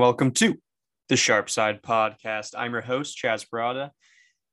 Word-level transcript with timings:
Welcome 0.00 0.30
to 0.30 0.58
the 1.10 1.16
Sharp 1.18 1.50
Side 1.50 1.82
Podcast. 1.82 2.54
I'm 2.56 2.72
your 2.72 2.80
host, 2.80 3.18
Chaz 3.22 3.46
Barada, 3.46 3.90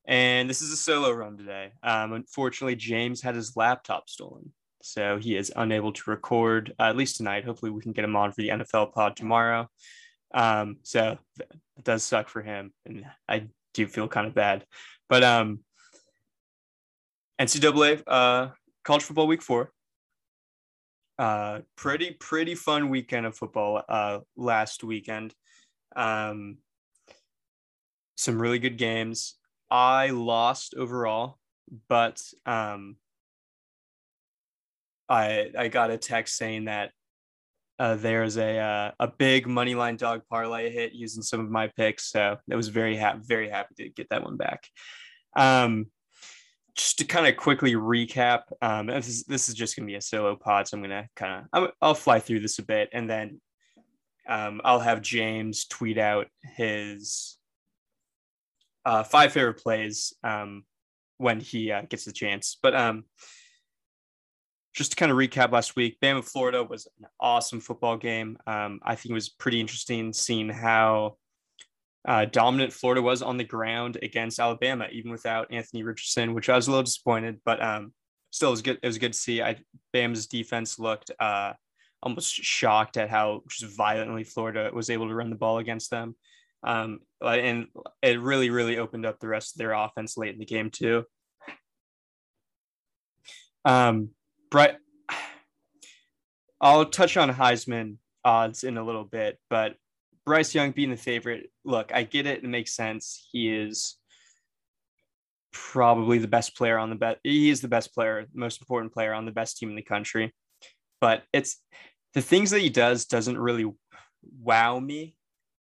and 0.06 0.50
this 0.50 0.62
is 0.62 0.74
a 0.74 0.76
solo 0.76 1.10
run 1.14 1.38
today. 1.38 1.72
Um, 1.82 2.12
unfortunately, 2.12 2.76
James 2.76 3.22
had 3.22 3.34
his 3.34 3.56
laptop 3.56 4.10
stolen, 4.10 4.52
so 4.82 5.18
he 5.18 5.38
is 5.38 5.50
unable 5.56 5.94
to 5.94 6.10
record 6.10 6.76
uh, 6.78 6.84
at 6.84 6.98
least 6.98 7.16
tonight. 7.16 7.46
Hopefully, 7.46 7.72
we 7.72 7.80
can 7.80 7.94
get 7.94 8.04
him 8.04 8.18
on 8.18 8.34
for 8.34 8.42
the 8.42 8.50
NFL 8.50 8.92
pod 8.92 9.16
tomorrow. 9.16 9.70
Um, 10.34 10.80
so 10.84 11.18
it 11.40 11.50
does 11.82 12.04
suck 12.04 12.28
for 12.28 12.42
him, 12.42 12.74
and 12.86 13.06
I 13.30 13.48
do 13.74 13.88
feel 13.88 14.10
kind 14.10 14.28
of 14.28 14.36
bad. 14.36 14.66
But 15.08 15.24
um, 15.24 15.62
NCAA 17.40 18.04
uh, 18.06 18.50
college 18.84 19.04
football 19.04 19.28
week 19.28 19.42
four. 19.42 19.72
Uh, 21.20 21.62
pretty 21.76 22.12
pretty 22.20 22.54
fun 22.54 22.90
weekend 22.90 23.26
of 23.26 23.36
football 23.36 23.84
uh, 23.90 24.20
last 24.36 24.84
weekend. 24.84 25.34
Um, 25.96 26.58
some 28.16 28.40
really 28.42 28.60
good 28.60 28.78
games. 28.78 29.36
I 29.72 30.10
lost 30.10 30.76
overall, 30.78 31.40
but 31.90 32.22
um, 32.46 32.98
I 35.10 35.52
I 35.58 35.68
got 35.70 35.92
a 35.92 35.98
text 35.98 36.38
saying 36.38 36.66
that 36.66 36.92
uh, 37.80 37.96
there's 37.96 38.38
a 38.38 38.58
uh, 38.58 38.92
a 39.00 39.08
big 39.08 39.48
money 39.48 39.76
line 39.76 39.98
dog 39.98 40.22
parlay 40.30 40.70
hit 40.70 40.94
using 40.94 41.24
some 41.24 41.40
of 41.40 41.50
my 41.50 41.68
picks, 41.68 42.12
so 42.12 42.38
I 42.52 42.56
was 42.56 42.68
very 42.70 42.96
happy 42.96 43.20
very 43.24 43.50
happy 43.50 43.76
to 43.78 43.90
get 43.90 44.10
that 44.10 44.24
one 44.24 44.38
back. 44.38 44.68
Um, 45.36 45.88
just 46.78 47.00
to 47.00 47.06
kind 47.06 47.28
of 47.28 47.36
quickly 47.36 47.74
recap, 47.74 48.44
um, 48.62 48.88
this 48.88 49.08
is 49.08 49.24
this 49.24 49.50
is 49.50 49.56
just 49.56 49.76
gonna 49.76 49.88
be 49.88 49.96
a 49.96 50.02
solo 50.02 50.36
pod, 50.36 50.68
so 50.68 50.78
I'm 50.78 50.84
gonna 50.84 51.10
kind 51.16 51.46
of 51.52 51.72
I'll 51.82 51.96
fly 51.96 52.20
through 52.20 52.40
this 52.42 52.60
a 52.60 52.64
bit, 52.64 52.90
and 52.94 53.10
then 53.10 53.42
um, 54.28 54.62
I'll 54.64 54.80
have 54.80 55.02
James 55.02 55.66
tweet 55.66 55.98
out 55.98 56.28
his 56.56 57.38
uh, 58.86 59.04
five 59.04 59.34
favorite 59.34 59.58
plays 59.58 60.14
um, 60.24 60.64
when 61.18 61.40
he 61.40 61.72
uh, 61.72 61.82
gets 61.90 62.06
the 62.06 62.12
chance. 62.12 62.58
But 62.62 62.76
um, 62.76 63.06
just 64.74 64.92
to 64.92 64.96
kind 64.96 65.12
of 65.12 65.18
recap 65.18 65.52
last 65.52 65.76
week, 65.76 65.98
Bama 66.02 66.24
Florida 66.24 66.64
was 66.64 66.88
an 67.00 67.08
awesome 67.20 67.60
football 67.60 67.98
game. 67.98 68.38
Um, 68.46 68.80
I 68.84 68.96
think 68.96 69.12
it 69.12 69.16
was 69.16 69.30
pretty 69.30 69.60
interesting 69.60 70.14
seeing 70.14 70.50
how 70.50 71.18
uh, 72.08 72.26
dominant 72.26 72.72
Florida 72.72 73.02
was 73.02 73.22
on 73.22 73.38
the 73.38 73.44
ground 73.44 73.98
against 74.02 74.40
Alabama, 74.40 74.88
even 74.92 75.12
without 75.12 75.52
Anthony 75.52 75.84
Richardson, 75.84 76.34
which 76.34 76.50
I 76.50 76.56
was 76.56 76.68
a 76.68 76.72
little 76.72 76.84
disappointed, 76.84 77.42
but 77.44 77.62
um, 77.62 77.94
still 78.32 78.50
it 78.50 78.52
was 78.52 78.62
good. 78.62 78.80
It 78.82 78.88
was 78.88 78.98
good 78.98 79.14
to 79.14 79.20
see. 79.20 79.42
I 79.42 79.58
Bama's 79.94 80.28
defense 80.28 80.80
looked 80.80 81.12
uh, 81.20 81.54
almost 82.02 82.34
shocked 82.34 82.96
at 82.96 83.10
how 83.10 83.44
just 83.50 83.76
violently 83.76 84.24
Florida 84.24 84.72
was 84.74 84.90
able 84.90 85.10
to 85.10 85.16
run 85.16 85.30
the 85.30 85.36
ball 85.36 85.58
against 85.58 85.90
them. 85.92 86.16
Um, 86.64 87.00
and 87.22 87.68
it 88.02 88.20
really, 88.22 88.50
really 88.50 88.78
opened 88.78 89.06
up 89.06 89.20
the 89.20 89.28
rest 89.28 89.56
of 89.56 89.60
their 89.60 89.74
offense 89.74 90.18
late 90.18 90.34
in 90.34 90.40
the 90.40 90.46
game 90.46 90.70
too. 90.70 91.04
Um, 93.66 94.12
Brett, 94.50 94.78
I'll 96.62 96.86
touch 96.86 97.18
on 97.18 97.34
Heisman 97.34 97.98
odds 98.24 98.64
in 98.64 98.78
a 98.78 98.84
little 98.84 99.04
bit, 99.04 99.38
but 99.50 99.76
Bryce 100.28 100.54
Young 100.54 100.72
being 100.72 100.90
the 100.90 100.98
favorite, 100.98 101.50
look, 101.64 101.94
I 101.94 102.04
get 102.04 102.26
it. 102.26 102.44
It 102.44 102.50
makes 102.50 102.76
sense. 102.76 103.30
He 103.32 103.50
is 103.50 103.96
probably 105.54 106.18
the 106.18 106.28
best 106.28 106.58
player 106.58 106.78
on 106.78 106.90
the 106.90 106.98
best. 106.98 107.20
He 107.24 107.50
is 107.50 107.62
the 107.62 107.70
best 107.70 107.94
player, 107.94 108.26
most 108.34 108.62
important 108.62 108.94
player 108.94 109.14
on 109.14 109.26
the 109.26 109.32
best 109.32 109.58
team 109.58 109.70
in 109.70 109.78
the 109.78 109.82
country. 109.82 110.36
But 111.00 111.24
it's 111.32 111.62
the 112.14 112.22
things 112.22 112.52
that 112.52 112.60
he 112.60 112.70
does 112.70 113.06
doesn't 113.06 113.40
really 113.40 113.72
wow 114.42 114.78
me. 114.82 115.16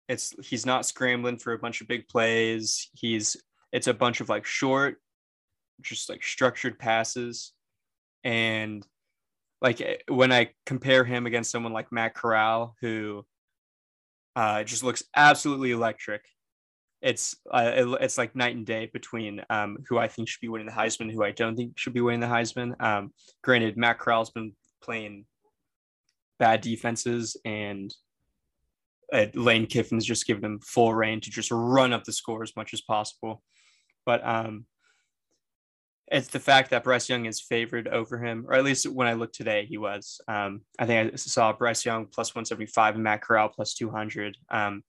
It's 0.09 0.36
he's 0.46 0.66
not 0.66 0.86
scrambling 0.86 1.38
for 1.38 1.53
a 1.53 1.59
bunch 1.59 1.80
of 1.80 1.88
big 1.88 2.09
plays. 2.09 2.90
He's 2.94 3.38
it's 3.72 3.88
a 3.88 3.94
bunch 3.94 4.20
of 4.20 4.28
like 4.28 4.46
short, 4.46 4.97
just 5.81 6.09
like 6.09 6.24
structured 6.24 6.78
passes. 6.78 7.53
And 8.25 8.86
like 9.62 10.03
when 10.09 10.34
I 10.34 10.50
compare 10.66 11.06
him 11.06 11.25
against 11.25 11.52
someone 11.52 11.72
like 11.72 11.94
Matt 11.94 12.16
Corral, 12.16 12.75
who 12.81 13.25
uh, 14.38 14.59
it 14.62 14.66
just 14.66 14.84
looks 14.84 15.02
absolutely 15.16 15.72
electric. 15.72 16.22
It's 17.02 17.36
uh, 17.52 17.72
it, 17.75 17.88
it's 18.02 18.20
like 18.20 18.36
night 18.36 18.56
and 18.56 18.68
day 18.68 18.88
between 18.94 19.42
um, 19.50 19.80
who 19.90 19.98
I 19.98 20.08
think 20.08 20.30
should 20.30 20.42
be 20.42 20.48
winning 20.48 20.68
the 20.68 20.74
Heisman, 20.74 21.12
who 21.12 21.24
I 21.24 21.31
don't 21.31 21.56
think 21.56 21.74
should 21.75 21.94
be 21.94 22.02
winning 22.02 22.20
the 22.20 22.28
Heisman. 22.28 22.80
Um, 22.80 23.14
granted, 23.44 23.78
Matt 23.78 23.97
Corral's 23.97 24.30
been 24.30 24.53
playing 24.84 25.26
bad 26.38 26.62
defenses, 26.62 27.36
and 27.46 27.92
uh, 29.12 29.26
Lane 29.34 29.66
Kiffin's 29.66 30.06
just 30.06 30.28
given 30.28 30.46
him 30.46 30.59
full 30.59 30.94
rein 30.94 31.20
to 31.22 31.31
just 31.31 31.50
run 31.50 31.92
up 31.92 32.03
the 32.03 32.14
score 32.14 32.44
as 32.44 32.56
much 32.56 32.76
as 32.76 32.81
possible. 32.81 33.42
But 34.06 34.24
um, 34.24 34.66
it's 36.09 36.29
the 36.29 36.40
fact 36.40 36.69
that 36.72 36.84
Bryce 36.84 37.09
Young 37.09 37.25
is 37.25 37.41
favored 37.41 37.88
over 37.88 38.18
him, 38.18 38.45
or 38.47 38.53
at 38.53 38.63
least 38.63 38.90
when 38.90 39.07
I 39.07 39.13
looked 39.13 39.35
today, 39.35 39.66
he 39.66 39.78
was. 39.78 40.22
Um, 40.28 40.62
I 40.79 40.85
think 40.85 41.13
I 41.13 41.16
saw 41.18 41.51
Bryce 41.53 41.85
Young 41.85 42.06
plus 42.06 42.34
175 42.34 42.95
and 42.95 43.03
Matt 43.03 43.22
Corral 43.22 43.50
plus 43.50 43.73
200. 43.73 44.38
Um, 44.50 44.84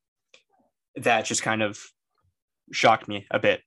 that 0.97 1.25
just 1.25 1.43
kind 1.43 1.63
of 1.63 1.81
shocked 2.73 3.09
me 3.09 3.27
a 3.31 3.39
bit. 3.39 3.63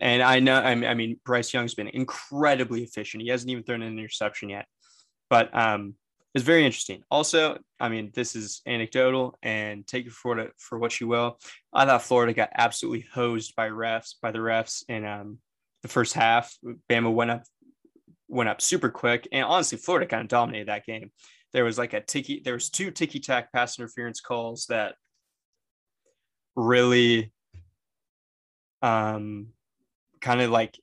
And 0.00 0.22
I 0.22 0.38
know, 0.38 0.56
I 0.56 0.94
mean, 0.94 1.20
Bryce 1.24 1.52
Young's 1.52 1.74
been 1.74 1.88
incredibly 1.88 2.84
efficient. 2.84 3.22
He 3.22 3.28
hasn't 3.28 3.50
even 3.50 3.64
thrown 3.64 3.82
an 3.82 3.98
interception 3.98 4.48
yet, 4.48 4.66
but 5.28 5.54
um, 5.56 5.96
it's 6.34 6.44
very 6.44 6.64
interesting. 6.64 7.02
Also, 7.10 7.58
I 7.80 7.88
mean, 7.88 8.12
this 8.14 8.34
is 8.36 8.62
anecdotal 8.66 9.36
and 9.42 9.86
take 9.86 10.06
it 10.06 10.12
for, 10.12 10.50
for 10.58 10.78
what 10.78 11.00
you 11.00 11.08
will. 11.08 11.38
I 11.72 11.84
thought 11.86 12.02
Florida 12.02 12.32
got 12.32 12.50
absolutely 12.54 13.06
hosed 13.12 13.54
by 13.56 13.68
refs, 13.68 14.14
by 14.22 14.30
the 14.30 14.38
refs 14.38 14.84
um, 15.04 15.38
the 15.84 15.88
first 15.88 16.14
half. 16.14 16.56
Bama 16.90 17.12
went 17.12 17.30
up 17.30 17.44
went 18.26 18.48
up 18.48 18.62
super 18.62 18.88
quick, 18.88 19.28
and 19.30 19.44
honestly, 19.44 19.76
Florida 19.76 20.06
kind 20.06 20.22
of 20.22 20.28
dominated 20.28 20.68
that 20.68 20.86
game. 20.86 21.12
There 21.52 21.62
was 21.62 21.76
like 21.76 21.92
a 21.92 22.00
ticky. 22.00 22.40
There 22.42 22.54
was 22.54 22.70
two 22.70 22.90
ticky 22.90 23.20
tack 23.20 23.52
pass 23.52 23.78
interference 23.78 24.20
calls 24.20 24.64
that 24.70 24.94
really, 26.56 27.32
um, 28.80 29.48
kind 30.22 30.40
of 30.40 30.50
like 30.50 30.80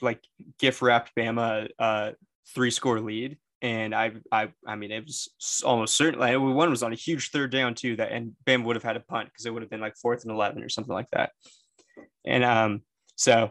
like 0.00 0.22
gift 0.60 0.80
wrapped 0.80 1.10
Bama 1.16 1.68
uh 1.78 2.12
three 2.54 2.70
score 2.70 3.00
lead. 3.00 3.38
And 3.60 3.94
I, 3.94 4.12
I, 4.30 4.50
I 4.66 4.76
mean, 4.76 4.92
it 4.92 5.04
was 5.04 5.62
almost 5.64 5.96
certainly 5.96 6.36
one 6.36 6.68
was 6.70 6.82
on 6.82 6.92
a 6.92 6.96
huge 6.96 7.30
third 7.30 7.50
down 7.50 7.74
too. 7.74 7.96
That 7.96 8.12
and 8.12 8.34
Bama 8.46 8.64
would 8.64 8.76
have 8.76 8.84
had 8.84 8.96
a 8.96 9.00
punt 9.00 9.30
because 9.30 9.46
it 9.46 9.50
would 9.52 9.62
have 9.62 9.70
been 9.70 9.80
like 9.80 9.96
fourth 9.96 10.22
and 10.22 10.30
eleven 10.30 10.62
or 10.62 10.68
something 10.68 10.94
like 10.94 11.10
that. 11.10 11.32
And 12.24 12.44
um, 12.44 12.82
so 13.16 13.50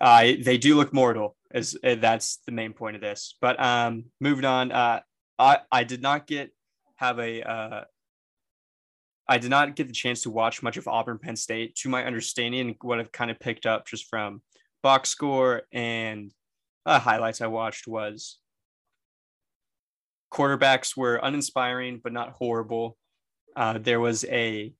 uh, 0.00 0.32
they 0.42 0.58
do 0.58 0.76
look 0.76 0.92
mortal. 0.92 1.36
As 1.52 1.76
uh, 1.82 1.94
that's 1.94 2.38
the 2.46 2.52
main 2.52 2.72
point 2.72 2.96
of 2.96 3.02
this. 3.02 3.36
But 3.40 3.60
um, 3.62 4.06
moving 4.20 4.44
on, 4.44 4.72
uh, 4.72 5.00
I 5.38 5.58
I 5.70 5.84
did 5.84 6.02
not 6.02 6.26
get 6.26 6.50
have 6.96 7.18
a 7.18 7.42
uh, 7.42 7.84
I 9.28 9.38
did 9.38 9.50
not 9.50 9.74
get 9.76 9.86
the 9.86 9.94
chance 9.94 10.22
to 10.22 10.30
watch 10.30 10.62
much 10.62 10.76
of 10.76 10.88
Auburn 10.88 11.18
Penn 11.18 11.36
State. 11.36 11.74
To 11.76 11.88
my 11.88 12.04
understanding, 12.04 12.76
what 12.82 13.00
I've 13.00 13.12
kind 13.12 13.30
of 13.30 13.40
picked 13.40 13.66
up 13.66 13.86
just 13.86 14.08
from 14.08 14.42
box 14.82 15.08
score 15.08 15.62
and 15.72 16.32
uh, 16.84 16.98
highlights 16.98 17.40
I 17.40 17.48
watched 17.48 17.88
was 17.88 18.38
quarterbacks 20.32 20.96
were 20.96 21.16
uninspiring 21.16 22.00
but 22.02 22.12
not 22.12 22.30
horrible. 22.30 22.96
Uh, 23.56 23.78
there 23.78 24.00
was 24.00 24.24
a 24.26 24.72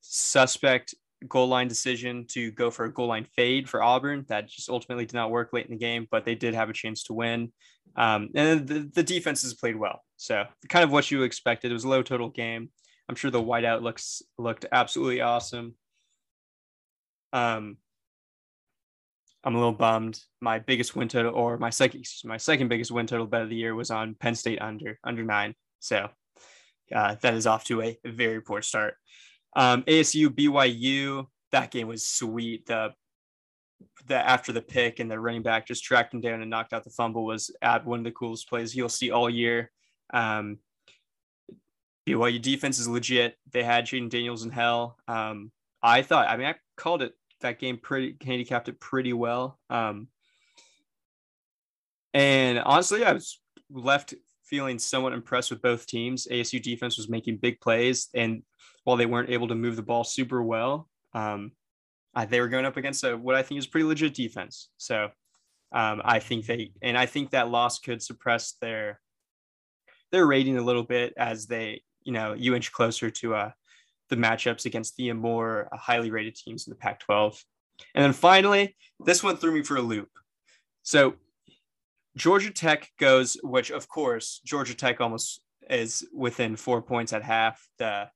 suspect 0.00 0.94
goal 1.28 1.48
line 1.48 1.68
decision 1.68 2.26
to 2.28 2.50
go 2.52 2.70
for 2.70 2.84
a 2.84 2.92
goal 2.92 3.08
line 3.08 3.26
fade 3.36 3.68
for 3.68 3.82
Auburn. 3.82 4.24
That 4.28 4.48
just 4.48 4.68
ultimately 4.68 5.06
did 5.06 5.14
not 5.14 5.30
work 5.30 5.52
late 5.52 5.66
in 5.66 5.72
the 5.72 5.78
game, 5.78 6.06
but 6.10 6.24
they 6.24 6.34
did 6.34 6.54
have 6.54 6.70
a 6.70 6.74
chance 6.74 7.04
to 7.04 7.14
win. 7.14 7.52
Um, 7.96 8.30
and 8.34 8.66
the, 8.66 8.90
the 8.94 9.02
defenses 9.02 9.54
played 9.54 9.76
well. 9.76 10.02
So 10.16 10.44
kind 10.68 10.84
of 10.84 10.92
what 10.92 11.10
you 11.10 11.22
expected. 11.22 11.70
It 11.70 11.74
was 11.74 11.84
a 11.84 11.88
low 11.88 12.02
total 12.02 12.28
game. 12.28 12.70
I'm 13.08 13.16
sure 13.16 13.30
the 13.30 13.42
whiteout 13.42 13.82
looks 13.82 14.22
looked 14.38 14.64
absolutely 14.70 15.20
awesome. 15.20 15.74
Um, 17.32 17.76
I'm 19.44 19.54
a 19.54 19.58
little 19.58 19.72
bummed. 19.72 20.20
My 20.40 20.60
biggest 20.60 20.94
win 20.94 21.08
total, 21.08 21.34
or 21.34 21.58
my 21.58 21.70
second, 21.70 22.06
my 22.24 22.36
second 22.36 22.68
biggest 22.68 22.90
win 22.92 23.06
total 23.06 23.26
bet 23.26 23.42
of 23.42 23.48
the 23.48 23.56
year 23.56 23.74
was 23.74 23.90
on 23.90 24.14
Penn 24.14 24.34
State 24.34 24.62
under 24.62 24.98
under 25.02 25.24
nine. 25.24 25.54
So 25.80 26.08
uh, 26.94 27.16
that 27.22 27.34
is 27.34 27.46
off 27.46 27.64
to 27.64 27.82
a 27.82 27.98
very 28.04 28.40
poor 28.40 28.62
start. 28.62 28.94
Um, 29.54 29.82
ASU 29.82 30.28
BYU, 30.28 31.26
that 31.50 31.70
game 31.70 31.88
was 31.88 32.06
sweet. 32.06 32.66
The 32.66 32.92
the 34.06 34.16
after 34.16 34.52
the 34.52 34.62
pick 34.62 35.00
and 35.00 35.10
the 35.10 35.18
running 35.18 35.42
back 35.42 35.66
just 35.66 35.84
tracked 35.84 36.14
him 36.14 36.20
down 36.20 36.40
and 36.40 36.50
knocked 36.50 36.72
out 36.72 36.84
the 36.84 36.90
fumble 36.90 37.24
was 37.24 37.50
at 37.60 37.84
one 37.84 37.98
of 37.98 38.04
the 38.04 38.10
coolest 38.10 38.48
plays 38.48 38.74
you'll 38.74 38.88
see 38.88 39.10
all 39.10 39.28
year. 39.28 39.70
Um, 40.12 40.58
BYU 42.06 42.40
defense 42.40 42.78
is 42.78 42.88
legit. 42.88 43.36
They 43.52 43.62
had 43.62 43.86
Jayden 43.86 44.10
Daniels 44.10 44.44
in 44.44 44.50
hell. 44.50 44.98
Um, 45.06 45.52
I 45.82 46.02
thought, 46.02 46.28
I 46.28 46.36
mean, 46.36 46.46
I 46.46 46.54
called 46.76 47.02
it 47.02 47.12
that 47.40 47.58
game 47.58 47.78
pretty 47.78 48.16
handicapped 48.24 48.68
it 48.68 48.80
pretty 48.80 49.12
well. 49.12 49.58
Um, 49.70 50.08
and 52.14 52.58
honestly, 52.58 53.04
I 53.04 53.12
was 53.12 53.40
left 53.70 54.14
feeling 54.52 54.78
somewhat 54.78 55.14
impressed 55.14 55.50
with 55.50 55.62
both 55.62 55.86
teams. 55.86 56.28
ASU 56.30 56.62
defense 56.62 56.98
was 56.98 57.08
making 57.08 57.38
big 57.38 57.58
plays, 57.62 58.10
and 58.12 58.42
while 58.84 58.98
they 58.98 59.06
weren't 59.06 59.30
able 59.30 59.48
to 59.48 59.54
move 59.54 59.76
the 59.76 59.82
ball 59.82 60.04
super 60.04 60.42
well, 60.42 60.90
um, 61.14 61.52
they 62.28 62.38
were 62.38 62.48
going 62.48 62.66
up 62.66 62.76
against 62.76 63.02
a, 63.02 63.16
what 63.16 63.34
I 63.34 63.42
think 63.42 63.58
is 63.58 63.66
pretty 63.66 63.86
legit 63.86 64.12
defense. 64.12 64.68
So 64.76 65.08
um, 65.72 66.02
I 66.04 66.18
think 66.18 66.44
they, 66.44 66.72
and 66.82 66.98
I 66.98 67.06
think 67.06 67.30
that 67.30 67.48
loss 67.48 67.78
could 67.78 68.02
suppress 68.02 68.56
their 68.60 69.00
their 70.10 70.26
rating 70.26 70.58
a 70.58 70.62
little 70.62 70.82
bit 70.82 71.14
as 71.16 71.46
they, 71.46 71.80
you 72.02 72.12
know, 72.12 72.34
you 72.34 72.54
inch 72.54 72.72
closer 72.72 73.08
to 73.08 73.34
uh, 73.34 73.50
the 74.10 74.16
matchups 74.16 74.66
against 74.66 74.96
the 74.96 75.10
more 75.14 75.70
highly 75.72 76.10
rated 76.10 76.34
teams 76.34 76.66
in 76.66 76.72
the 76.72 76.76
Pac-12. 76.76 77.42
And 77.94 78.04
then 78.04 78.12
finally, 78.12 78.76
this 79.00 79.22
one 79.22 79.38
threw 79.38 79.52
me 79.52 79.62
for 79.62 79.78
a 79.78 79.80
loop. 79.80 80.10
So 80.82 81.14
Georgia 82.16 82.50
Tech 82.50 82.90
goes, 82.98 83.38
which 83.42 83.70
of 83.70 83.88
course 83.88 84.40
Georgia 84.44 84.74
Tech 84.74 85.00
almost 85.00 85.40
is 85.70 86.06
within 86.14 86.56
four 86.56 86.82
points 86.82 87.12
at 87.12 87.22
half 87.22 87.66
the 87.78 88.08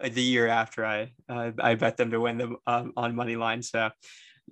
the 0.00 0.22
year 0.22 0.46
after 0.46 0.84
I 0.84 1.12
uh, 1.28 1.52
I 1.58 1.74
bet 1.74 1.96
them 1.96 2.10
to 2.10 2.20
win 2.20 2.38
them 2.38 2.56
um, 2.66 2.92
on 2.96 3.14
money 3.14 3.36
line. 3.36 3.62
So 3.62 3.90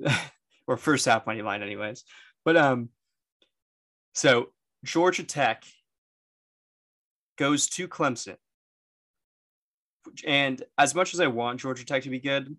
or 0.67 0.76
first 0.76 1.06
half 1.06 1.26
money 1.26 1.43
line, 1.43 1.62
anyways. 1.62 2.05
But 2.44 2.56
um, 2.56 2.90
so 4.14 4.50
Georgia 4.85 5.25
Tech 5.25 5.64
goes 7.37 7.69
to 7.70 7.88
Clemson, 7.88 8.37
and 10.26 10.62
as 10.76 10.94
much 10.94 11.14
as 11.14 11.20
I 11.20 11.26
want 11.26 11.61
Georgia 11.61 11.84
Tech 11.84 12.02
to 12.05 12.11
be 12.11 12.20
good, 12.20 12.55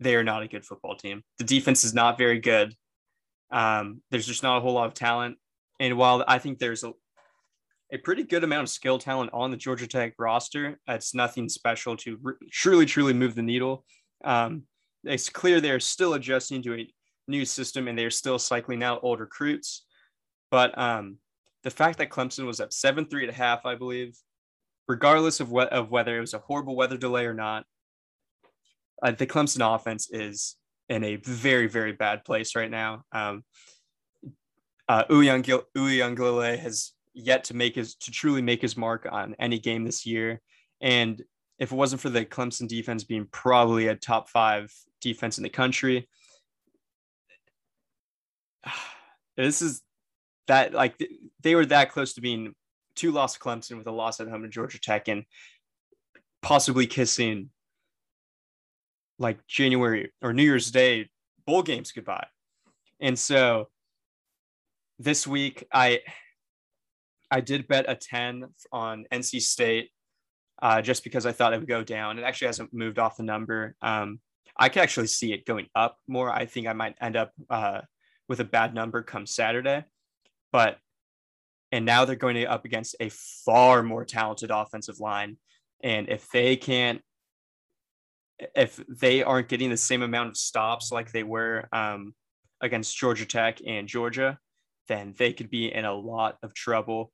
they 0.00 0.14
are 0.14 0.24
not 0.24 0.42
a 0.42 0.48
good 0.48 0.64
football 0.64 0.96
team. 0.96 1.22
The 1.38 1.44
defense 1.44 1.84
is 1.84 1.94
not 1.94 2.18
very 2.18 2.40
good. 2.40 2.74
Um, 3.54 4.02
there's 4.10 4.26
just 4.26 4.42
not 4.42 4.58
a 4.58 4.60
whole 4.60 4.72
lot 4.72 4.88
of 4.88 4.94
talent. 4.94 5.38
And 5.78 5.96
while 5.96 6.24
I 6.26 6.38
think 6.38 6.58
there's 6.58 6.82
a, 6.82 6.92
a 7.92 7.98
pretty 7.98 8.24
good 8.24 8.42
amount 8.42 8.64
of 8.64 8.68
skill 8.68 8.98
talent 8.98 9.30
on 9.32 9.52
the 9.52 9.56
Georgia 9.56 9.86
Tech 9.86 10.14
roster, 10.18 10.80
it's 10.88 11.14
nothing 11.14 11.48
special 11.48 11.96
to 11.98 12.18
re- 12.20 12.34
truly, 12.50 12.84
truly 12.84 13.12
move 13.12 13.36
the 13.36 13.42
needle. 13.42 13.84
Um, 14.24 14.64
it's 15.04 15.28
clear 15.28 15.60
they're 15.60 15.78
still 15.78 16.14
adjusting 16.14 16.62
to 16.62 16.74
a 16.74 16.88
new 17.28 17.44
system 17.44 17.86
and 17.86 17.96
they're 17.96 18.10
still 18.10 18.40
cycling 18.40 18.82
out 18.82 19.04
old 19.04 19.20
recruits. 19.20 19.86
But 20.50 20.76
um, 20.76 21.18
the 21.62 21.70
fact 21.70 21.98
that 21.98 22.10
Clemson 22.10 22.46
was 22.46 22.58
up 22.60 22.72
7 22.72 23.06
3 23.06 23.28
at 23.28 23.34
half, 23.34 23.64
I 23.64 23.76
believe, 23.76 24.18
regardless 24.88 25.38
of, 25.38 25.52
what, 25.52 25.72
of 25.72 25.92
whether 25.92 26.16
it 26.16 26.20
was 26.20 26.34
a 26.34 26.38
horrible 26.38 26.74
weather 26.74 26.96
delay 26.96 27.24
or 27.24 27.34
not, 27.34 27.66
uh, 29.00 29.12
the 29.12 29.26
Clemson 29.28 29.74
offense 29.74 30.08
is 30.10 30.56
in 30.88 31.04
a 31.04 31.16
very, 31.16 31.66
very 31.66 31.92
bad 31.92 32.24
place 32.24 32.54
right 32.54 32.70
now. 32.70 33.04
Um, 33.12 33.44
uh, 34.88 35.04
Uiagalelei 35.04 36.58
has 36.58 36.92
yet 37.14 37.44
to 37.44 37.54
make 37.54 37.74
his 37.74 37.94
to 37.94 38.10
truly 38.10 38.42
make 38.42 38.60
his 38.60 38.76
mark 38.76 39.06
on 39.10 39.34
any 39.38 39.58
game 39.58 39.84
this 39.84 40.04
year, 40.04 40.40
and 40.80 41.22
if 41.58 41.72
it 41.72 41.76
wasn't 41.76 42.02
for 42.02 42.10
the 42.10 42.24
Clemson 42.24 42.68
defense 42.68 43.04
being 43.04 43.26
probably 43.30 43.86
a 43.86 43.94
top 43.94 44.28
five 44.28 44.72
defense 45.00 45.38
in 45.38 45.42
the 45.42 45.48
country, 45.48 46.08
this 49.36 49.62
is 49.62 49.80
that 50.46 50.74
like 50.74 50.96
they 51.42 51.54
were 51.54 51.66
that 51.66 51.90
close 51.90 52.14
to 52.14 52.20
being 52.20 52.54
two 52.94 53.10
loss 53.10 53.38
Clemson 53.38 53.78
with 53.78 53.86
a 53.86 53.92
loss 53.92 54.20
at 54.20 54.28
home 54.28 54.42
to 54.42 54.48
Georgia 54.48 54.80
Tech 54.80 55.08
and 55.08 55.24
possibly 56.42 56.86
kissing 56.86 57.50
like 59.18 59.44
January 59.46 60.12
or 60.22 60.32
New 60.32 60.42
Year's 60.42 60.70
Day 60.70 61.08
bowl 61.46 61.62
games 61.62 61.92
goodbye. 61.92 62.26
And 63.00 63.18
so 63.18 63.68
this 64.98 65.26
week 65.26 65.64
I 65.72 66.00
I 67.30 67.40
did 67.40 67.66
bet 67.66 67.86
a 67.88 67.96
10 67.96 68.44
on 68.72 69.06
NC 69.12 69.40
State 69.40 69.90
uh, 70.62 70.80
just 70.80 71.04
because 71.04 71.26
I 71.26 71.32
thought 71.32 71.52
it 71.52 71.58
would 71.58 71.68
go 71.68 71.82
down. 71.82 72.18
It 72.18 72.22
actually 72.22 72.46
hasn't 72.46 72.72
moved 72.72 72.98
off 72.98 73.16
the 73.16 73.22
number. 73.22 73.74
Um, 73.82 74.20
I 74.56 74.68
could 74.68 74.82
actually 74.82 75.08
see 75.08 75.32
it 75.32 75.44
going 75.44 75.66
up 75.74 75.96
more. 76.06 76.30
I 76.30 76.46
think 76.46 76.68
I 76.68 76.74
might 76.74 76.94
end 77.00 77.16
up 77.16 77.32
uh, 77.50 77.80
with 78.28 78.40
a 78.40 78.44
bad 78.44 78.72
number 78.72 79.02
come 79.02 79.26
Saturday. 79.26 79.84
But 80.52 80.78
and 81.72 81.84
now 81.84 82.04
they're 82.04 82.14
going 82.14 82.36
to 82.36 82.44
up 82.44 82.64
against 82.64 82.94
a 83.00 83.08
far 83.10 83.82
more 83.82 84.04
talented 84.04 84.52
offensive 84.52 85.00
line. 85.00 85.38
And 85.82 86.08
if 86.08 86.28
they 86.30 86.54
can't 86.54 87.02
if 88.54 88.80
they 88.88 89.22
aren't 89.22 89.48
getting 89.48 89.70
the 89.70 89.76
same 89.76 90.02
amount 90.02 90.30
of 90.30 90.36
stops 90.36 90.92
like 90.92 91.12
they 91.12 91.22
were 91.22 91.68
um, 91.72 92.14
against 92.60 92.96
Georgia 92.96 93.26
Tech 93.26 93.60
and 93.66 93.88
Georgia, 93.88 94.38
then 94.88 95.14
they 95.18 95.32
could 95.32 95.50
be 95.50 95.72
in 95.72 95.84
a 95.84 95.94
lot 95.94 96.36
of 96.42 96.54
trouble. 96.54 97.12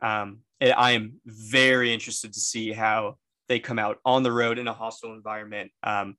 Um, 0.00 0.40
I 0.60 0.92
am 0.92 1.20
very 1.26 1.92
interested 1.92 2.32
to 2.32 2.40
see 2.40 2.72
how 2.72 3.16
they 3.48 3.58
come 3.58 3.78
out 3.78 3.98
on 4.04 4.22
the 4.22 4.32
road 4.32 4.58
in 4.58 4.68
a 4.68 4.72
hostile 4.72 5.14
environment, 5.14 5.70
um, 5.82 6.16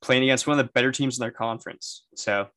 playing 0.00 0.24
against 0.24 0.46
one 0.46 0.58
of 0.58 0.66
the 0.66 0.72
better 0.72 0.92
teams 0.92 1.18
in 1.18 1.22
their 1.22 1.30
conference. 1.30 2.04
So 2.16 2.48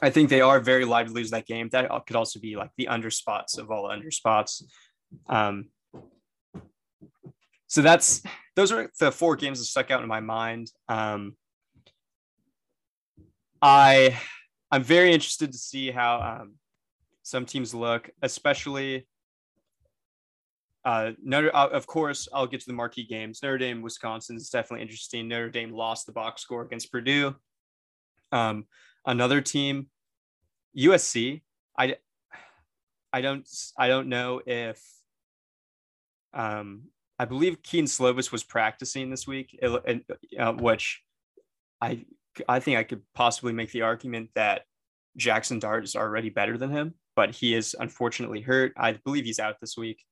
I 0.00 0.10
think 0.10 0.28
they 0.28 0.42
are 0.42 0.60
very 0.60 0.84
likely 0.84 1.12
to 1.12 1.14
lose 1.14 1.30
that 1.30 1.46
game. 1.46 1.68
That 1.72 1.90
could 2.06 2.16
also 2.16 2.38
be 2.38 2.56
like 2.56 2.70
the 2.76 2.88
under 2.88 3.10
spots 3.10 3.56
of 3.56 3.70
all 3.70 3.90
under 3.90 4.10
spots. 4.10 4.62
Um, 5.28 5.70
so 7.66 7.82
that's 7.82 8.22
those 8.54 8.72
are 8.72 8.90
the 8.98 9.12
four 9.12 9.36
games 9.36 9.58
that 9.58 9.66
stuck 9.66 9.90
out 9.90 10.02
in 10.02 10.08
my 10.08 10.20
mind. 10.20 10.70
Um, 10.88 11.36
I 13.60 14.18
I'm 14.70 14.82
very 14.82 15.12
interested 15.12 15.52
to 15.52 15.58
see 15.58 15.90
how 15.90 16.40
um, 16.40 16.54
some 17.22 17.46
teams 17.46 17.74
look, 17.74 18.10
especially 18.22 19.06
uh, 20.84 21.12
Notre. 21.22 21.54
Uh, 21.54 21.68
of 21.68 21.86
course, 21.86 22.28
I'll 22.32 22.46
get 22.46 22.60
to 22.60 22.66
the 22.66 22.72
marquee 22.72 23.06
games. 23.06 23.40
Notre 23.42 23.58
Dame, 23.58 23.82
Wisconsin 23.82 24.36
is 24.36 24.50
definitely 24.50 24.82
interesting. 24.82 25.28
Notre 25.28 25.50
Dame 25.50 25.72
lost 25.72 26.06
the 26.06 26.12
box 26.12 26.42
score 26.42 26.62
against 26.62 26.92
Purdue. 26.92 27.34
Um, 28.30 28.66
another 29.04 29.40
team, 29.40 29.88
USC. 30.78 31.42
I 31.78 31.96
I 33.12 33.20
don't 33.20 33.48
I 33.78 33.88
don't 33.88 34.08
know 34.08 34.40
if 34.46 34.80
um, 36.32 36.84
I 37.18 37.24
believe 37.24 37.62
Kedon 37.62 37.86
Slovis 37.86 38.30
was 38.30 38.44
practicing 38.44 39.10
this 39.10 39.26
week, 39.26 39.58
uh, 39.62 40.52
which 40.52 41.02
I 41.80 42.04
I 42.48 42.60
think 42.60 42.78
I 42.78 42.84
could 42.84 43.02
possibly 43.14 43.52
make 43.52 43.72
the 43.72 43.82
argument 43.82 44.30
that 44.34 44.62
Jackson 45.16 45.58
Dart 45.58 45.84
is 45.84 45.96
already 45.96 46.28
better 46.28 46.58
than 46.58 46.70
him, 46.70 46.94
but 47.14 47.34
he 47.34 47.54
is 47.54 47.74
unfortunately 47.78 48.42
hurt. 48.42 48.72
I 48.76 48.92
believe 48.92 49.24
he's 49.24 49.38
out 49.38 49.56
this 49.60 49.76
week. 49.76 50.04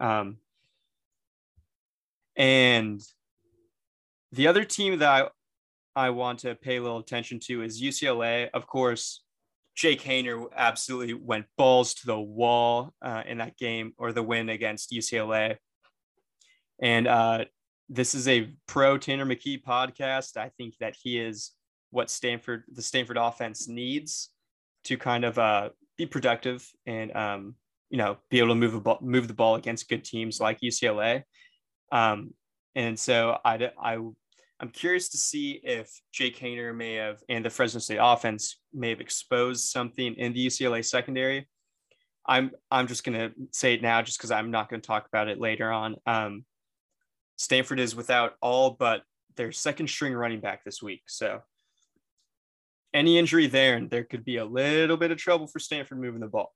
Um, 0.00 0.38
and 2.36 3.00
the 4.32 4.46
other 4.46 4.64
team 4.64 4.98
that 4.98 5.30
I, 5.96 6.06
I 6.06 6.10
want 6.10 6.40
to 6.40 6.54
pay 6.54 6.76
a 6.76 6.82
little 6.82 6.98
attention 6.98 7.38
to 7.44 7.62
is 7.62 7.80
UCLA. 7.80 8.48
Of 8.52 8.66
course, 8.66 9.22
Jake 9.74 10.02
Haener 10.02 10.46
absolutely 10.54 11.14
went 11.14 11.46
balls 11.56 11.94
to 11.94 12.06
the 12.06 12.20
wall 12.20 12.92
uh, 13.02 13.22
in 13.26 13.38
that 13.38 13.56
game 13.56 13.92
or 13.96 14.12
the 14.12 14.22
win 14.22 14.48
against 14.48 14.90
UCLA. 14.90 15.56
And 16.82 17.06
uh, 17.06 17.44
this 17.88 18.14
is 18.14 18.28
a 18.28 18.52
pro 18.66 18.98
Tanner 18.98 19.24
McKee 19.24 19.62
podcast. 19.62 20.36
I 20.36 20.50
think 20.58 20.74
that 20.80 20.96
he 21.00 21.18
is 21.18 21.52
what 21.90 22.10
Stanford, 22.10 22.64
the 22.72 22.82
Stanford 22.82 23.16
offense 23.16 23.68
needs 23.68 24.30
to 24.84 24.96
kind 24.96 25.24
of 25.24 25.38
uh, 25.38 25.70
be 25.96 26.06
productive 26.06 26.68
and 26.84 27.14
um, 27.16 27.54
you 27.88 27.98
know 27.98 28.16
be 28.30 28.38
able 28.38 28.48
to 28.48 28.54
move 28.56 28.74
a 28.74 28.80
ball, 28.80 28.98
move 29.00 29.28
the 29.28 29.34
ball 29.34 29.54
against 29.54 29.88
good 29.88 30.04
teams 30.04 30.40
like 30.40 30.60
UCLA. 30.60 31.22
Um, 31.92 32.34
and 32.74 32.98
so 32.98 33.38
I, 33.44 33.70
I 33.80 33.98
I'm 34.58 34.70
curious 34.70 35.10
to 35.10 35.18
see 35.18 35.60
if 35.62 35.90
Jake 36.12 36.38
Haener 36.38 36.74
may 36.74 36.94
have 36.94 37.18
and 37.28 37.44
the 37.44 37.50
Fresno 37.50 37.80
State 37.80 37.98
offense 38.00 38.58
may 38.72 38.90
have 38.90 39.00
exposed 39.00 39.66
something 39.66 40.14
in 40.14 40.32
the 40.32 40.46
UCLA 40.46 40.84
secondary. 40.84 41.48
I'm 42.26 42.52
I'm 42.70 42.86
just 42.86 43.04
gonna 43.04 43.32
say 43.52 43.74
it 43.74 43.82
now 43.82 44.02
just 44.02 44.18
because 44.18 44.30
I'm 44.30 44.50
not 44.50 44.68
gonna 44.68 44.82
talk 44.82 45.06
about 45.06 45.28
it 45.28 45.38
later 45.38 45.70
on. 45.70 45.96
Um, 46.06 46.44
Stanford 47.42 47.80
is 47.80 47.96
without 47.96 48.36
all 48.40 48.70
but 48.70 49.02
their 49.36 49.50
second 49.50 49.88
string 49.88 50.14
running 50.14 50.38
back 50.38 50.62
this 50.64 50.80
week. 50.80 51.02
So 51.08 51.40
any 52.94 53.18
injury 53.18 53.48
there, 53.48 53.74
and 53.74 53.90
there 53.90 54.04
could 54.04 54.24
be 54.24 54.36
a 54.36 54.44
little 54.44 54.96
bit 54.96 55.10
of 55.10 55.18
trouble 55.18 55.48
for 55.48 55.58
Stanford 55.58 55.98
moving 55.98 56.20
the 56.20 56.28
ball. 56.28 56.54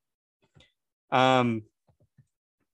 Um, 1.11 1.63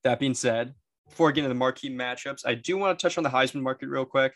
that 0.03 0.19
being 0.19 0.35
said, 0.35 0.75
before 1.09 1.31
getting 1.31 1.45
to 1.45 1.49
the 1.49 1.55
marquee 1.55 1.89
matchups, 1.89 2.45
I 2.45 2.53
do 2.53 2.77
want 2.77 2.97
to 2.97 3.01
touch 3.01 3.17
on 3.17 3.23
the 3.23 3.31
Heisman 3.31 3.61
market 3.61 3.89
real 3.89 4.05
quick. 4.05 4.33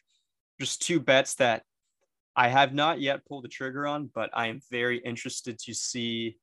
Just 0.60 0.82
two 0.82 1.00
bets 1.00 1.36
that 1.36 1.62
I 2.36 2.48
have 2.48 2.74
not 2.74 3.00
yet 3.00 3.26
pulled 3.26 3.44
the 3.44 3.50
trigger 3.50 3.86
on, 3.86 4.10
but 4.12 4.32
I 4.34 4.48
am 4.48 4.60
very 4.72 4.98
interested 4.98 5.60
to 5.60 5.74
see 5.76 6.38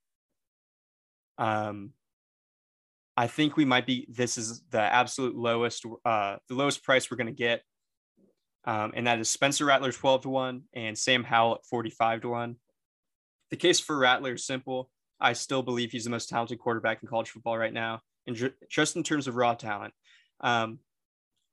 um, 1.38 1.90
I 3.16 3.26
think 3.28 3.56
we 3.56 3.64
might 3.64 3.86
be. 3.86 4.06
This 4.10 4.36
is 4.38 4.62
the 4.70 4.80
absolute 4.80 5.36
lowest, 5.36 5.84
uh, 6.04 6.36
the 6.48 6.54
lowest 6.54 6.82
price 6.82 7.10
we're 7.10 7.16
going 7.16 7.28
to 7.28 7.32
get, 7.32 7.62
um, 8.64 8.92
and 8.96 9.06
that 9.06 9.20
is 9.20 9.30
Spencer 9.30 9.64
Rattler 9.64 9.92
twelve 9.92 10.22
to 10.22 10.28
one 10.28 10.62
and 10.72 10.98
Sam 10.98 11.24
Howell 11.24 11.56
at 11.56 11.66
forty 11.70 11.90
five 11.90 12.22
to 12.22 12.28
one. 12.28 12.56
The 13.50 13.56
case 13.56 13.78
for 13.78 13.96
Rattler 13.96 14.34
is 14.34 14.46
simple. 14.46 14.90
I 15.20 15.34
still 15.34 15.62
believe 15.62 15.92
he's 15.92 16.04
the 16.04 16.10
most 16.10 16.28
talented 16.28 16.58
quarterback 16.58 17.02
in 17.02 17.08
college 17.08 17.30
football 17.30 17.56
right 17.56 17.72
now. 17.72 18.00
and 18.26 18.36
ju- 18.36 18.52
just 18.68 18.96
in 18.96 19.02
terms 19.02 19.28
of 19.28 19.36
raw 19.36 19.54
talent. 19.54 19.94
Um, 20.40 20.78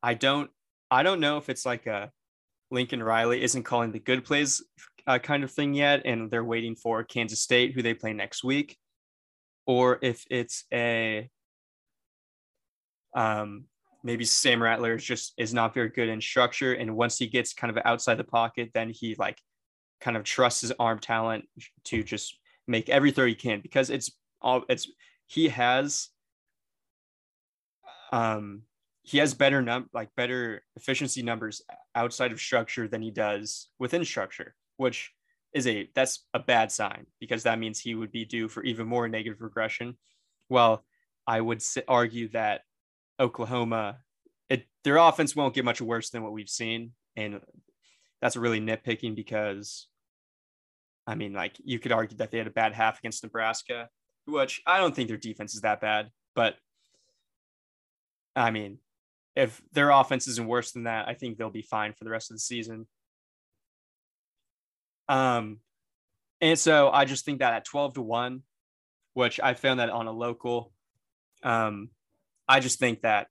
I 0.01 0.13
don't 0.13 0.49
I 0.89 1.03
don't 1.03 1.19
know 1.19 1.37
if 1.37 1.49
it's 1.49 1.65
like 1.65 1.87
a 1.87 2.11
Lincoln 2.69 3.03
Riley 3.03 3.41
isn't 3.43 3.63
calling 3.63 3.91
the 3.91 3.99
good 3.99 4.23
plays 4.23 4.63
uh, 5.07 5.19
kind 5.19 5.43
of 5.43 5.51
thing 5.51 5.73
yet, 5.73 6.01
and 6.05 6.29
they're 6.31 6.43
waiting 6.43 6.75
for 6.75 7.03
Kansas 7.03 7.41
State, 7.41 7.73
who 7.73 7.81
they 7.81 7.93
play 7.93 8.13
next 8.13 8.43
week, 8.43 8.77
or 9.65 9.99
if 10.01 10.25
it's 10.29 10.65
a 10.73 11.29
um, 13.15 13.65
maybe 14.03 14.25
Sam 14.25 14.61
Rattler 14.61 14.95
is 14.95 15.03
just 15.03 15.33
is 15.37 15.53
not 15.53 15.73
very 15.73 15.89
good 15.89 16.09
in 16.09 16.21
structure, 16.21 16.73
and 16.73 16.95
once 16.95 17.17
he 17.17 17.27
gets 17.27 17.53
kind 17.53 17.75
of 17.75 17.83
outside 17.85 18.15
the 18.15 18.23
pocket, 18.23 18.71
then 18.73 18.89
he 18.89 19.15
like 19.17 19.37
kind 19.99 20.17
of 20.17 20.23
trusts 20.23 20.61
his 20.61 20.73
arm 20.79 20.99
talent 20.99 21.45
to 21.85 22.03
just 22.03 22.37
make 22.67 22.89
every 22.89 23.11
throw 23.11 23.25
he 23.25 23.35
can 23.35 23.59
because 23.61 23.89
it's 23.89 24.11
all 24.41 24.63
it's 24.69 24.89
he 25.27 25.49
has 25.49 26.09
um 28.11 28.63
he 29.03 29.17
has 29.17 29.33
better 29.33 29.61
num 29.61 29.89
like 29.93 30.09
better 30.15 30.63
efficiency 30.75 31.21
numbers 31.21 31.61
outside 31.95 32.31
of 32.31 32.39
structure 32.39 32.87
than 32.87 33.01
he 33.01 33.11
does 33.11 33.69
within 33.79 34.03
structure, 34.05 34.55
which 34.77 35.11
is 35.53 35.67
a 35.67 35.89
that's 35.95 36.25
a 36.33 36.39
bad 36.39 36.71
sign 36.71 37.05
because 37.19 37.43
that 37.43 37.59
means 37.59 37.79
he 37.79 37.95
would 37.95 38.11
be 38.11 38.25
due 38.25 38.47
for 38.47 38.63
even 38.63 38.87
more 38.87 39.07
negative 39.07 39.41
regression. 39.41 39.97
Well, 40.49 40.83
I 41.27 41.41
would 41.41 41.63
argue 41.87 42.29
that 42.29 42.61
Oklahoma, 43.19 43.99
it, 44.49 44.65
their 44.83 44.97
offense 44.97 45.35
won't 45.35 45.53
get 45.53 45.65
much 45.65 45.81
worse 45.81 46.09
than 46.09 46.23
what 46.23 46.33
we've 46.33 46.49
seen, 46.49 46.91
and 47.15 47.39
that's 48.21 48.35
really 48.35 48.59
nitpicking 48.59 49.15
because, 49.15 49.87
I 51.07 51.15
mean, 51.15 51.33
like 51.33 51.55
you 51.63 51.79
could 51.79 51.91
argue 51.91 52.17
that 52.17 52.31
they 52.31 52.37
had 52.37 52.47
a 52.47 52.51
bad 52.51 52.73
half 52.73 52.99
against 52.99 53.23
Nebraska, 53.23 53.89
which 54.25 54.61
I 54.65 54.79
don't 54.79 54.95
think 54.95 55.07
their 55.07 55.17
defense 55.17 55.55
is 55.55 55.61
that 55.61 55.81
bad, 55.81 56.09
but 56.35 56.55
I 58.35 58.51
mean, 58.51 58.79
if 59.35 59.61
their 59.71 59.89
offense 59.89 60.27
isn't 60.27 60.47
worse 60.47 60.71
than 60.71 60.83
that, 60.83 61.07
I 61.07 61.13
think 61.13 61.37
they'll 61.37 61.49
be 61.49 61.61
fine 61.61 61.93
for 61.93 62.03
the 62.03 62.09
rest 62.09 62.31
of 62.31 62.35
the 62.35 62.41
season. 62.41 62.87
Um, 65.07 65.59
and 66.39 66.57
so 66.57 66.89
I 66.89 67.05
just 67.05 67.25
think 67.25 67.39
that 67.39 67.53
at 67.53 67.65
12 67.65 67.95
to 67.95 68.01
1, 68.01 68.41
which 69.13 69.39
I 69.39 69.53
found 69.53 69.79
that 69.79 69.89
on 69.89 70.07
a 70.07 70.11
local, 70.11 70.71
um, 71.43 71.89
I 72.51 72.59
just 72.59 72.79
think 72.79 73.01
that 73.01 73.27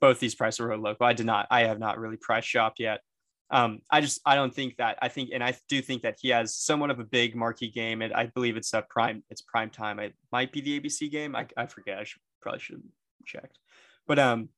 both 0.00 0.18
these 0.18 0.34
prices 0.34 0.60
are 0.60 0.76
local. 0.76 1.06
I 1.06 1.12
did 1.12 1.24
not, 1.24 1.46
I 1.52 1.60
have 1.66 1.78
not 1.78 2.00
really 2.00 2.16
price 2.16 2.44
shopped 2.44 2.80
yet. 2.80 3.00
Um, 3.48 3.78
I 3.88 4.00
just, 4.00 4.20
I 4.26 4.34
don't 4.34 4.52
think 4.52 4.78
that, 4.78 4.98
I 5.00 5.06
think, 5.06 5.30
and 5.32 5.42
I 5.42 5.54
do 5.68 5.80
think 5.80 6.02
that 6.02 6.16
he 6.20 6.30
has 6.30 6.56
somewhat 6.56 6.90
of 6.90 6.98
a 6.98 7.04
big 7.04 7.36
marquee 7.36 7.70
game. 7.70 8.02
And 8.02 8.12
I 8.12 8.26
believe 8.26 8.56
it's 8.56 8.74
a 8.74 8.82
prime, 8.90 9.22
it's 9.30 9.40
prime 9.42 9.70
time. 9.70 10.00
It 10.00 10.14
might 10.32 10.50
be 10.50 10.60
the 10.60 10.80
ABC 10.80 11.10
game. 11.12 11.36
I, 11.36 11.46
I 11.56 11.66
forget. 11.66 11.98
I 11.98 12.04
should 12.04 12.20
probably 12.42 12.58
should 12.58 12.74
have 12.74 12.82
checked. 13.24 13.58
But 14.08 14.18
um, 14.18 14.48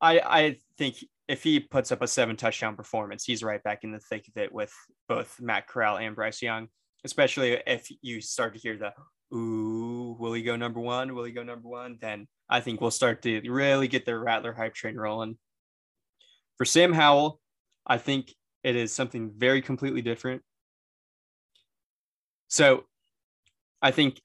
I 0.00 0.20
I 0.20 0.56
think 0.76 0.96
if 1.28 1.42
he 1.42 1.60
puts 1.60 1.92
up 1.92 2.02
a 2.02 2.06
seven 2.06 2.36
touchdown 2.36 2.76
performance, 2.76 3.24
he's 3.24 3.42
right 3.42 3.62
back 3.62 3.84
in 3.84 3.92
the 3.92 4.00
thick 4.00 4.28
of 4.28 4.36
it 4.36 4.52
with 4.52 4.72
both 5.08 5.40
Matt 5.40 5.66
Corral 5.66 5.96
and 5.96 6.14
Bryce 6.14 6.42
Young. 6.42 6.68
Especially 7.04 7.60
if 7.66 7.88
you 8.02 8.20
start 8.20 8.54
to 8.54 8.60
hear 8.60 8.76
the 8.76 8.92
ooh, 9.34 10.16
will 10.18 10.32
he 10.32 10.42
go 10.42 10.56
number 10.56 10.80
one? 10.80 11.14
Will 11.14 11.24
he 11.24 11.32
go 11.32 11.42
number 11.42 11.68
one? 11.68 11.98
Then 12.00 12.26
I 12.48 12.60
think 12.60 12.80
we'll 12.80 12.90
start 12.90 13.22
to 13.22 13.40
really 13.50 13.88
get 13.88 14.06
the 14.06 14.16
Rattler 14.16 14.52
hype 14.52 14.74
train 14.74 14.96
rolling. 14.96 15.36
For 16.58 16.64
Sam 16.64 16.92
Howell, 16.92 17.40
I 17.86 17.98
think 17.98 18.32
it 18.62 18.76
is 18.76 18.92
something 18.92 19.32
very 19.36 19.62
completely 19.62 20.02
different. 20.02 20.42
So 22.48 22.84
I 23.82 23.90
think 23.90 24.20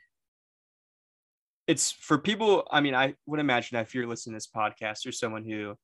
it's 1.67 1.91
for 1.91 2.17
people. 2.17 2.67
I 2.72 2.81
mean, 2.81 2.96
I 2.96 3.15
would 3.25 3.39
imagine 3.39 3.77
if 3.77 3.93
you're 3.93 4.08
listening 4.08 4.34
to 4.34 4.38
this 4.38 4.48
podcast, 4.48 5.05
you're 5.05 5.12
someone 5.12 5.43
who 5.43 5.75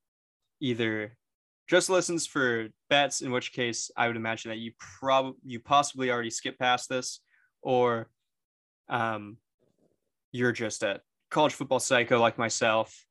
either 0.59 1.15
just 1.67 1.89
listens 1.89 2.25
for 2.25 2.67
bets, 2.89 3.21
in 3.21 3.31
which 3.31 3.51
case 3.51 3.91
I 3.97 4.07
would 4.07 4.15
imagine 4.15 4.49
that 4.49 4.57
you 4.57 4.71
probably 4.99 5.39
you 5.45 5.59
possibly 5.59 6.11
already 6.11 6.29
skipped 6.29 6.59
past 6.59 6.89
this, 6.89 7.19
or 7.61 8.09
um, 8.89 9.37
you're 10.31 10.51
just 10.51 10.83
a 10.83 11.01
college 11.29 11.53
football 11.53 11.79
psycho 11.79 12.19
like 12.19 12.37
myself. 12.37 13.05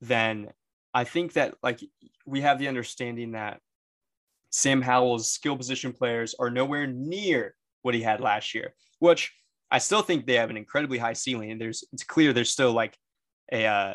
Then 0.00 0.48
I 0.94 1.04
think 1.04 1.34
that 1.34 1.54
like 1.62 1.80
we 2.26 2.40
have 2.42 2.58
the 2.58 2.68
understanding 2.68 3.32
that 3.32 3.60
Sam 4.50 4.80
Howell's 4.80 5.30
skill 5.30 5.56
position 5.56 5.92
players 5.92 6.34
are 6.38 6.50
nowhere 6.50 6.86
near 6.86 7.54
what 7.82 7.94
he 7.94 8.02
had 8.02 8.20
last 8.20 8.54
year, 8.54 8.74
which 8.98 9.32
I 9.70 9.78
still 9.78 10.02
think 10.02 10.26
they 10.26 10.34
have 10.34 10.50
an 10.50 10.56
incredibly 10.56 10.98
high 10.98 11.12
ceiling. 11.12 11.50
And 11.50 11.60
there's 11.60 11.84
it's 11.92 12.04
clear 12.04 12.32
there's 12.32 12.50
still 12.50 12.72
like 12.72 12.96
a 13.52 13.66
uh, 13.66 13.94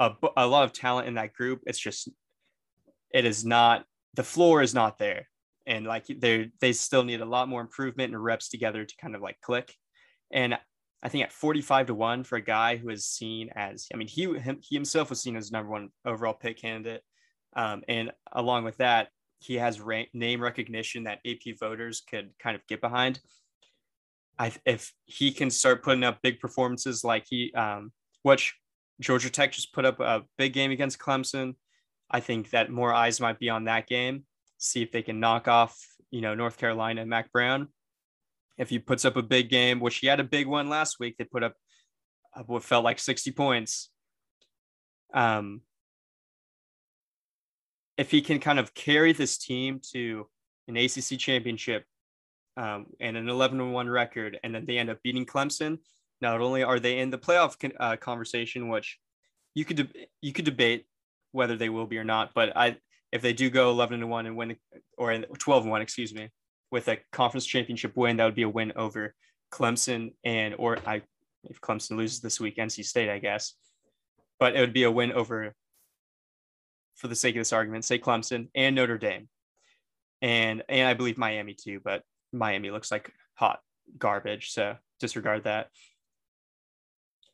a 0.00 0.12
a 0.36 0.46
lot 0.46 0.64
of 0.64 0.72
talent 0.72 1.08
in 1.08 1.14
that 1.14 1.32
group. 1.32 1.62
It's 1.66 1.78
just 1.78 2.08
it 3.12 3.24
is 3.24 3.44
not 3.44 3.84
the 4.14 4.22
floor 4.22 4.62
is 4.62 4.74
not 4.74 4.98
there, 4.98 5.28
and 5.66 5.86
like 5.86 6.06
they 6.06 6.50
they 6.60 6.72
still 6.72 7.02
need 7.02 7.20
a 7.20 7.26
lot 7.26 7.48
more 7.48 7.60
improvement 7.60 8.12
and 8.12 8.22
reps 8.22 8.48
together 8.48 8.84
to 8.84 8.94
kind 9.00 9.14
of 9.14 9.22
like 9.22 9.40
click. 9.40 9.74
And 10.30 10.58
I 11.02 11.08
think 11.08 11.24
at 11.24 11.32
45 11.32 11.86
to 11.86 11.94
one 11.94 12.24
for 12.24 12.36
a 12.36 12.42
guy 12.42 12.76
who 12.76 12.90
is 12.90 13.06
seen 13.06 13.50
as, 13.54 13.86
I 13.92 13.96
mean, 13.96 14.08
he 14.08 14.24
him, 14.38 14.58
he 14.60 14.74
himself 14.74 15.10
was 15.10 15.22
seen 15.22 15.36
as 15.36 15.52
number 15.52 15.70
one 15.70 15.90
overall 16.04 16.34
pick 16.34 16.60
candidate, 16.60 17.02
um, 17.54 17.82
and 17.88 18.12
along 18.32 18.64
with 18.64 18.76
that, 18.78 19.08
he 19.38 19.54
has 19.54 19.80
ra- 19.80 20.02
name 20.12 20.42
recognition 20.42 21.04
that 21.04 21.20
AP 21.26 21.58
voters 21.58 22.02
could 22.08 22.30
kind 22.38 22.56
of 22.56 22.66
get 22.66 22.80
behind. 22.80 23.20
I, 24.38 24.52
if 24.64 24.92
he 25.04 25.32
can 25.32 25.50
start 25.50 25.82
putting 25.82 26.04
up 26.04 26.22
big 26.22 26.40
performances 26.40 27.04
like 27.04 27.26
he, 27.28 27.52
um, 27.54 27.92
which 28.22 28.54
Georgia 29.00 29.30
Tech 29.30 29.52
just 29.52 29.72
put 29.72 29.84
up 29.84 30.00
a 30.00 30.22
big 30.36 30.52
game 30.52 30.70
against 30.70 30.98
Clemson, 30.98 31.54
I 32.10 32.20
think 32.20 32.50
that 32.50 32.70
more 32.70 32.92
eyes 32.92 33.20
might 33.20 33.38
be 33.38 33.50
on 33.50 33.64
that 33.64 33.86
game. 33.86 34.24
See 34.58 34.82
if 34.82 34.90
they 34.90 35.02
can 35.02 35.20
knock 35.20 35.46
off, 35.46 35.76
you 36.10 36.20
know, 36.20 36.34
North 36.34 36.58
Carolina 36.58 37.02
and 37.02 37.10
Mack 37.10 37.32
Brown. 37.32 37.68
If 38.58 38.70
he 38.70 38.78
puts 38.78 39.04
up 39.04 39.16
a 39.16 39.22
big 39.22 39.48
game, 39.48 39.80
which 39.80 39.98
he 39.98 40.08
had 40.08 40.20
a 40.20 40.24
big 40.24 40.46
one 40.46 40.68
last 40.68 40.98
week, 40.98 41.16
they 41.16 41.24
put 41.24 41.42
up 41.42 41.54
what 42.46 42.62
felt 42.64 42.84
like 42.84 42.98
60 42.98 43.30
points. 43.32 43.90
Um, 45.14 45.62
if 47.96 48.10
he 48.10 48.20
can 48.20 48.38
kind 48.38 48.58
of 48.58 48.74
carry 48.74 49.12
this 49.12 49.38
team 49.38 49.80
to 49.92 50.28
an 50.68 50.76
ACC 50.76 51.18
championship 51.18 51.84
um, 52.56 52.86
and 53.00 53.16
an 53.16 53.28
11 53.28 53.72
1 53.72 53.88
record, 53.88 54.38
and 54.42 54.54
then 54.54 54.66
they 54.66 54.78
end 54.78 54.90
up 54.90 55.02
beating 55.02 55.26
Clemson. 55.26 55.78
Not 56.20 56.40
only 56.40 56.62
are 56.62 56.80
they 56.80 56.98
in 56.98 57.10
the 57.10 57.18
playoff 57.18 57.56
uh, 57.78 57.96
conversation, 57.96 58.68
which 58.68 58.98
you 59.54 59.64
could 59.64 59.76
de- 59.76 60.08
you 60.20 60.32
could 60.32 60.44
debate 60.44 60.86
whether 61.32 61.56
they 61.56 61.68
will 61.68 61.86
be 61.86 61.98
or 61.98 62.04
not, 62.04 62.30
but 62.34 62.56
I 62.56 62.76
if 63.12 63.22
they 63.22 63.32
do 63.32 63.50
go 63.50 63.70
11 63.70 64.08
1 64.08 64.26
and 64.26 64.36
win, 64.36 64.56
or 64.96 65.16
12 65.16 65.66
1, 65.66 65.82
excuse 65.82 66.12
me, 66.12 66.30
with 66.70 66.88
a 66.88 66.98
conference 67.12 67.46
championship 67.46 67.96
win, 67.96 68.16
that 68.16 68.24
would 68.24 68.34
be 68.34 68.42
a 68.42 68.48
win 68.48 68.72
over 68.76 69.14
Clemson 69.52 70.14
and 70.24 70.54
or 70.58 70.78
I 70.86 71.02
if 71.44 71.60
Clemson 71.60 71.96
loses 71.96 72.20
this 72.20 72.40
week, 72.40 72.56
NC 72.56 72.84
State, 72.84 73.08
I 73.08 73.18
guess, 73.18 73.54
but 74.38 74.56
it 74.56 74.60
would 74.60 74.72
be 74.72 74.84
a 74.84 74.90
win 74.90 75.12
over. 75.12 75.54
For 76.96 77.06
the 77.06 77.14
sake 77.14 77.36
of 77.36 77.40
this 77.40 77.52
argument, 77.52 77.84
say 77.84 78.00
Clemson 78.00 78.48
and 78.56 78.74
Notre 78.74 78.98
Dame, 78.98 79.28
and 80.20 80.64
and 80.68 80.88
I 80.88 80.94
believe 80.94 81.16
Miami 81.16 81.54
too, 81.54 81.80
but 81.82 82.02
Miami 82.32 82.72
looks 82.72 82.90
like 82.90 83.12
hot 83.34 83.60
garbage. 83.96 84.50
So 84.50 84.76
disregard 84.98 85.44
that. 85.44 85.68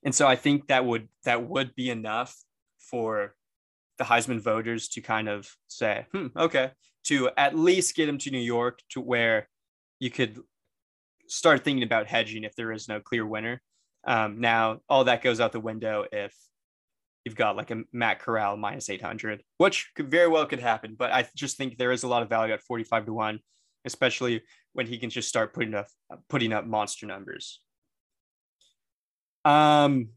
And 0.05 0.15
so 0.15 0.27
I 0.27 0.37
think 0.37 0.69
that 0.69 0.85
would 0.85 1.09
that 1.25 1.49
would 1.49 1.75
be 1.75 1.89
enough 1.89 2.37
for 2.79 3.35
the 3.97 4.05
Heisman 4.05 4.41
voters 4.41 4.89
to 4.89 5.01
kind 5.01 5.29
of 5.29 5.51
say, 5.69 6.07
hmm, 6.13 6.27
okay, 6.37 6.73
to 7.05 7.31
at 7.37 7.57
least 7.57 7.95
get 7.95 8.09
him 8.09 8.19
to 8.19 8.31
New 8.31 8.39
York 8.39 8.81
to 8.91 9.01
where 9.01 9.49
you 10.01 10.11
could 10.11 10.41
start 11.29 11.65
thinking 11.65 11.83
about 11.83 12.07
hedging 12.07 12.45
if 12.45 12.55
there 12.55 12.73
is 12.73 12.89
no 12.89 13.01
clear 13.01 13.27
winner. 13.27 13.61
Um, 14.07 14.41
now, 14.41 14.81
all 14.89 15.05
that 15.05 15.23
goes 15.23 15.41
out 15.41 15.53
the 15.53 15.61
window 15.61 16.05
if 16.13 16.35
you've 17.25 17.37
got 17.37 17.57
like 17.57 17.71
a 17.71 17.83
Matt 17.93 18.21
Corral 18.21 18.57
minus 18.57 18.91
800, 18.91 19.43
which 19.59 19.91
could 19.95 20.11
very 20.11 20.29
well 20.29 20.45
could 20.47 20.61
happen. 20.61 20.95
But 20.99 21.13
I 21.13 21.27
just 21.35 21.57
think 21.57 21.77
there 21.77 21.93
is 21.93 22.03
a 22.03 22.09
lot 22.09 22.23
of 22.23 22.29
value 22.29 22.53
at 22.53 22.61
45 22.63 23.07
to 23.07 23.13
1, 23.13 23.39
especially 23.85 24.43
when 24.73 24.87
he 24.87 24.99
can 24.99 25.11
just 25.11 25.29
start 25.29 25.55
putting 25.55 25.75
up 25.75 25.87
putting 26.29 26.53
up 26.53 26.67
monster 26.67 27.07
numbers. 27.07 27.61
Um, 29.45 30.11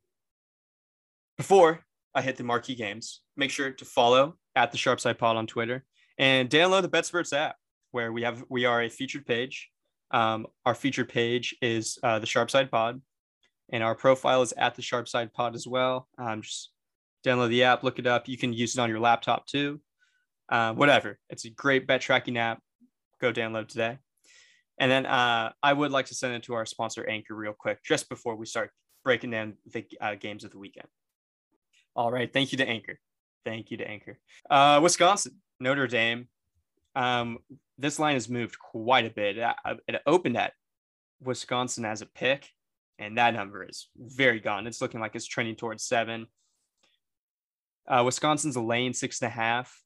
before 1.38 1.82
I 2.14 2.22
hit 2.22 2.38
the 2.38 2.44
marquee 2.44 2.76
games, 2.76 3.22
make 3.36 3.52
sure 3.52 3.72
to 3.72 3.86
follow 3.86 4.36
at 4.56 4.72
the 4.72 4.78
Sharpside 4.78 5.18
Pod 5.18 5.38
on 5.38 5.48
Twitter 5.48 5.86
and 6.18 6.50
download 6.50 6.82
the 6.84 6.90
BetSperts 6.90 7.36
app, 7.36 7.56
where 7.92 8.12
we 8.12 8.24
have 8.24 8.44
we 8.50 8.66
are 8.66 8.82
a 8.82 8.90
featured 8.90 9.26
page. 9.26 9.70
Um, 10.12 10.48
our 10.66 10.76
featured 10.76 11.10
page 11.10 11.56
is 11.62 11.98
uh, 12.04 12.20
the 12.20 12.28
Sharpside 12.28 12.72
Pod, 12.72 13.02
and 13.72 13.84
our 13.84 13.96
profile 13.96 14.42
is 14.42 14.54
at 14.54 14.76
the 14.76 14.82
Sharpside 14.82 15.34
Pod 15.34 15.56
as 15.56 15.68
well. 15.68 16.08
Um, 16.18 16.42
just 16.42 16.72
download 17.26 17.50
the 17.50 17.64
app, 17.64 17.84
look 17.84 18.00
it 18.00 18.08
up. 18.08 18.28
You 18.28 18.38
can 18.38 18.54
use 18.54 18.78
it 18.78 18.82
on 18.82 18.90
your 18.90 19.00
laptop 19.00 19.48
too. 19.48 19.82
Uh, 20.50 20.74
whatever. 20.74 21.20
It's 21.30 21.46
a 21.46 21.50
great 21.50 21.88
bet 21.88 22.02
tracking 22.02 22.38
app. 22.38 22.62
Go 23.20 23.34
download 23.34 23.68
today. 23.68 23.98
And 24.80 24.92
then 24.92 25.06
uh, 25.06 25.52
I 25.64 25.74
would 25.74 25.92
like 25.92 26.06
to 26.08 26.16
send 26.16 26.36
it 26.36 26.44
to 26.44 26.54
our 26.54 26.66
sponsor, 26.66 27.08
Anchor, 27.10 27.36
real 27.36 27.56
quick, 27.58 27.84
just 27.84 28.10
before 28.10 28.36
we 28.36 28.46
start 28.46 28.72
breaking 29.04 29.32
down 29.32 29.56
the 29.74 29.86
uh, 30.00 30.16
games 30.16 30.44
of 30.44 30.52
the 30.52 30.60
weekend. 30.60 30.88
All 31.96 32.12
right. 32.12 32.32
Thank 32.32 32.52
you 32.52 32.60
to 32.60 32.68
Anchor. 32.68 33.00
Thank 33.44 33.72
you 33.72 33.78
to 33.78 33.88
Anchor. 33.88 34.20
Uh, 34.50 34.80
Wisconsin, 34.84 35.34
Notre 35.60 35.88
Dame. 35.88 36.28
Um, 36.96 37.40
this 37.78 38.00
line 38.00 38.16
has 38.16 38.30
moved 38.30 38.58
quite 38.58 39.06
a 39.06 39.10
bit. 39.10 39.38
It 39.38 40.02
opened 40.06 40.38
at 40.38 40.54
Wisconsin 41.22 41.86
as 41.86 42.02
a 42.02 42.06
pick, 42.06 42.50
and 43.00 43.18
that 43.18 43.34
number 43.34 43.64
is 43.64 43.90
very 43.96 44.40
gone. 44.40 44.68
It's 44.68 44.82
looking 44.82 45.00
like 45.00 45.16
it's 45.16 45.28
trending 45.28 45.56
towards 45.56 45.84
seven. 45.84 46.28
Uh, 47.88 48.04
Wisconsin's 48.06 48.56
a 48.56 48.62
lane 48.62 48.94
six 48.94 49.22
and 49.22 49.28
a 49.28 49.34
half. 49.34 49.82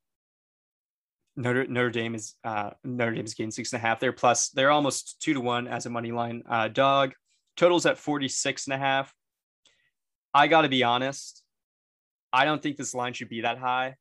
Notre, 1.36 1.68
Notre 1.68 1.90
Dame 1.90 2.16
is 2.16 2.36
uh, 2.44 2.72
Notre 2.84 3.14
Dame 3.14 3.26
is 3.26 3.34
getting 3.34 3.52
six 3.52 3.72
and 3.74 3.82
a 3.82 3.86
half 3.86 4.00
there. 4.00 4.12
Plus, 4.12 4.50
they're 4.50 4.72
almost 4.72 5.22
two 5.22 5.34
to 5.34 5.42
one 5.42 5.68
as 5.68 5.86
a 5.86 5.90
money 5.90 6.12
line 6.12 6.44
uh, 6.50 6.68
dog. 6.68 7.14
Totals 7.58 7.86
at 7.86 7.98
46 7.98 8.68
and 8.68 8.74
a 8.74 8.78
half. 8.78 9.14
I 10.34 10.48
got 10.48 10.62
to 10.62 10.70
be 10.70 10.84
honest. 10.84 11.44
I 12.34 12.46
don't 12.46 12.62
think 12.62 12.78
this 12.78 12.96
line 12.96 13.14
should 13.14 13.30
be 13.30 13.42
that 13.42 13.58
high. 13.58 13.96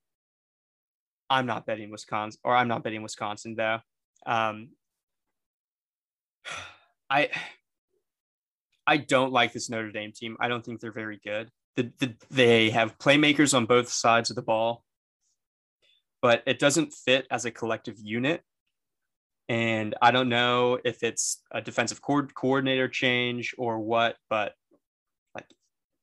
I'm 1.30 1.46
not 1.46 1.64
betting 1.64 1.90
Wisconsin, 1.90 2.40
or 2.44 2.54
I'm 2.54 2.68
not 2.68 2.82
betting 2.82 3.02
Wisconsin 3.02 3.54
though. 3.54 3.78
Um, 4.26 4.70
I 7.10 7.30
I 8.86 8.96
don't 8.96 9.32
like 9.32 9.52
this 9.52 9.70
Notre 9.70 9.92
Dame 9.92 10.12
team. 10.12 10.36
I 10.40 10.48
don't 10.48 10.64
think 10.64 10.80
they're 10.80 10.92
very 10.92 11.20
good. 11.24 11.50
The, 11.76 11.92
the, 12.00 12.14
they 12.30 12.70
have 12.70 12.98
playmakers 12.98 13.54
on 13.54 13.66
both 13.66 13.88
sides 13.88 14.30
of 14.30 14.36
the 14.36 14.42
ball, 14.42 14.84
but 16.20 16.42
it 16.44 16.58
doesn't 16.58 16.92
fit 16.92 17.26
as 17.30 17.44
a 17.44 17.52
collective 17.52 17.96
unit. 18.02 18.42
And 19.48 19.94
I 20.02 20.10
don't 20.10 20.28
know 20.28 20.78
if 20.84 21.02
it's 21.02 21.40
a 21.52 21.60
defensive 21.60 22.02
co- 22.02 22.26
coordinator 22.34 22.88
change 22.88 23.54
or 23.58 23.78
what, 23.78 24.16
but 24.28 24.54
like 25.34 25.46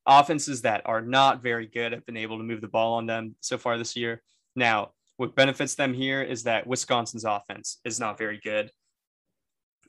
offenses 0.06 0.62
that 0.62 0.82
are 0.86 1.02
not 1.02 1.44
very 1.44 1.68
good 1.68 1.92
have 1.92 2.06
been 2.06 2.18
able 2.18 2.38
to 2.38 2.44
move 2.44 2.62
the 2.62 2.68
ball 2.68 2.96
on 2.96 3.06
them 3.06 3.36
so 3.42 3.58
far 3.58 3.78
this 3.78 3.98
year. 3.98 4.22
Now, 4.56 4.92
what 5.18 5.36
benefits 5.36 5.76
them 5.76 5.94
here 5.94 6.22
is 6.22 6.44
that 6.44 6.68
Wisconsin's 6.68 7.26
offense 7.26 7.80
is 7.84 8.00
not 8.00 8.18
very 8.18 8.40
good. 8.44 8.72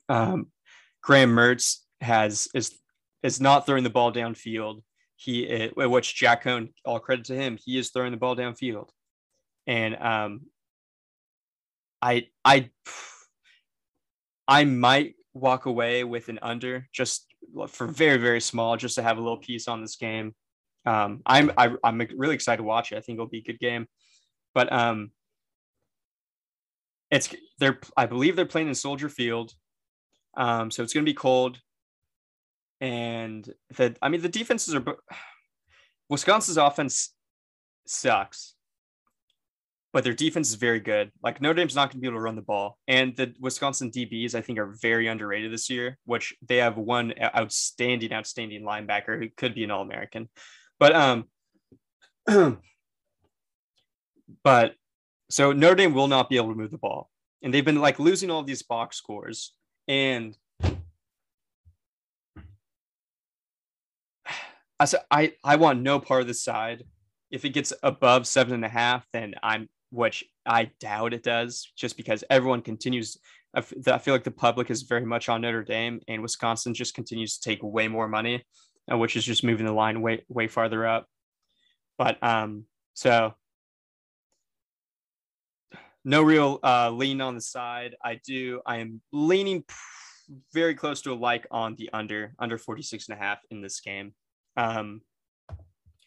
Um, 0.09 0.49
Graham 1.03 1.31
Mertz 1.31 1.79
has 2.01 2.49
is 2.55 2.79
is 3.23 3.41
not 3.41 3.67
throwing 3.67 3.85
the 3.85 3.91
ball 3.91 4.13
downfield. 4.13 4.83
He 5.17 5.43
is, 5.43 5.73
which 5.75 6.15
Jack 6.15 6.45
Coan, 6.45 6.73
all 6.85 7.01
credit 7.01 7.27
to 7.27 7.35
him, 7.35 7.59
he 7.63 7.79
is 7.79 7.91
throwing 7.91 8.13
the 8.13 8.19
ball 8.19 8.37
downfield, 8.37 8.89
and 9.67 9.97
um, 9.97 10.41
I 12.01 12.29
I 12.45 12.71
I 14.47 14.65
might 14.65 15.15
walk 15.35 15.67
away 15.67 16.05
with 16.05 16.29
an 16.29 16.39
under 16.41 16.89
just 16.93 17.27
for 17.69 17.87
very 17.87 18.19
very 18.19 18.41
small, 18.41 18.77
just 18.77 18.95
to 18.95 19.03
have 19.03 19.19
a 19.19 19.21
little 19.21 19.39
piece 19.39 19.69
on 19.69 19.83
this 19.83 19.97
game. 19.97 20.35
Um, 20.87 21.21
I'm 21.27 21.53
I, 21.59 21.67
am 21.67 21.79
i 21.85 21.89
am 21.89 22.09
really 22.17 22.35
excited 22.35 22.59
to 22.59 22.63
watch 22.63 22.93
it. 22.93 22.97
I 22.97 23.01
think 23.01 23.17
it'll 23.17 23.27
be 23.27 23.39
a 23.39 23.43
good 23.43 23.59
game, 23.59 23.87
but 24.55 24.73
um, 24.73 25.11
it's 27.11 27.35
they're 27.59 27.79
I 27.97 28.07
believe 28.07 28.37
they're 28.37 28.47
playing 28.47 28.69
in 28.69 28.75
Soldier 28.75 29.09
Field. 29.09 29.55
Um, 30.37 30.71
so 30.71 30.83
it's 30.83 30.95
going 30.95 31.05
to 31.05 31.11
be 31.11 31.15
cold. 31.15 31.59
And 32.81 33.53
the, 33.77 33.97
I 34.01 34.09
mean, 34.09 34.23
the 34.23 34.29
defenses 34.29 34.75
are, 34.75 34.85
Wisconsin's 36.09 36.57
offense 36.57 37.13
sucks, 37.87 38.55
but 39.93 40.05
their 40.05 40.15
defense 40.15 40.49
is 40.49 40.55
very 40.55 40.81
good. 40.81 41.11
Like 41.23 41.43
Notre 41.43 41.55
Dame's 41.55 41.75
not 41.75 41.91
going 41.91 41.99
to 41.99 42.01
be 42.01 42.07
able 42.07 42.19
to 42.19 42.23
run 42.23 42.37
the 42.37 42.43
ball. 42.43 42.79
And 42.87 43.17
the 43.17 43.35
Wisconsin 43.41 43.91
DBs, 43.91 44.35
I 44.35 44.41
think, 44.41 44.59
are 44.59 44.75
very 44.81 45.09
underrated 45.09 45.53
this 45.53 45.69
year, 45.69 45.99
which 46.05 46.35
they 46.47 46.59
have 46.59 46.77
one 46.77 47.13
outstanding, 47.21 48.13
outstanding 48.13 48.63
linebacker 48.63 49.19
who 49.19 49.29
could 49.37 49.55
be 49.55 49.65
an 49.65 49.71
All 49.71 49.83
American. 49.83 50.29
But, 50.79 50.95
um, 50.95 51.25
but 54.45 54.75
so 55.31 55.53
Notre 55.53 55.75
Dame 55.75 55.95
will 55.95 56.09
not 56.09 56.29
be 56.31 56.37
able 56.37 56.51
to 56.51 56.55
move 56.55 56.71
the 56.71 56.79
ball. 56.79 57.11
And 57.43 57.53
they've 57.53 57.65
been 57.65 57.81
like 57.81 57.99
losing 57.99 58.31
all 58.31 58.43
these 58.43 58.63
box 58.63 58.97
scores 58.97 59.53
and 59.87 60.37
I 64.81 64.85
said, 64.85 65.01
I, 65.11 65.33
I 65.43 65.57
want 65.57 65.83
no 65.83 65.99
part 65.99 66.23
of 66.23 66.29
the 66.29 66.35
side. 66.35 66.85
If 67.31 67.45
it 67.45 67.51
gets 67.51 67.73
above 67.83 68.27
seven 68.27 68.55
and 68.55 68.65
a 68.65 68.69
half, 68.69 69.07
then 69.13 69.35
I'm, 69.43 69.69
which 69.91 70.25
I 70.47 70.71
doubt 70.81 71.13
it 71.13 71.23
does, 71.23 71.71
just 71.77 71.97
because 71.97 72.25
everyone 72.31 72.63
continues. 72.63 73.19
I, 73.55 73.61
feel 73.63 74.15
like 74.15 74.25
the 74.25 74.31
public 74.31 74.71
is 74.71 74.83
very 74.83 75.05
much 75.05 75.29
on 75.29 75.41
Notre 75.41 75.65
Dame, 75.65 76.01
and 76.07 76.23
Wisconsin 76.23 76.75
just 76.75 76.95
continues 76.95 77.39
to 77.39 77.49
take 77.49 77.63
way 77.63 77.89
more 77.89 78.07
money, 78.07 78.45
uh, 78.91 78.97
which 78.97 79.17
is 79.17 79.25
just 79.25 79.43
moving 79.43 79.67
the 79.67 79.73
line 79.73 80.01
way 80.01 80.25
way 80.29 80.47
farther 80.49 80.87
up. 80.87 81.07
But 81.99 82.23
um, 82.23 82.65
so 82.95 83.35
no 86.05 86.23
real 86.23 86.59
uh, 86.63 86.91
lean 86.91 87.21
on 87.21 87.35
the 87.35 87.41
side. 87.41 87.95
I 88.05 88.21
do. 88.25 88.61
I 88.67 88.79
am 88.79 89.01
leaning 89.13 89.65
very 90.53 90.75
close 90.75 91.01
to 91.03 91.13
a 91.13 91.15
like 91.15 91.47
on 91.51 91.75
the 91.77 91.91
under 91.93 92.35
under 92.39 92.59
46 92.59 93.09
and 93.09 93.19
a 93.19 93.23
half 93.23 93.39
in 93.51 93.61
this 93.61 93.81
game. 93.81 94.15
Um, 94.57 95.03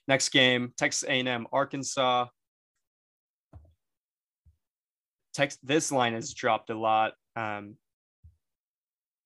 next 0.07 0.29
game, 0.29 0.73
Texas 0.77 1.07
A&M, 1.07 1.47
Arkansas. 1.51 2.27
Tex- 5.33 5.57
this 5.63 5.91
line 5.91 6.13
has 6.13 6.33
dropped 6.33 6.69
a 6.69 6.77
lot. 6.77 7.13
Um, 7.35 7.75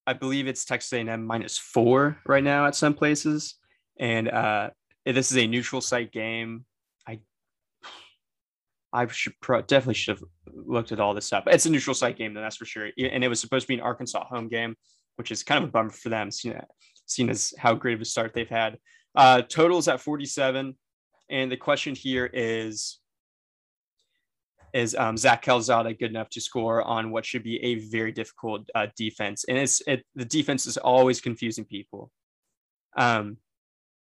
I 0.08 0.14
believe 0.14 0.48
it's 0.48 0.66
Texas 0.66 0.94
A&M 0.94 1.26
minus 1.26 1.58
four 1.58 2.18
right 2.28 2.44
now 2.44 2.68
at 2.68 2.76
some 2.76 2.94
places, 2.94 3.56
and 4.00 4.30
uh, 4.30 4.70
this 5.06 5.32
is 5.32 5.38
a 5.38 5.48
neutral 5.48 5.82
site 5.82 6.12
game. 6.12 6.66
I 8.96 9.08
should 9.08 9.34
pro- 9.42 9.62
definitely 9.62 9.96
should 9.96 10.18
have 10.18 10.24
looked 10.48 10.92
at 10.92 11.00
all 11.00 11.14
this 11.14 11.26
stuff. 11.26 11.44
It's 11.48 11.66
a 11.66 11.70
neutral 11.70 11.94
site 11.94 12.18
game, 12.18 12.34
then 12.34 12.44
that's 12.44 12.56
for 12.56 12.66
sure. 12.66 12.90
And 12.98 13.24
it 13.24 13.28
was 13.28 13.40
supposed 13.40 13.64
to 13.64 13.68
be 13.68 13.74
an 13.74 13.82
Arkansas 13.82 14.26
home 14.26 14.48
game, 14.48 14.76
which 15.18 15.32
is 15.32 15.44
kind 15.44 15.64
of 15.64 15.70
a 15.70 15.72
bummer 15.72 15.90
for 15.90 16.10
them, 16.10 16.32
seeing, 16.32 16.60
seeing 17.06 17.30
as 17.30 17.54
how 17.58 17.74
great 17.74 17.96
of 17.96 18.02
a 18.02 18.06
start 18.06 18.34
they've 18.34 18.50
had. 18.50 18.78
Uh, 19.14 19.42
totals 19.42 19.88
at 19.88 20.00
47. 20.00 20.76
And 21.30 21.52
the 21.52 21.58
question 21.58 21.94
here 21.94 22.30
is 22.32 23.00
is 24.74 24.94
um, 24.94 25.16
Zach 25.16 25.42
Calzada 25.42 25.94
good 25.94 26.10
enough 26.10 26.30
to 26.32 26.42
score 26.42 26.82
on 26.84 27.10
what 27.10 27.26
should 27.26 27.44
be 27.44 27.64
a 27.64 27.76
very 27.76 28.12
difficult 28.12 28.70
uh, 28.76 28.88
defense? 28.98 29.46
And 29.48 29.58
it's 29.58 29.82
it, 29.88 30.06
the 30.16 30.26
defense 30.26 30.68
is 30.68 30.76
always 30.76 31.22
confusing 31.22 31.64
people. 31.64 32.12
Um, 32.98 33.38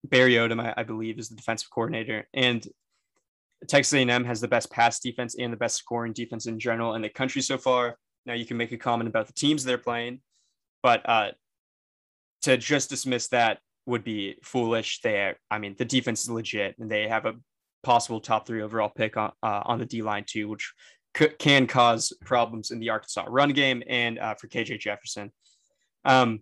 Barry 0.02 0.35
Odom, 0.35 0.62
I, 0.62 0.72
I, 0.78 0.83
believe, 0.83 1.18
is 1.18 1.28
the 1.28 1.37
defensive 1.37 1.68
coordinator, 1.70 2.26
and 2.33 2.66
Texas 3.68 3.94
A&M 3.94 4.25
has 4.25 4.40
the 4.40 4.48
best 4.48 4.70
pass 4.70 5.01
defense 5.01 5.37
and 5.38 5.53
the 5.53 5.57
best 5.57 5.77
scoring 5.77 6.12
defense 6.12 6.46
in 6.46 6.59
general 6.59 6.94
in 6.94 7.03
the 7.03 7.09
country 7.09 7.42
so 7.42 7.59
far. 7.59 7.96
Now 8.27 8.35
you 8.35 8.46
can 8.46 8.57
make 8.57 8.72
a 8.72 8.77
comment 8.77 9.09
about 9.09 9.27
the 9.27 9.33
teams 9.33 9.64
they're 9.64 9.79
playing, 9.79 10.20
but 10.83 11.09
uh, 11.09 11.33
to 12.42 12.57
just 12.57 12.90
dismiss 12.90 13.29
that 13.29 13.59
would 13.87 14.05
be 14.05 14.37
foolish. 14.42 15.01
They, 15.01 15.35
I 15.51 15.59
mean, 15.59 15.75
the 15.79 15.85
defense 15.85 16.22
is 16.22 16.31
legit, 16.31 16.77
and 16.79 16.90
they 16.90 17.09
have 17.09 17.27
a 17.27 17.35
possible 17.83 18.20
top 18.20 18.46
three 18.46 18.62
overall 18.62 18.88
pick 18.88 19.16
on 19.16 19.33
uh, 19.42 19.62
on 19.64 19.79
the 19.79 19.87
D 19.87 20.03
line 20.03 20.25
too, 20.27 20.48
which 20.48 20.72
c- 21.16 21.31
can 21.38 21.66
cause 21.66 22.12
problems 22.25 22.70
in 22.70 22.79
the 22.79 22.90
Arkansas 22.90 23.25
run 23.29 23.51
game 23.51 23.83
and 23.88 24.18
uh, 24.18 24.35
for 24.35 24.48
KJ 24.48 24.79
Jefferson. 24.79 25.33
Um, 26.05 26.40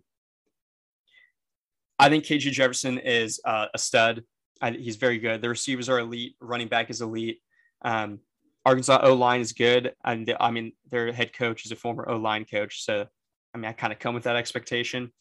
I 1.98 2.08
think 2.08 2.24
KJ 2.24 2.52
Jefferson 2.52 2.98
is 2.98 3.40
uh, 3.44 3.66
a 3.74 3.78
stud. 3.78 4.22
I, 4.60 4.72
he's 4.72 4.96
very 4.96 5.18
good. 5.18 5.40
The 5.40 5.48
receivers 5.48 5.88
are 5.88 5.98
elite. 5.98 6.36
Running 6.40 6.68
back 6.68 6.90
is 6.90 7.00
elite. 7.00 7.40
Um, 7.82 8.20
Arkansas 8.66 9.00
O 9.02 9.14
line 9.14 9.40
is 9.40 9.52
good, 9.52 9.94
and 10.04 10.26
the, 10.26 10.42
I 10.42 10.50
mean 10.50 10.72
their 10.90 11.12
head 11.12 11.32
coach 11.32 11.64
is 11.64 11.72
a 11.72 11.76
former 11.76 12.08
O 12.08 12.16
line 12.16 12.44
coach, 12.44 12.84
so 12.84 13.06
I 13.54 13.58
mean 13.58 13.66
I 13.66 13.72
kind 13.72 13.92
of 13.92 13.98
come 13.98 14.14
with 14.14 14.24
that 14.24 14.36
expectation. 14.36 15.12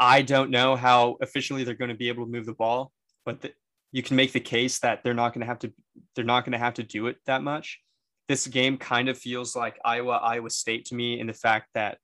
I 0.00 0.22
don't 0.22 0.50
know 0.50 0.74
how 0.74 1.16
efficiently 1.20 1.62
they're 1.62 1.74
going 1.74 1.90
to 1.90 1.96
be 1.96 2.08
able 2.08 2.24
to 2.24 2.30
move 2.30 2.46
the 2.46 2.54
ball, 2.54 2.92
but 3.24 3.40
the, 3.40 3.52
you 3.92 4.02
can 4.02 4.16
make 4.16 4.32
the 4.32 4.40
case 4.40 4.80
that 4.80 5.04
they're 5.04 5.14
not 5.14 5.32
going 5.32 5.42
to 5.42 5.46
have 5.46 5.60
to 5.60 5.72
they're 6.16 6.24
not 6.24 6.44
going 6.44 6.52
to 6.52 6.58
have 6.58 6.74
to 6.74 6.82
do 6.82 7.06
it 7.06 7.18
that 7.26 7.42
much. 7.42 7.80
This 8.28 8.46
game 8.48 8.78
kind 8.78 9.08
of 9.08 9.16
feels 9.16 9.54
like 9.54 9.78
Iowa 9.84 10.14
Iowa 10.14 10.50
State 10.50 10.86
to 10.86 10.96
me 10.96 11.20
in 11.20 11.28
the 11.28 11.32
fact 11.32 11.68
that 11.74 11.98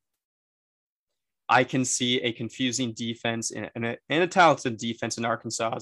I 1.48 1.64
can 1.64 1.84
see 1.84 2.20
a 2.20 2.32
confusing 2.32 2.92
defense 2.92 3.50
and, 3.50 3.84
a, 3.84 3.98
and 4.08 4.22
a 4.22 4.28
talented 4.28 4.76
defense 4.76 5.18
in 5.18 5.24
Arkansas 5.24 5.80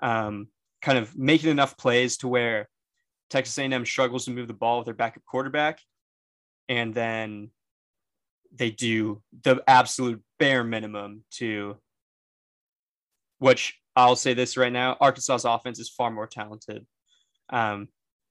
um, 0.00 0.48
kind 0.82 0.98
of 0.98 1.16
making 1.16 1.50
enough 1.50 1.76
plays 1.76 2.18
to 2.18 2.28
where 2.28 2.68
Texas 3.30 3.58
A&M 3.58 3.84
struggles 3.84 4.24
to 4.26 4.30
move 4.30 4.48
the 4.48 4.54
ball 4.54 4.78
with 4.78 4.86
their 4.86 4.94
backup 4.94 5.24
quarterback, 5.24 5.80
and 6.68 6.94
then 6.94 7.50
they 8.54 8.70
do 8.70 9.22
the 9.42 9.62
absolute 9.66 10.22
bare 10.38 10.64
minimum 10.64 11.24
to 11.30 11.76
which 13.38 13.78
I'll 13.94 14.16
say 14.16 14.34
this 14.34 14.56
right 14.56 14.72
now 14.72 14.96
Arkansas's 15.00 15.44
offense 15.44 15.78
is 15.78 15.90
far 15.90 16.10
more 16.10 16.26
talented. 16.26 16.86
Um, 17.50 17.88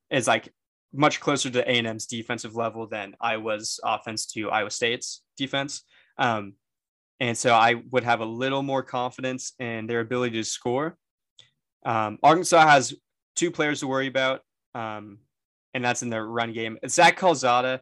is 0.09 0.27
like 0.27 0.53
much 0.93 1.19
closer 1.19 1.49
to 1.49 1.69
A&M's 1.69 2.05
defensive 2.05 2.55
level 2.55 2.87
than 2.87 3.15
Iowa's 3.19 3.79
offense 3.83 4.25
to 4.27 4.49
Iowa 4.49 4.71
State's 4.71 5.23
defense. 5.37 5.83
Um, 6.17 6.53
and 7.19 7.37
so 7.37 7.53
I 7.53 7.81
would 7.91 8.03
have 8.03 8.19
a 8.19 8.25
little 8.25 8.61
more 8.61 8.83
confidence 8.83 9.53
in 9.59 9.87
their 9.87 10.01
ability 10.01 10.37
to 10.37 10.43
score. 10.43 10.97
Um, 11.85 12.17
Arkansas 12.23 12.67
has 12.67 12.93
two 13.35 13.51
players 13.51 13.79
to 13.79 13.87
worry 13.87 14.07
about, 14.07 14.41
um, 14.73 15.19
and 15.73 15.83
that's 15.83 16.01
in 16.01 16.09
their 16.09 16.25
run 16.25 16.51
game. 16.51 16.77
Zach 16.87 17.17
Calzada, 17.17 17.81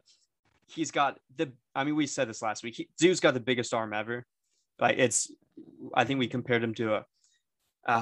he's 0.66 0.90
got 0.90 1.18
the. 1.36 1.50
I 1.74 1.84
mean, 1.84 1.96
we 1.96 2.06
said 2.06 2.28
this 2.28 2.42
last 2.42 2.62
week. 2.62 2.76
He, 2.76 2.88
dude's 2.98 3.20
got 3.20 3.34
the 3.34 3.40
biggest 3.40 3.74
arm 3.74 3.92
ever. 3.92 4.24
Like 4.78 4.98
it's, 4.98 5.32
I 5.94 6.04
think 6.04 6.18
we 6.18 6.28
compared 6.28 6.62
him 6.62 6.74
to 6.74 6.96
a, 6.96 7.04
a 7.86 8.00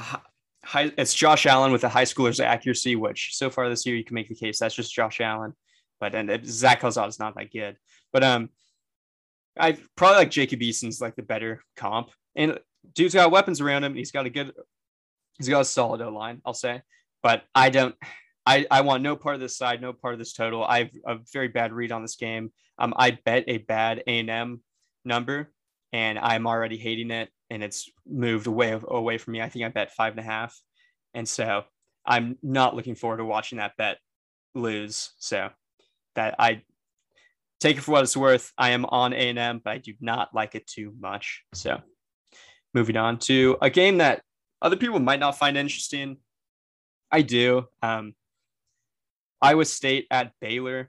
high. 0.65 0.93
It's 0.99 1.15
Josh 1.15 1.47
Allen 1.47 1.73
with 1.73 1.85
a 1.85 1.89
high 1.89 2.05
schooler's 2.05 2.41
accuracy, 2.41 2.97
which 2.97 3.37
so 3.37 3.49
far 3.49 3.69
this 3.69 3.87
year 3.87 3.97
you 3.97 4.05
can 4.05 4.15
make 4.15 4.29
the 4.29 4.35
case 4.35 4.59
that's 4.59 4.75
just 4.75 4.93
Josh 4.93 5.21
Allen. 5.21 5.55
But 6.01 6.15
and 6.15 6.45
Zach 6.45 6.81
Calzada 6.81 7.09
is 7.09 7.21
not 7.21 7.37
that 7.37 7.53
good. 7.53 7.77
But 8.13 8.25
um, 8.25 8.51
I 9.59 9.79
probably 9.97 10.17
like 10.17 10.31
Jacob 10.31 10.63
Eason's 10.63 11.01
like 11.01 11.17
the 11.17 11.23
better 11.23 11.63
comp. 11.77 12.11
And 12.35 12.59
dude's 12.95 13.15
got 13.15 13.31
weapons 13.31 13.61
around 13.61 13.85
him. 13.85 13.95
He's 13.95 14.11
got 14.11 14.27
a 14.27 14.31
good, 14.31 14.53
he's 15.39 15.49
got 15.49 15.61
a 15.61 15.65
solid 15.65 16.01
O 16.01 16.09
line, 16.11 16.41
I'll 16.45 16.55
say. 16.55 16.83
But 17.23 17.45
I 17.55 17.71
don't, 17.71 17.95
I, 18.45 18.67
I 18.71 18.81
want 18.81 19.03
no 19.03 19.15
part 19.17 19.35
of 19.35 19.41
this 19.41 19.57
side, 19.57 19.81
no 19.81 19.93
part 19.93 20.15
of 20.15 20.19
this 20.19 20.33
total. 20.33 20.65
I 20.65 20.79
have 20.79 20.91
a 21.07 21.19
very 21.33 21.49
bad 21.49 21.73
read 21.73 21.93
on 21.93 22.03
this 22.03 22.17
game. 22.17 22.53
Um, 22.79 22.93
I 22.97 23.13
bet 23.25 23.45
a 23.47 23.59
bad 23.59 24.03
A 24.07 24.19
and 24.19 24.31
M 24.31 24.61
number, 25.05 25.53
and 25.93 26.19
I'm 26.19 26.47
already 26.47 26.77
hating 26.77 27.11
it, 27.11 27.29
and 27.51 27.63
it's 27.63 27.89
moved 28.07 28.47
away 28.47 28.79
away 28.89 29.19
from 29.19 29.33
me. 29.33 29.43
I 29.43 29.49
think 29.49 29.65
I 29.65 29.69
bet 29.69 29.93
five 29.93 30.15
and 30.15 30.21
a 30.21 30.25
half, 30.25 30.59
and 31.15 31.29
so 31.29 31.65
I'm 32.05 32.39
not 32.43 32.75
looking 32.75 32.97
forward 32.97 33.19
to 33.19 33.25
watching 33.25 33.59
that 33.59 33.77
bet 33.77 33.99
lose. 34.55 35.13
So 35.19 35.51
that 36.17 36.35
I 36.39 36.63
take 37.61 37.77
it 37.77 37.83
for 37.83 37.93
what 37.93 38.03
it's 38.03 38.17
worth. 38.17 38.53
I 38.59 38.71
am 38.71 38.85
on 38.87 39.13
A 39.13 39.29
and 39.29 39.39
M, 39.39 39.61
but 39.65 39.71
I 39.71 39.79
do 39.79 39.95
not 40.01 40.35
like 40.35 40.57
it 40.57 40.67
too 40.67 40.93
much. 40.99 41.43
So 41.55 41.81
moving 42.75 42.97
on 42.97 43.19
to 43.21 43.57
a 43.63 43.71
game 43.71 43.99
that 43.99 44.23
other 44.63 44.77
people 44.77 45.01
might 45.01 45.21
not 45.21 45.37
find 45.37 45.57
interesting. 45.57 46.17
I 47.11 47.23
do. 47.23 47.67
Um, 47.83 48.15
Iowa 49.43 49.65
State 49.65 50.07
at 50.11 50.33
Baylor. 50.41 50.89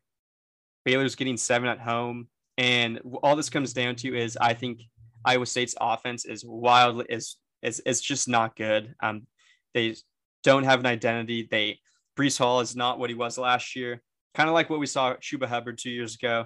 Baylor's 0.85 1.15
getting 1.15 1.37
seven 1.37 1.67
at 1.67 1.79
home. 1.79 2.27
And 2.57 3.01
all 3.23 3.35
this 3.35 3.49
comes 3.49 3.73
down 3.73 3.95
to 3.97 4.15
is 4.15 4.37
I 4.39 4.53
think 4.53 4.81
Iowa 5.25 5.47
State's 5.47 5.75
offense 5.81 6.23
is 6.25 6.45
wildly 6.45 7.07
is 7.09 7.37
is 7.63 7.79
is 7.79 7.99
just 7.99 8.27
not 8.27 8.55
good. 8.55 8.93
Um, 9.01 9.25
they 9.73 9.95
don't 10.43 10.63
have 10.63 10.79
an 10.79 10.85
identity. 10.85 11.47
They 11.49 11.79
Breece 12.17 12.37
Hall 12.37 12.59
is 12.59 12.75
not 12.75 12.99
what 12.99 13.09
he 13.09 13.15
was 13.15 13.39
last 13.39 13.75
year. 13.75 14.03
Kind 14.35 14.49
of 14.49 14.53
like 14.53 14.69
what 14.69 14.79
we 14.79 14.85
saw 14.85 15.15
Chuba 15.15 15.47
Hubbard 15.47 15.79
two 15.79 15.89
years 15.89 16.15
ago. 16.15 16.45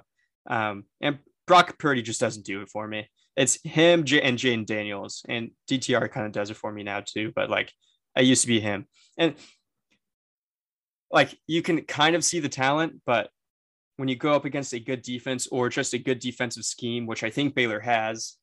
Um, 0.50 0.86
and 1.02 1.20
Brock 1.46 1.78
Purdy 1.78 2.02
just 2.02 2.22
doesn't 2.22 2.46
do 2.46 2.62
it 2.62 2.70
for 2.70 2.88
me 2.88 3.10
it's 3.38 3.62
him 3.64 4.00
and 4.00 4.08
Jayden 4.08 4.66
Daniels, 4.66 5.24
and 5.30 5.52
DTR 5.70 6.12
kind 6.12 6.26
of 6.26 6.32
does 6.32 6.50
it 6.50 6.58
for 6.58 6.72
me 6.72 6.84
now 6.84 7.02
too. 7.02 7.32
But 7.36 7.50
like, 7.50 7.72
I 8.16 8.22
used 8.22 8.42
to 8.42 8.48
be 8.48 8.60
him, 8.60 8.88
and 9.18 9.36
like 11.12 11.38
you 11.48 11.62
can 11.62 11.82
kind 11.84 12.16
of 12.16 12.26
see 12.26 12.40
the 12.40 12.50
talent, 12.50 13.02
but 13.06 13.30
when 13.98 14.10
you 14.10 14.16
go 14.16 14.34
up 14.34 14.46
against 14.46 14.74
a 14.74 14.80
good 14.80 15.02
defense 15.02 15.48
or 15.48 15.70
just 15.70 15.94
a 15.94 16.00
good 16.00 16.20
defensive 16.20 16.64
scheme, 16.64 17.06
which 17.06 17.24
I 17.24 17.30
think 17.30 17.56
Baylor 17.56 17.80
has, 17.80 18.36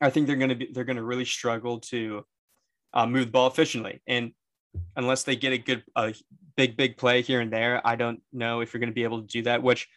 I 0.00 0.10
think 0.10 0.26
they're 0.26 0.36
going 0.36 0.50
to 0.50 0.54
be 0.54 0.70
they're 0.72 0.84
going 0.84 0.96
to 0.96 1.02
really 1.02 1.24
struggle 1.24 1.80
to 1.80 2.24
uh, 2.94 3.06
move 3.06 3.26
the 3.26 3.32
ball 3.32 3.48
efficiently. 3.48 4.00
And 4.06 4.32
unless 4.96 5.24
they 5.24 5.36
get 5.36 5.52
a 5.52 5.58
good 5.58 5.82
a 5.96 6.14
big 6.56 6.76
big 6.76 6.96
play 6.96 7.22
here 7.22 7.40
and 7.40 7.52
there, 7.52 7.84
I 7.86 7.96
don't 7.96 8.22
know 8.32 8.60
if 8.60 8.72
you're 8.72 8.80
going 8.80 8.90
to 8.90 8.94
be 8.94 9.04
able 9.04 9.22
to 9.22 9.26
do 9.26 9.42
that. 9.42 9.62
Which 9.62 9.88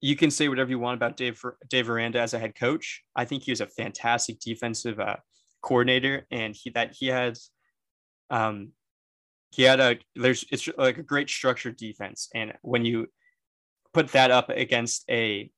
you 0.00 0.16
can 0.16 0.30
say 0.30 0.48
whatever 0.48 0.70
you 0.70 0.78
want 0.78 0.96
about 0.96 1.16
Dave 1.16 1.42
Dave 1.68 1.88
Aranda 1.88 2.20
as 2.20 2.34
a 2.34 2.38
head 2.38 2.54
coach. 2.54 3.02
I 3.14 3.24
think 3.24 3.42
he 3.42 3.52
was 3.52 3.60
a 3.60 3.66
fantastic 3.66 4.40
defensive 4.40 5.00
uh, 5.00 5.16
coordinator, 5.62 6.26
and 6.30 6.54
he 6.54 6.70
that 6.70 6.94
he 6.98 7.06
has, 7.06 7.50
um, 8.30 8.72
he 9.50 9.62
had 9.62 9.80
a 9.80 9.98
there's 10.14 10.44
it's 10.50 10.68
like 10.76 10.98
a 10.98 11.02
great 11.02 11.30
structured 11.30 11.76
defense, 11.76 12.28
and 12.34 12.52
when 12.62 12.84
you 12.84 13.06
put 13.94 14.08
that 14.08 14.30
up 14.30 14.50
against 14.50 15.04
a 15.10 15.50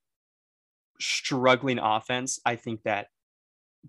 struggling 1.00 1.78
offense, 1.78 2.38
I 2.44 2.56
think 2.56 2.82
that 2.84 3.08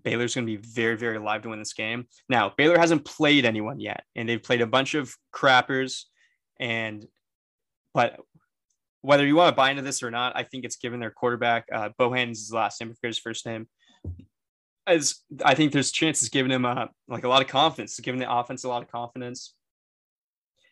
Baylor's 0.02 0.34
going 0.34 0.46
to 0.46 0.56
be 0.56 0.68
very 0.68 0.96
very 0.96 1.16
alive 1.16 1.42
to 1.42 1.50
win 1.50 1.60
this 1.60 1.74
game. 1.74 2.06
Now 2.28 2.52
Baylor 2.56 2.78
hasn't 2.78 3.04
played 3.04 3.44
anyone 3.44 3.78
yet, 3.78 4.02
and 4.16 4.28
they've 4.28 4.42
played 4.42 4.62
a 4.62 4.66
bunch 4.66 4.94
of 4.94 5.14
crappers, 5.32 6.04
and 6.58 7.06
but 7.94 8.18
whether 9.02 9.26
you 9.26 9.36
want 9.36 9.52
to 9.52 9.56
buy 9.56 9.70
into 9.70 9.82
this 9.82 10.02
or 10.02 10.10
not, 10.10 10.36
I 10.36 10.42
think 10.42 10.64
it's 10.64 10.76
given 10.76 11.00
their 11.00 11.10
quarterback, 11.10 11.66
uh, 11.72 11.90
Bohan's 11.98 12.40
his 12.40 12.52
last 12.52 12.80
name, 12.80 12.94
I 13.02 13.06
his 13.06 13.18
first 13.18 13.46
name. 13.46 13.66
As 14.86 15.20
I 15.44 15.54
think 15.54 15.72
there's 15.72 15.92
chances 15.92 16.28
giving 16.28 16.50
him 16.50 16.64
uh, 16.64 16.86
like 17.08 17.24
a 17.24 17.28
lot 17.28 17.42
of 17.42 17.48
confidence, 17.48 17.98
giving 18.00 18.20
the 18.20 18.30
offense 18.30 18.64
a 18.64 18.68
lot 18.68 18.82
of 18.82 18.90
confidence. 18.90 19.54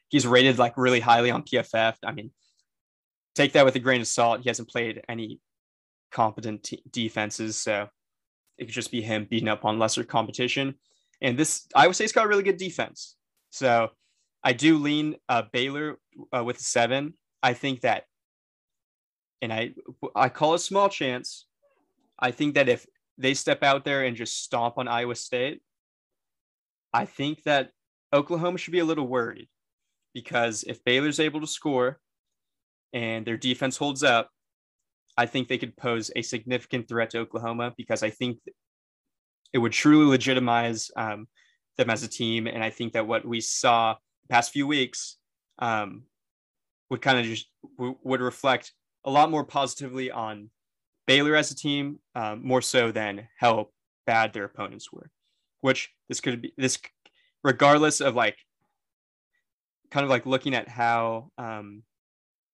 He's 0.08 0.26
rated 0.26 0.58
like 0.58 0.76
really 0.76 1.00
highly 1.00 1.30
on 1.30 1.42
PFF. 1.42 1.96
I 2.04 2.12
mean, 2.12 2.30
take 3.34 3.52
that 3.52 3.64
with 3.64 3.76
a 3.76 3.80
grain 3.80 4.00
of 4.00 4.06
salt. 4.06 4.40
He 4.40 4.48
hasn't 4.48 4.68
played 4.68 5.02
any 5.08 5.40
competent 6.10 6.64
t- 6.64 6.82
defenses, 6.90 7.56
so 7.56 7.88
it 8.56 8.64
could 8.64 8.74
just 8.74 8.90
be 8.90 9.02
him 9.02 9.26
beating 9.28 9.48
up 9.48 9.64
on 9.64 9.78
lesser 9.78 10.04
competition. 10.04 10.74
And 11.20 11.38
this 11.38 11.66
i 11.74 11.84
Iowa 11.84 11.94
State's 11.94 12.12
got 12.12 12.24
a 12.24 12.28
really 12.28 12.42
good 12.42 12.56
defense, 12.56 13.16
so 13.50 13.90
I 14.42 14.52
do 14.52 14.78
lean 14.78 15.16
uh, 15.28 15.42
Baylor 15.52 15.98
uh, 16.34 16.44
with 16.44 16.58
seven. 16.58 17.14
I 17.42 17.52
think 17.52 17.82
that 17.82 18.04
and 19.42 19.52
I 19.52 19.74
I 20.14 20.28
call 20.28 20.54
a 20.54 20.58
small 20.58 20.88
chance. 20.88 21.46
I 22.18 22.30
think 22.30 22.54
that 22.54 22.68
if 22.68 22.86
they 23.16 23.34
step 23.34 23.62
out 23.62 23.84
there 23.84 24.04
and 24.04 24.16
just 24.16 24.42
stomp 24.42 24.78
on 24.78 24.88
Iowa 24.88 25.14
State, 25.14 25.60
I 26.92 27.04
think 27.04 27.42
that 27.44 27.70
Oklahoma 28.12 28.58
should 28.58 28.72
be 28.72 28.78
a 28.78 28.84
little 28.84 29.06
worried 29.06 29.48
because 30.14 30.64
if 30.64 30.82
Baylor's 30.84 31.20
able 31.20 31.40
to 31.40 31.46
score 31.46 32.00
and 32.92 33.26
their 33.26 33.36
defense 33.36 33.76
holds 33.76 34.02
up, 34.02 34.30
I 35.16 35.26
think 35.26 35.48
they 35.48 35.58
could 35.58 35.76
pose 35.76 36.10
a 36.16 36.22
significant 36.22 36.88
threat 36.88 37.10
to 37.10 37.18
Oklahoma 37.18 37.74
because 37.76 38.02
I 38.02 38.10
think 38.10 38.38
it 39.52 39.58
would 39.58 39.72
truly 39.72 40.06
legitimize 40.06 40.90
um, 40.96 41.26
them 41.76 41.90
as 41.90 42.02
a 42.02 42.08
team. 42.08 42.46
And 42.46 42.62
I 42.62 42.70
think 42.70 42.92
that 42.92 43.06
what 43.06 43.24
we 43.24 43.40
saw 43.40 43.94
the 44.22 44.28
past 44.28 44.52
few 44.52 44.66
weeks 44.66 45.16
um, 45.58 46.04
would 46.90 47.02
kind 47.02 47.18
of 47.18 47.24
just 47.24 47.46
w- 47.76 47.98
would 48.02 48.20
reflect 48.20 48.72
a 49.04 49.10
lot 49.10 49.30
more 49.30 49.44
positively 49.44 50.10
on 50.10 50.50
Baylor 51.06 51.34
as 51.34 51.50
a 51.50 51.56
team, 51.56 51.98
um, 52.14 52.46
more 52.46 52.62
so 52.62 52.92
than 52.92 53.28
how 53.38 53.68
bad 54.06 54.32
their 54.32 54.44
opponents 54.44 54.92
were. 54.92 55.10
Which 55.60 55.90
this 56.08 56.20
could 56.20 56.42
be 56.42 56.52
this, 56.56 56.78
regardless 57.42 58.00
of 58.00 58.14
like, 58.14 58.36
kind 59.90 60.04
of 60.04 60.10
like 60.10 60.26
looking 60.26 60.54
at 60.54 60.68
how 60.68 61.30
um, 61.38 61.82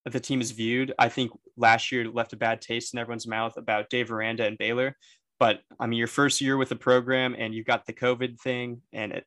the 0.04 0.20
team 0.20 0.40
is 0.40 0.52
viewed. 0.52 0.94
I 0.98 1.08
think 1.08 1.32
last 1.56 1.90
year 1.90 2.08
left 2.08 2.32
a 2.32 2.36
bad 2.36 2.60
taste 2.60 2.94
in 2.94 3.00
everyone's 3.00 3.26
mouth 3.26 3.56
about 3.56 3.90
Dave 3.90 4.12
Aranda 4.12 4.46
and 4.46 4.58
Baylor. 4.58 4.96
But 5.40 5.60
I 5.80 5.86
mean, 5.86 5.98
your 5.98 6.06
first 6.06 6.40
year 6.40 6.56
with 6.56 6.68
the 6.68 6.76
program, 6.76 7.34
and 7.36 7.54
you 7.54 7.64
got 7.64 7.86
the 7.86 7.92
COVID 7.92 8.40
thing, 8.40 8.82
and 8.92 9.12
it 9.12 9.24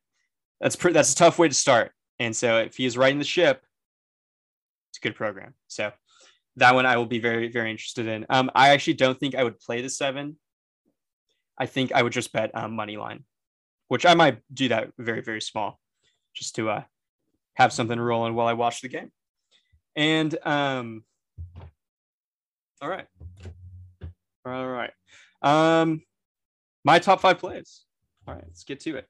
that's 0.60 0.76
pretty 0.76 0.94
that's 0.94 1.12
a 1.12 1.16
tough 1.16 1.38
way 1.38 1.48
to 1.48 1.54
start. 1.54 1.92
And 2.18 2.34
so 2.34 2.58
if 2.58 2.76
he's 2.76 2.96
riding 2.96 3.18
the 3.18 3.24
ship, 3.24 3.62
it's 4.90 4.98
a 4.98 5.00
good 5.00 5.14
program. 5.14 5.54
So 5.68 5.92
that 6.58 6.74
one 6.74 6.86
I 6.86 6.96
will 6.96 7.06
be 7.06 7.18
very, 7.18 7.48
very 7.48 7.70
interested 7.70 8.06
in. 8.06 8.26
Um, 8.28 8.50
I 8.54 8.70
actually 8.70 8.94
don't 8.94 9.18
think 9.18 9.34
I 9.34 9.44
would 9.44 9.58
play 9.58 9.80
the 9.82 9.90
seven. 9.90 10.36
I 11.58 11.66
think 11.66 11.92
I 11.92 12.02
would 12.02 12.12
just 12.12 12.32
bet 12.32 12.50
um, 12.54 12.76
money 12.76 12.96
line, 12.96 13.24
which 13.88 14.06
I 14.06 14.14
might 14.14 14.40
do 14.52 14.68
that 14.68 14.90
very, 14.98 15.22
very 15.22 15.40
small, 15.40 15.80
just 16.34 16.54
to 16.56 16.70
uh, 16.70 16.82
have 17.54 17.72
something 17.72 17.98
rolling 17.98 18.34
while 18.34 18.46
I 18.46 18.52
watch 18.52 18.80
the 18.80 18.88
game. 18.88 19.10
And 19.96 20.36
um, 20.46 21.04
all 22.80 22.88
right, 22.88 23.06
all 24.44 24.68
right. 24.68 24.92
Um, 25.42 26.02
my 26.84 26.98
top 26.98 27.20
five 27.20 27.38
plays. 27.38 27.84
All 28.26 28.34
right, 28.34 28.44
let's 28.46 28.64
get 28.64 28.80
to 28.80 28.96
it. 28.96 29.06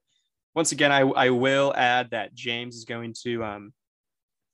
Once 0.54 0.72
again, 0.72 0.90
I 0.92 1.00
I 1.00 1.30
will 1.30 1.74
add 1.76 2.10
that 2.10 2.34
James 2.34 2.76
is 2.76 2.84
going 2.84 3.14
to 3.24 3.44
um 3.44 3.72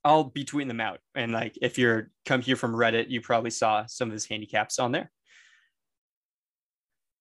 I'll 0.05 0.23
be 0.23 0.45
tweeting 0.45 0.67
them 0.67 0.79
out. 0.79 0.99
And 1.15 1.31
like 1.31 1.57
if 1.63 1.79
you're 1.79 2.11
come 2.25 2.39
here 2.39 2.55
from 2.55 2.73
Reddit, 2.73 3.09
you 3.09 3.21
probably 3.21 3.49
saw 3.49 3.87
some 3.87 4.09
of 4.09 4.13
his 4.13 4.27
handicaps 4.27 4.77
on 4.77 4.91
there. 4.91 5.11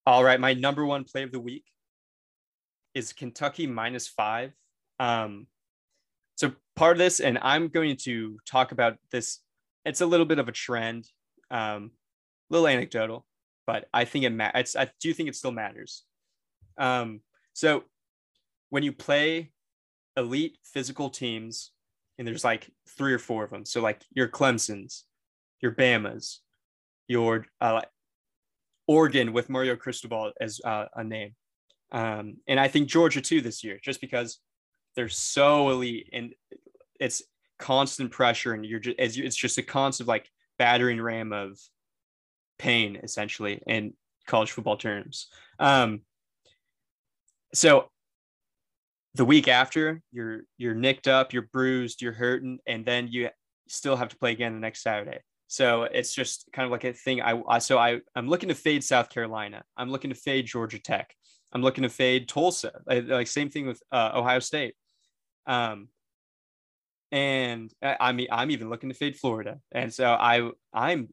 All 0.07 0.23
right, 0.23 0.39
my 0.39 0.53
number 0.53 0.85
one 0.85 1.05
play 1.05 1.23
of 1.23 1.33
the 1.33 1.41
week 1.41 1.65
is 2.95 3.15
Kentucky 3.15 3.67
minus 3.67 4.07
five. 4.07 4.53
Um, 5.01 5.47
so 6.37 6.53
part 6.77 6.93
of 6.93 6.99
this, 6.99 7.21
and 7.21 7.39
I'm 7.41 7.69
going 7.69 7.97
to 8.03 8.39
talk 8.47 8.71
about 8.71 8.99
this. 9.11 9.41
It's 9.87 10.03
a 10.03 10.07
little 10.07 10.27
bit 10.27 10.39
of 10.39 10.49
a 10.49 10.53
trend, 10.53 11.07
um, 11.51 11.93
little 12.51 12.69
anecdotal, 12.69 13.25
but 13.67 13.89
I 13.95 14.05
think 14.05 14.27
it 14.27 14.31
matters. 14.31 14.77
I 14.77 14.91
do 15.01 15.15
think 15.15 15.31
it 15.31 15.37
still 15.37 15.53
matters. 15.53 16.05
Um, 16.77 17.21
so 17.55 17.85
when 18.69 18.83
you 18.83 18.93
play 18.93 19.53
elite 20.19 20.59
physical 20.65 21.09
teams 21.09 21.71
and 22.19 22.27
there's 22.27 22.45
like 22.45 22.71
three 22.97 23.13
or 23.13 23.19
four 23.19 23.45
of 23.45 23.51
them. 23.51 23.65
So 23.65 23.81
like 23.81 24.03
your 24.13 24.29
Clemson's, 24.29 25.05
your 25.61 25.73
Bama's, 25.73 26.41
your 27.09 27.47
uh, 27.61 27.83
Oregon 28.87 29.33
with 29.33 29.51
Mario 29.51 29.77
Cristobal 29.77 30.33
as 30.41 30.61
uh, 30.65 30.87
a 30.95 31.05
name, 31.05 31.35
um, 31.93 32.39
and 32.49 32.59
I 32.59 32.69
think 32.69 32.89
Georgia 32.89 33.21
too 33.21 33.41
this 33.41 33.63
year, 33.63 33.79
just 33.83 34.01
because 34.01 34.39
they're 34.97 35.09
so 35.09 35.71
elite 35.71 36.11
and 36.13 36.35
it's 37.01 37.23
constant 37.59 38.11
pressure 38.11 38.53
and 38.53 38.67
you're 38.67 38.81
just 38.81 38.97
it's 38.99 39.37
just 39.37 39.59
a 39.59 39.63
constant 39.63 40.09
like 40.09 40.29
battering 40.59 41.01
ram 41.01 41.33
of 41.33 41.59
pain 42.59 42.99
essentially 43.03 43.63
in 43.67 43.95
college 44.27 44.51
football 44.51 44.77
terms. 44.77 45.29
Um, 45.59 46.01
so 47.53 47.89
the 49.15 49.25
week 49.25 49.49
after 49.49 50.01
you're 50.13 50.43
you're 50.59 50.75
nicked 50.75 51.09
up, 51.09 51.33
you're 51.33 51.49
bruised, 51.53 52.03
you're 52.03 52.13
hurting, 52.13 52.59
and 52.67 52.85
then 52.85 53.09
you 53.09 53.29
still 53.69 53.97
have 53.97 54.09
to 54.09 54.17
play 54.17 54.33
again 54.33 54.55
the 54.55 54.61
next 54.61 54.83
Saturday. 54.83 55.21
So 55.47 55.85
it's 55.85 56.15
just 56.15 56.49
kind 56.53 56.67
of 56.67 56.73
like 56.73 56.85
a 56.85 56.93
thing. 56.93 57.23
I, 57.23 57.41
I 57.49 57.59
so 57.59 57.79
I 57.79 58.01
I'm 58.17 58.29
looking 58.29 58.49
to 58.49 58.55
fade 58.55 58.83
South 58.83 59.11
Carolina. 59.11 59.63
I'm 59.77 59.91
looking 59.91 60.11
to 60.11 60.17
fade 60.17 60.47
Georgia 60.47 60.81
Tech. 60.81 61.15
I'm 61.53 61.63
looking 61.63 61.83
to 61.83 61.89
fade 61.89 62.29
Tulsa. 62.29 62.73
Like, 62.87 63.07
like 63.07 63.27
same 63.29 63.51
thing 63.51 63.67
with 63.67 63.81
uh, 63.93 64.13
Ohio 64.15 64.41
State. 64.41 64.75
Um, 65.47 65.89
and 67.13 67.73
I, 67.81 67.97
I 68.01 68.13
mean 68.13 68.27
I'm 68.33 68.51
even 68.51 68.69
looking 68.69 68.89
to 68.89 68.97
fade 68.97 69.17
Florida. 69.17 69.61
And 69.71 69.95
so 69.95 70.07
I 70.13 70.51
I'm 70.73 71.09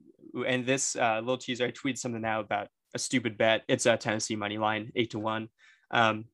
and 0.48 0.66
this 0.66 0.96
uh, 0.96 1.20
little 1.20 1.38
teaser 1.38 1.66
I 1.66 1.72
tweeted 1.72 2.00
something 2.00 2.22
now 2.22 2.40
about 2.40 2.70
a 2.96 3.00
stupid 3.00 3.38
bet. 3.38 3.64
It's 3.68 3.86
a 3.86 3.96
Tennessee 3.96 4.36
money 4.36 4.58
line 4.58 4.92
eight 4.96 5.12
to 5.12 5.20
one. 5.20 5.50
Um, 5.92 6.26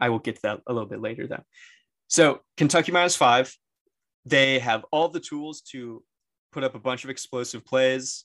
I 0.00 0.08
will 0.08 0.18
get 0.18 0.36
to 0.36 0.42
that 0.42 0.60
a 0.66 0.72
little 0.72 0.88
bit 0.88 1.00
later 1.00 1.26
though. 1.26 1.44
So 2.08 2.40
Kentucky 2.56 2.92
minus 2.92 3.16
five. 3.16 3.54
They 4.26 4.58
have 4.58 4.84
all 4.90 5.08
the 5.08 5.20
tools 5.20 5.62
to 5.72 6.02
put 6.52 6.64
up 6.64 6.74
a 6.74 6.80
bunch 6.80 7.04
of 7.04 7.10
explosive 7.10 7.64
plays. 7.64 8.24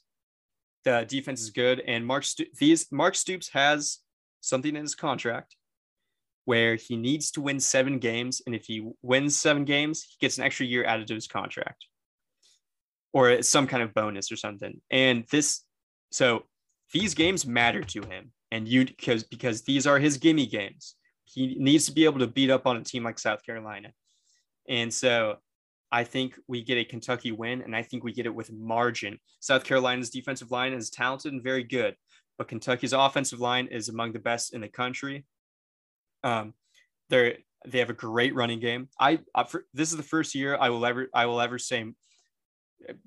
The 0.83 1.05
defense 1.07 1.41
is 1.41 1.49
good, 1.49 1.79
and 1.79 2.05
Mark 2.05 2.23
Sto- 2.23 2.45
these 2.59 2.91
Mark 2.91 3.15
Stoops 3.15 3.49
has 3.53 3.99
something 4.41 4.75
in 4.75 4.81
his 4.81 4.95
contract 4.95 5.55
where 6.45 6.75
he 6.75 6.95
needs 6.95 7.31
to 7.31 7.41
win 7.41 7.59
seven 7.59 7.97
games, 7.97 8.41
and 8.45 8.53
if 8.53 8.65
he 8.65 8.87
wins 9.01 9.35
seven 9.35 9.65
games, 9.65 10.03
he 10.03 10.15
gets 10.19 10.37
an 10.37 10.43
extra 10.43 10.65
year 10.65 10.85
added 10.85 11.07
to 11.07 11.15
his 11.15 11.27
contract, 11.27 11.85
or 13.13 13.41
some 13.41 13.65
kind 13.65 13.81
of 13.81 13.93
bonus 13.95 14.31
or 14.31 14.35
something. 14.35 14.79
And 14.91 15.25
this, 15.31 15.63
so 16.11 16.43
these 16.93 17.15
games 17.15 17.47
matter 17.47 17.81
to 17.81 18.01
him, 18.03 18.31
and 18.51 18.67
you 18.67 18.85
because 18.85 19.23
because 19.23 19.63
these 19.63 19.87
are 19.87 19.97
his 19.97 20.17
gimme 20.17 20.45
games. 20.45 20.95
He 21.25 21.55
needs 21.59 21.85
to 21.85 21.91
be 21.91 22.05
able 22.05 22.19
to 22.19 22.27
beat 22.27 22.49
up 22.49 22.65
on 22.65 22.77
a 22.77 22.83
team 22.83 23.03
like 23.03 23.19
South 23.19 23.43
Carolina, 23.45 23.91
and 24.69 24.93
so 24.93 25.37
I 25.91 26.03
think 26.03 26.37
we 26.47 26.63
get 26.63 26.77
a 26.77 26.85
Kentucky 26.85 27.31
win, 27.31 27.61
and 27.61 27.75
I 27.75 27.83
think 27.83 28.03
we 28.03 28.13
get 28.13 28.25
it 28.25 28.33
with 28.35 28.51
margin. 28.51 29.19
South 29.39 29.63
Carolina's 29.63 30.09
defensive 30.09 30.51
line 30.51 30.73
is 30.73 30.89
talented 30.89 31.33
and 31.33 31.43
very 31.43 31.63
good, 31.63 31.95
but 32.37 32.47
Kentucky's 32.47 32.93
offensive 32.93 33.39
line 33.39 33.67
is 33.67 33.89
among 33.89 34.11
the 34.11 34.19
best 34.19 34.53
in 34.53 34.61
the 34.61 34.67
country. 34.67 35.25
Um, 36.23 36.53
they're 37.09 37.37
they 37.67 37.79
have 37.79 37.89
a 37.89 37.93
great 37.93 38.35
running 38.35 38.59
game. 38.59 38.89
I, 38.99 39.19
I 39.33 39.43
for, 39.43 39.65
this 39.73 39.91
is 39.91 39.97
the 39.97 40.03
first 40.03 40.35
year 40.35 40.57
I 40.59 40.69
will 40.69 40.85
ever 40.85 41.07
I 41.13 41.25
will 41.25 41.41
ever 41.41 41.57
say 41.57 41.85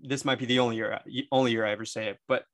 this 0.00 0.24
might 0.24 0.38
be 0.38 0.46
the 0.46 0.58
only 0.58 0.76
year 0.76 1.00
only 1.30 1.52
year 1.52 1.66
I 1.66 1.72
ever 1.72 1.84
say 1.84 2.08
it, 2.08 2.18
but 2.26 2.44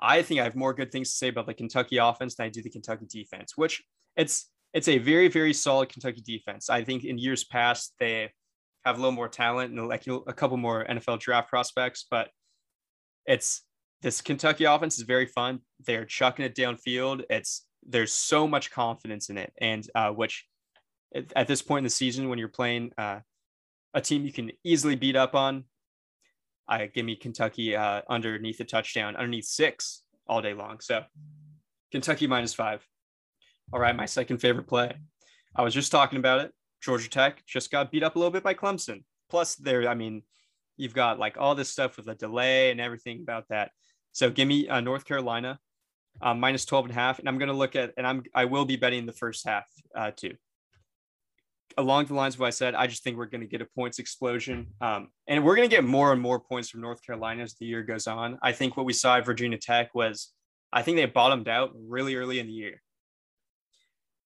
I 0.00 0.22
think 0.22 0.40
I 0.40 0.44
have 0.44 0.56
more 0.56 0.74
good 0.74 0.90
things 0.90 1.10
to 1.10 1.16
say 1.16 1.28
about 1.28 1.46
the 1.46 1.54
Kentucky 1.54 1.98
offense 1.98 2.34
than 2.34 2.46
I 2.46 2.48
do 2.48 2.62
the 2.62 2.70
Kentucky 2.70 3.06
defense, 3.08 3.56
which 3.56 3.82
it's 4.16 4.50
it's 4.74 4.88
a 4.88 4.98
very 4.98 5.28
very 5.28 5.54
solid 5.54 5.88
Kentucky 5.88 6.20
defense. 6.20 6.68
I 6.68 6.84
think 6.84 7.04
in 7.04 7.16
years 7.16 7.44
past 7.44 7.94
they 7.98 8.30
have 8.84 8.96
a 8.96 8.98
little 8.98 9.12
more 9.12 9.28
talent 9.28 9.72
and 9.72 9.88
like 9.88 10.06
a 10.06 10.32
couple 10.32 10.58
more 10.58 10.84
NFL 10.84 11.20
draft 11.20 11.48
prospects, 11.48 12.04
but 12.10 12.28
it's 13.24 13.62
this 14.02 14.20
Kentucky 14.20 14.64
offense 14.64 14.98
is 14.98 15.04
very 15.04 15.26
fun. 15.26 15.60
They're 15.86 16.04
chucking 16.04 16.44
it 16.44 16.54
downfield. 16.54 17.22
It's 17.30 17.64
there's 17.86 18.12
so 18.12 18.46
much 18.46 18.70
confidence 18.70 19.30
in 19.30 19.38
it, 19.38 19.52
and 19.58 19.88
uh, 19.94 20.10
which 20.10 20.44
at 21.36 21.46
this 21.46 21.62
point 21.62 21.78
in 21.78 21.84
the 21.84 21.90
season, 21.90 22.28
when 22.28 22.38
you're 22.38 22.48
playing 22.48 22.90
uh, 22.98 23.20
a 23.94 24.00
team 24.00 24.24
you 24.24 24.32
can 24.32 24.50
easily 24.64 24.96
beat 24.96 25.16
up 25.16 25.34
on, 25.34 25.64
I 26.66 26.86
give 26.86 27.06
me 27.06 27.14
Kentucky 27.14 27.76
uh, 27.76 28.02
underneath 28.08 28.60
a 28.60 28.64
touchdown, 28.64 29.16
underneath 29.16 29.44
six 29.44 30.02
all 30.26 30.42
day 30.42 30.54
long. 30.54 30.80
So 30.80 31.04
Kentucky 31.92 32.26
minus 32.26 32.52
five. 32.52 32.84
All 33.72 33.80
right, 33.80 33.96
my 33.96 34.06
second 34.06 34.38
favorite 34.38 34.66
play. 34.66 34.92
I 35.56 35.62
was 35.62 35.74
just 35.74 35.90
talking 35.90 36.18
about 36.18 36.40
it. 36.40 36.52
Georgia 36.82 37.08
Tech 37.08 37.44
just 37.46 37.70
got 37.70 37.90
beat 37.90 38.02
up 38.02 38.16
a 38.16 38.18
little 38.18 38.30
bit 38.30 38.42
by 38.42 38.54
Clemson. 38.54 39.04
Plus, 39.30 39.54
there, 39.56 39.88
I 39.88 39.94
mean, 39.94 40.22
you've 40.76 40.94
got 40.94 41.18
like 41.18 41.36
all 41.38 41.54
this 41.54 41.70
stuff 41.70 41.96
with 41.96 42.06
the 42.06 42.14
delay 42.14 42.70
and 42.70 42.80
everything 42.80 43.20
about 43.22 43.48
that. 43.48 43.70
So 44.12 44.30
give 44.30 44.46
me 44.46 44.68
uh, 44.68 44.80
North 44.80 45.04
Carolina 45.04 45.58
um, 46.20 46.40
minus 46.40 46.64
12 46.64 46.86
and 46.86 46.92
a 46.92 46.94
half. 46.94 47.18
And 47.18 47.28
I'm 47.28 47.38
going 47.38 47.48
to 47.48 47.54
look 47.54 47.74
at, 47.74 47.92
and 47.96 48.06
I'm, 48.06 48.22
I 48.34 48.44
will 48.44 48.64
be 48.64 48.76
betting 48.76 49.06
the 49.06 49.12
first 49.12 49.46
half 49.46 49.64
uh, 49.96 50.10
too. 50.10 50.34
Along 51.76 52.04
the 52.04 52.14
lines 52.14 52.34
of 52.34 52.40
what 52.40 52.46
I 52.46 52.50
said, 52.50 52.74
I 52.74 52.86
just 52.86 53.02
think 53.02 53.16
we're 53.16 53.26
going 53.26 53.40
to 53.40 53.48
get 53.48 53.60
a 53.60 53.66
points 53.74 53.98
explosion. 53.98 54.68
Um, 54.80 55.08
and 55.26 55.44
we're 55.44 55.56
going 55.56 55.68
to 55.68 55.74
get 55.74 55.84
more 55.84 56.12
and 56.12 56.20
more 56.20 56.38
points 56.38 56.70
from 56.70 56.82
North 56.82 57.04
Carolina 57.04 57.42
as 57.42 57.54
the 57.54 57.66
year 57.66 57.82
goes 57.82 58.06
on. 58.06 58.38
I 58.42 58.52
think 58.52 58.76
what 58.76 58.86
we 58.86 58.92
saw 58.92 59.16
at 59.16 59.24
Virginia 59.24 59.58
Tech 59.58 59.94
was, 59.94 60.32
I 60.72 60.82
think 60.82 60.96
they 60.96 61.06
bottomed 61.06 61.48
out 61.48 61.70
really 61.74 62.14
early 62.14 62.38
in 62.38 62.46
the 62.46 62.52
year. 62.52 62.80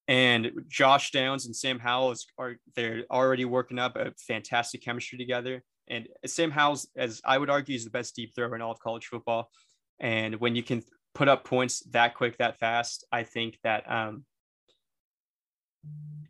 And 0.08 0.52
Josh 0.68 1.10
Downs 1.10 1.44
and 1.44 1.54
Sam 1.54 1.78
Howell 1.78 2.12
is, 2.12 2.26
are 2.38 2.56
they're 2.74 3.04
already 3.10 3.44
working 3.44 3.78
up 3.78 3.94
a 3.96 4.12
fantastic 4.26 4.82
chemistry 4.82 5.18
together. 5.18 5.62
And 5.86 6.08
Sam 6.26 6.50
Howell, 6.50 6.80
as 6.96 7.20
I 7.24 7.36
would 7.36 7.50
argue, 7.50 7.76
is 7.76 7.84
the 7.84 7.90
best 7.90 8.16
deep 8.16 8.34
thrower 8.34 8.56
in 8.56 8.62
all 8.62 8.72
of 8.72 8.80
college 8.80 9.06
football. 9.06 9.50
And 10.00 10.36
when 10.36 10.56
you 10.56 10.62
can 10.62 10.82
put 11.14 11.28
up 11.28 11.44
points 11.44 11.80
that 11.90 12.14
quick, 12.14 12.38
that 12.38 12.58
fast, 12.58 13.06
I 13.12 13.22
think 13.22 13.58
that 13.64 13.90
um, 13.90 14.24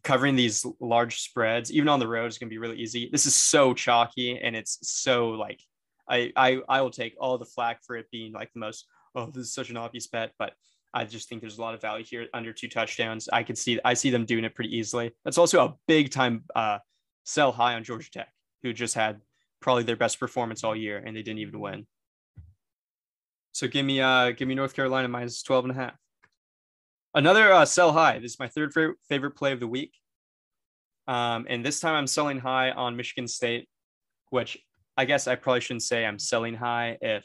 covering 0.03 0.35
these 0.35 0.67
large 0.81 1.21
spreads, 1.21 1.73
even 1.73 1.89
on 1.89 2.01
the 2.01 2.09
road, 2.09 2.27
is 2.27 2.39
going 2.39 2.49
to 2.49 2.55
be 2.55 2.59
really 2.59 2.79
easy. 2.79 3.09
This 3.13 3.27
is 3.27 3.35
so 3.35 3.75
chalky, 3.75 4.39
and 4.39 4.57
it's 4.57 4.79
so 4.83 5.31
like 5.31 5.61
I 6.09 6.33
I 6.35 6.61
I 6.69 6.81
will 6.81 6.91
take 6.91 7.15
all 7.21 7.39
the 7.39 7.45
flack 7.45 7.81
for 7.87 7.97
it 7.97 8.11
being 8.11 8.33
like 8.33 8.53
the 8.53 8.61
most. 8.61 8.87
Oh, 9.15 9.27
this 9.27 9.47
is 9.47 9.55
such 9.55 9.71
an 9.71 9.77
obvious 9.77 10.07
bet, 10.07 10.33
but 10.39 10.53
I 10.99 11.05
just 11.05 11.29
think 11.29 11.41
there's 11.41 11.59
a 11.59 11.61
lot 11.61 11.75
of 11.75 11.81
value 11.81 12.05
here 12.05 12.27
under 12.35 12.53
two 12.53 12.69
touchdowns. 12.69 13.29
I 13.33 13.45
could 13.45 13.57
see 13.57 13.79
I 13.85 13.95
see 13.95 14.11
them 14.11 14.25
doing 14.25 14.45
it 14.45 14.55
pretty 14.55 14.77
easily. 14.77 15.13
That's 15.25 15.39
also 15.39 15.65
a 15.65 15.75
big 15.87 16.11
time 16.11 16.45
uh, 16.57 16.79
sell 17.25 17.53
high 17.53 17.75
on 17.75 17.85
Georgia 17.85 18.11
Tech, 18.11 18.33
who 18.63 18.73
just 18.73 18.95
had 18.95 19.21
probably 19.61 19.85
their 19.85 19.97
best 19.97 20.19
performance 20.19 20.65
all 20.65 20.75
year 20.75 20.99
and 20.99 21.17
they 21.17 21.23
didn't 21.23 21.39
even 21.39 21.61
win. 21.61 21.87
So 23.53 23.69
give 23.69 23.87
me 23.87 24.01
uh 24.01 24.33
give 24.33 24.49
me 24.49 24.57
North 24.57 24.75
Carolina 24.75 25.07
minus 25.07 25.43
12 25.43 25.67
and 25.67 25.73
a 25.73 25.75
half. 25.77 25.97
Another 27.15 27.53
uh, 27.53 27.65
sell 27.65 27.93
high. 27.93 28.19
This 28.19 28.33
is 28.33 28.39
my 28.41 28.49
third 28.49 28.75
favorite, 28.75 28.97
favorite 29.09 29.37
play 29.37 29.53
of 29.53 29.61
the 29.61 29.69
week. 29.69 29.93
Um, 31.07 31.47
and 31.49 31.65
this 31.65 31.81
time 31.81 31.95
I'm 31.95 32.07
selling 32.07 32.39
high 32.39 32.71
on 32.73 32.97
Michigan 32.97 33.29
State, 33.29 33.69
which 34.31 34.59
I 34.97 35.05
guess 35.05 35.27
I 35.27 35.37
probably 35.37 35.61
shouldn't 35.61 35.85
say 35.85 36.05
I'm 36.05 36.19
selling 36.19 36.55
high 36.55 36.99
if 37.01 37.25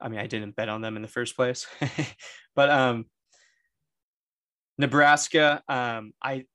I 0.00 0.08
mean, 0.08 0.20
I 0.20 0.26
didn't 0.26 0.56
bet 0.56 0.68
on 0.68 0.80
them 0.80 0.96
in 0.96 1.02
the 1.02 1.08
first 1.08 1.36
place, 1.36 1.66
but 2.56 2.70
um, 2.70 3.04
Nebraska, 4.78 5.62
um, 5.68 6.12
I 6.20 6.46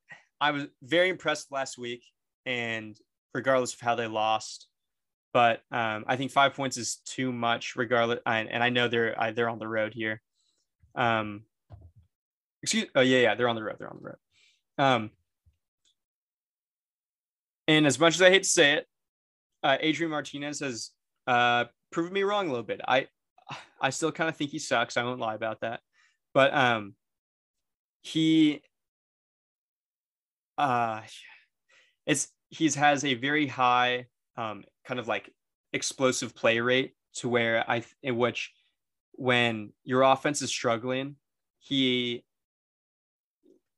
I 0.42 0.52
was 0.52 0.66
very 0.82 1.10
impressed 1.10 1.52
last 1.52 1.78
week, 1.78 2.04
and 2.46 2.98
regardless 3.34 3.74
of 3.74 3.80
how 3.80 3.96
they 3.96 4.08
lost, 4.08 4.68
but 5.32 5.62
um, 5.72 6.04
I 6.08 6.18
think 6.18 6.32
five 6.32 6.56
points 6.56 6.78
is 6.78 6.98
too 7.06 7.32
much. 7.32 7.76
Regardless, 7.76 8.20
and, 8.26 8.50
and 8.50 8.64
I 8.64 8.70
know 8.70 8.88
they're 8.88 9.16
they're 9.36 9.50
on 9.50 9.60
the 9.60 9.68
road 9.68 9.94
here. 9.94 10.22
Um, 10.96 11.44
excuse, 12.64 12.88
oh 12.96 13.02
yeah, 13.02 13.20
yeah, 13.20 13.36
they're 13.36 13.48
on 13.48 13.56
the 13.56 13.64
road. 13.64 13.78
They're 13.80 13.90
on 13.90 14.00
the 14.02 14.10
road. 14.10 14.18
Um, 14.78 15.12
and 17.68 17.86
as 17.86 18.00
much 18.00 18.16
as 18.16 18.22
I 18.22 18.30
hate 18.30 18.44
to 18.44 18.50
say 18.50 18.74
it, 18.74 18.88
uh, 19.64 19.78
Adrian 19.80 20.12
Martinez 20.12 20.60
has 20.60 20.90
uh, 21.28 21.66
proven 21.92 22.12
me 22.12 22.24
wrong 22.24 22.48
a 22.48 22.50
little 22.50 22.66
bit. 22.66 22.82
I 22.88 23.08
I 23.80 23.90
still 23.90 24.12
kind 24.12 24.30
of 24.30 24.36
think 24.36 24.52
he 24.52 24.60
sucks. 24.60 24.98
I 24.98 25.04
won't 25.04 25.20
lie 25.20 25.36
about 25.36 25.62
that. 25.62 25.82
But 26.34 26.54
um 26.54 26.96
he 28.02 28.62
uh 30.58 31.02
it's 32.06 32.30
he's 32.50 32.76
has 32.76 33.06
a 33.06 33.14
very 33.14 33.48
high 33.48 34.08
um 34.38 34.64
kind 34.86 35.00
of 35.00 35.08
like 35.08 35.30
explosive 35.74 36.36
play 36.36 36.60
rate 36.60 36.94
to 37.16 37.30
where 37.30 37.70
I 37.70 37.84
in 38.04 38.18
which 38.18 38.52
when 39.14 39.72
your 39.84 40.02
offense 40.04 40.42
is 40.42 40.50
struggling, 40.50 41.16
he 41.60 42.24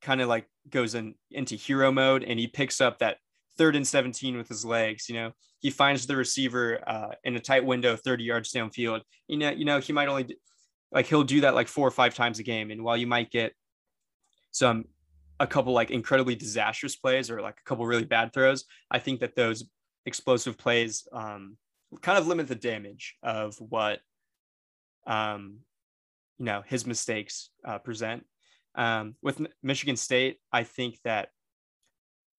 kind 0.02 0.22
of 0.22 0.28
like 0.30 0.48
goes 0.70 0.96
in 0.96 1.16
into 1.32 1.56
hero 1.56 1.92
mode 1.92 2.24
and 2.24 2.40
he 2.40 2.48
picks 2.48 2.82
up 2.82 3.00
that 3.00 3.18
third 3.58 3.76
and 3.76 3.88
17 3.88 4.38
with 4.38 4.48
his 4.48 4.66
legs. 4.66 5.10
You 5.10 5.16
know, 5.16 5.32
he 5.60 5.70
finds 5.70 6.06
the 6.06 6.16
receiver 6.16 6.80
uh, 6.88 7.10
in 7.24 7.36
a 7.36 7.40
tight 7.40 7.66
window, 7.66 7.96
30 7.96 8.24
yards 8.24 8.52
downfield. 8.52 9.02
You 9.28 9.38
know, 9.38 9.52
you 9.52 9.66
know, 9.66 9.80
he 9.80 9.94
might 9.94 10.08
only 10.08 10.36
like 10.94 11.08
he'll 11.08 11.24
do 11.24 11.42
that 11.42 11.56
like 11.56 11.68
four 11.68 11.88
or 11.88 11.92
five 11.92 12.14
times 12.14 12.40
a 12.40 12.44
game. 12.44 12.72
And 12.72 12.84
while 12.84 12.96
you 12.96 13.08
might 13.08 13.32
get 13.32 13.54
some 14.52 14.86
a 15.40 15.48
couple 15.48 15.74
like 15.74 15.92
incredibly 15.92 16.36
disastrous 16.36 16.96
plays 16.96 17.30
or 17.30 17.42
like 17.42 17.58
a 17.60 17.68
couple 17.68 17.86
really 17.86 18.06
bad 18.06 18.32
throws, 18.32 18.66
I 18.92 19.00
think 19.00 19.20
that 19.22 19.36
those 19.36 19.66
explosive 20.06 20.58
plays 20.58 21.08
um, 21.12 21.58
kind 22.02 22.18
of 22.18 22.28
limit 22.28 22.48
the 22.48 22.56
damage 22.56 23.16
of 23.24 23.56
what 23.58 24.00
um, 25.08 25.60
you 26.38 26.46
know 26.46 26.64
his 26.66 26.86
mistakes 26.86 27.50
uh, 27.66 27.80
present. 27.80 28.26
Um, 28.76 29.16
with 29.22 29.42
Michigan 29.62 29.96
State, 29.98 30.38
I 30.52 30.64
think 30.64 30.98
that 31.04 31.30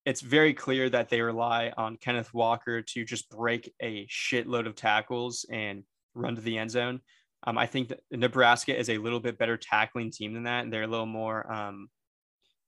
it's 0.04 0.20
very 0.20 0.52
clear 0.52 0.90
that 0.90 1.08
they 1.08 1.20
rely 1.22 1.72
on 1.76 1.96
Kenneth 1.96 2.34
Walker 2.34 2.82
to 2.82 3.04
just 3.04 3.30
break 3.30 3.72
a 3.80 4.06
shitload 4.06 4.66
of 4.66 4.74
tackles 4.74 5.46
and 5.50 5.84
run 6.14 6.34
to 6.34 6.40
the 6.40 6.58
end 6.58 6.70
zone. 6.70 7.00
Um, 7.46 7.58
I 7.58 7.66
think 7.66 7.88
that 7.88 8.00
Nebraska 8.10 8.78
is 8.78 8.88
a 8.88 8.98
little 8.98 9.20
bit 9.20 9.38
better 9.38 9.56
tackling 9.56 10.10
team 10.10 10.32
than 10.32 10.44
that. 10.44 10.64
And 10.64 10.72
they're 10.72 10.82
a 10.82 10.88
little 10.88 11.06
more, 11.06 11.50
um, 11.52 11.88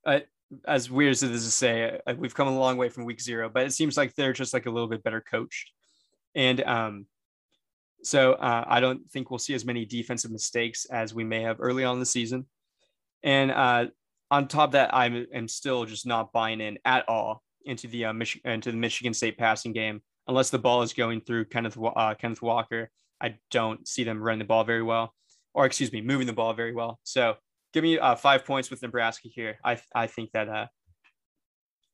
uh, 0.04 0.20
as 0.66 0.90
weird 0.90 1.12
as 1.12 1.22
it 1.22 1.32
is 1.32 1.44
to 1.44 1.50
say, 1.50 2.00
uh, 2.06 2.14
we've 2.16 2.34
come 2.34 2.48
a 2.48 2.58
long 2.58 2.76
way 2.76 2.88
from 2.88 3.04
week 3.04 3.20
zero, 3.20 3.48
but 3.48 3.66
it 3.66 3.72
seems 3.72 3.96
like 3.96 4.14
they're 4.14 4.32
just 4.32 4.54
like 4.54 4.66
a 4.66 4.70
little 4.70 4.88
bit 4.88 5.02
better 5.02 5.20
coached. 5.20 5.72
And 6.34 6.62
um, 6.62 7.06
so 8.02 8.34
uh, 8.34 8.64
I 8.66 8.80
don't 8.80 9.10
think 9.10 9.30
we'll 9.30 9.38
see 9.38 9.54
as 9.54 9.64
many 9.64 9.84
defensive 9.84 10.30
mistakes 10.30 10.84
as 10.84 11.14
we 11.14 11.24
may 11.24 11.42
have 11.42 11.56
early 11.58 11.82
on 11.84 11.94
in 11.94 12.00
the 12.00 12.06
season. 12.06 12.46
And 13.22 13.50
uh, 13.50 13.86
on 14.30 14.46
top 14.46 14.68
of 14.68 14.72
that, 14.72 14.94
I 14.94 15.06
am 15.34 15.48
still 15.48 15.84
just 15.86 16.06
not 16.06 16.32
buying 16.32 16.60
in 16.60 16.78
at 16.84 17.08
all 17.08 17.42
into 17.64 17.88
the 17.88 18.06
uh, 18.06 18.12
Mich- 18.12 18.40
into 18.44 18.70
the 18.70 18.76
Michigan 18.76 19.14
State 19.14 19.38
passing 19.38 19.72
game 19.72 20.02
unless 20.28 20.50
the 20.50 20.58
ball 20.58 20.82
is 20.82 20.92
going 20.92 21.20
through 21.20 21.46
Kenneth 21.46 21.76
uh, 21.78 22.14
Kenneth 22.14 22.42
Walker. 22.42 22.90
I 23.20 23.36
don't 23.50 23.86
see 23.86 24.04
them 24.04 24.22
running 24.22 24.40
the 24.40 24.44
ball 24.44 24.64
very 24.64 24.82
well, 24.82 25.14
or 25.54 25.66
excuse 25.66 25.92
me, 25.92 26.00
moving 26.00 26.26
the 26.26 26.32
ball 26.32 26.52
very 26.54 26.74
well. 26.74 27.00
So 27.02 27.36
give 27.72 27.82
me 27.82 27.98
uh, 27.98 28.14
five 28.14 28.44
points 28.44 28.70
with 28.70 28.82
Nebraska 28.82 29.28
here. 29.28 29.58
I 29.64 29.78
I 29.94 30.06
think 30.06 30.32
that, 30.32 30.48
uh, 30.48 30.66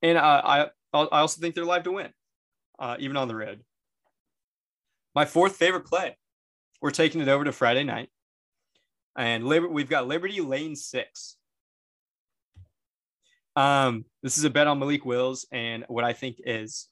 and 0.02 0.18
uh, 0.18 0.42
I 0.44 0.60
I 0.92 1.20
also 1.20 1.40
think 1.40 1.54
they're 1.54 1.64
live 1.64 1.84
to 1.84 1.92
win, 1.92 2.10
uh, 2.78 2.96
even 2.98 3.16
on 3.16 3.28
the 3.28 3.36
road. 3.36 3.60
My 5.14 5.24
fourth 5.24 5.56
favorite 5.56 5.86
play, 5.86 6.16
we're 6.80 6.90
taking 6.90 7.20
it 7.20 7.28
over 7.28 7.44
to 7.44 7.52
Friday 7.52 7.84
night, 7.84 8.08
and 9.16 9.44
Liber- 9.44 9.68
we've 9.68 9.88
got 9.88 10.08
Liberty 10.08 10.40
Lane 10.40 10.74
Six. 10.76 11.36
Um, 13.54 14.06
this 14.22 14.38
is 14.38 14.44
a 14.44 14.50
bet 14.50 14.66
on 14.66 14.78
Malik 14.78 15.04
Willis 15.04 15.44
and 15.52 15.84
what 15.88 16.04
I 16.04 16.14
think 16.14 16.36
is 16.44 16.88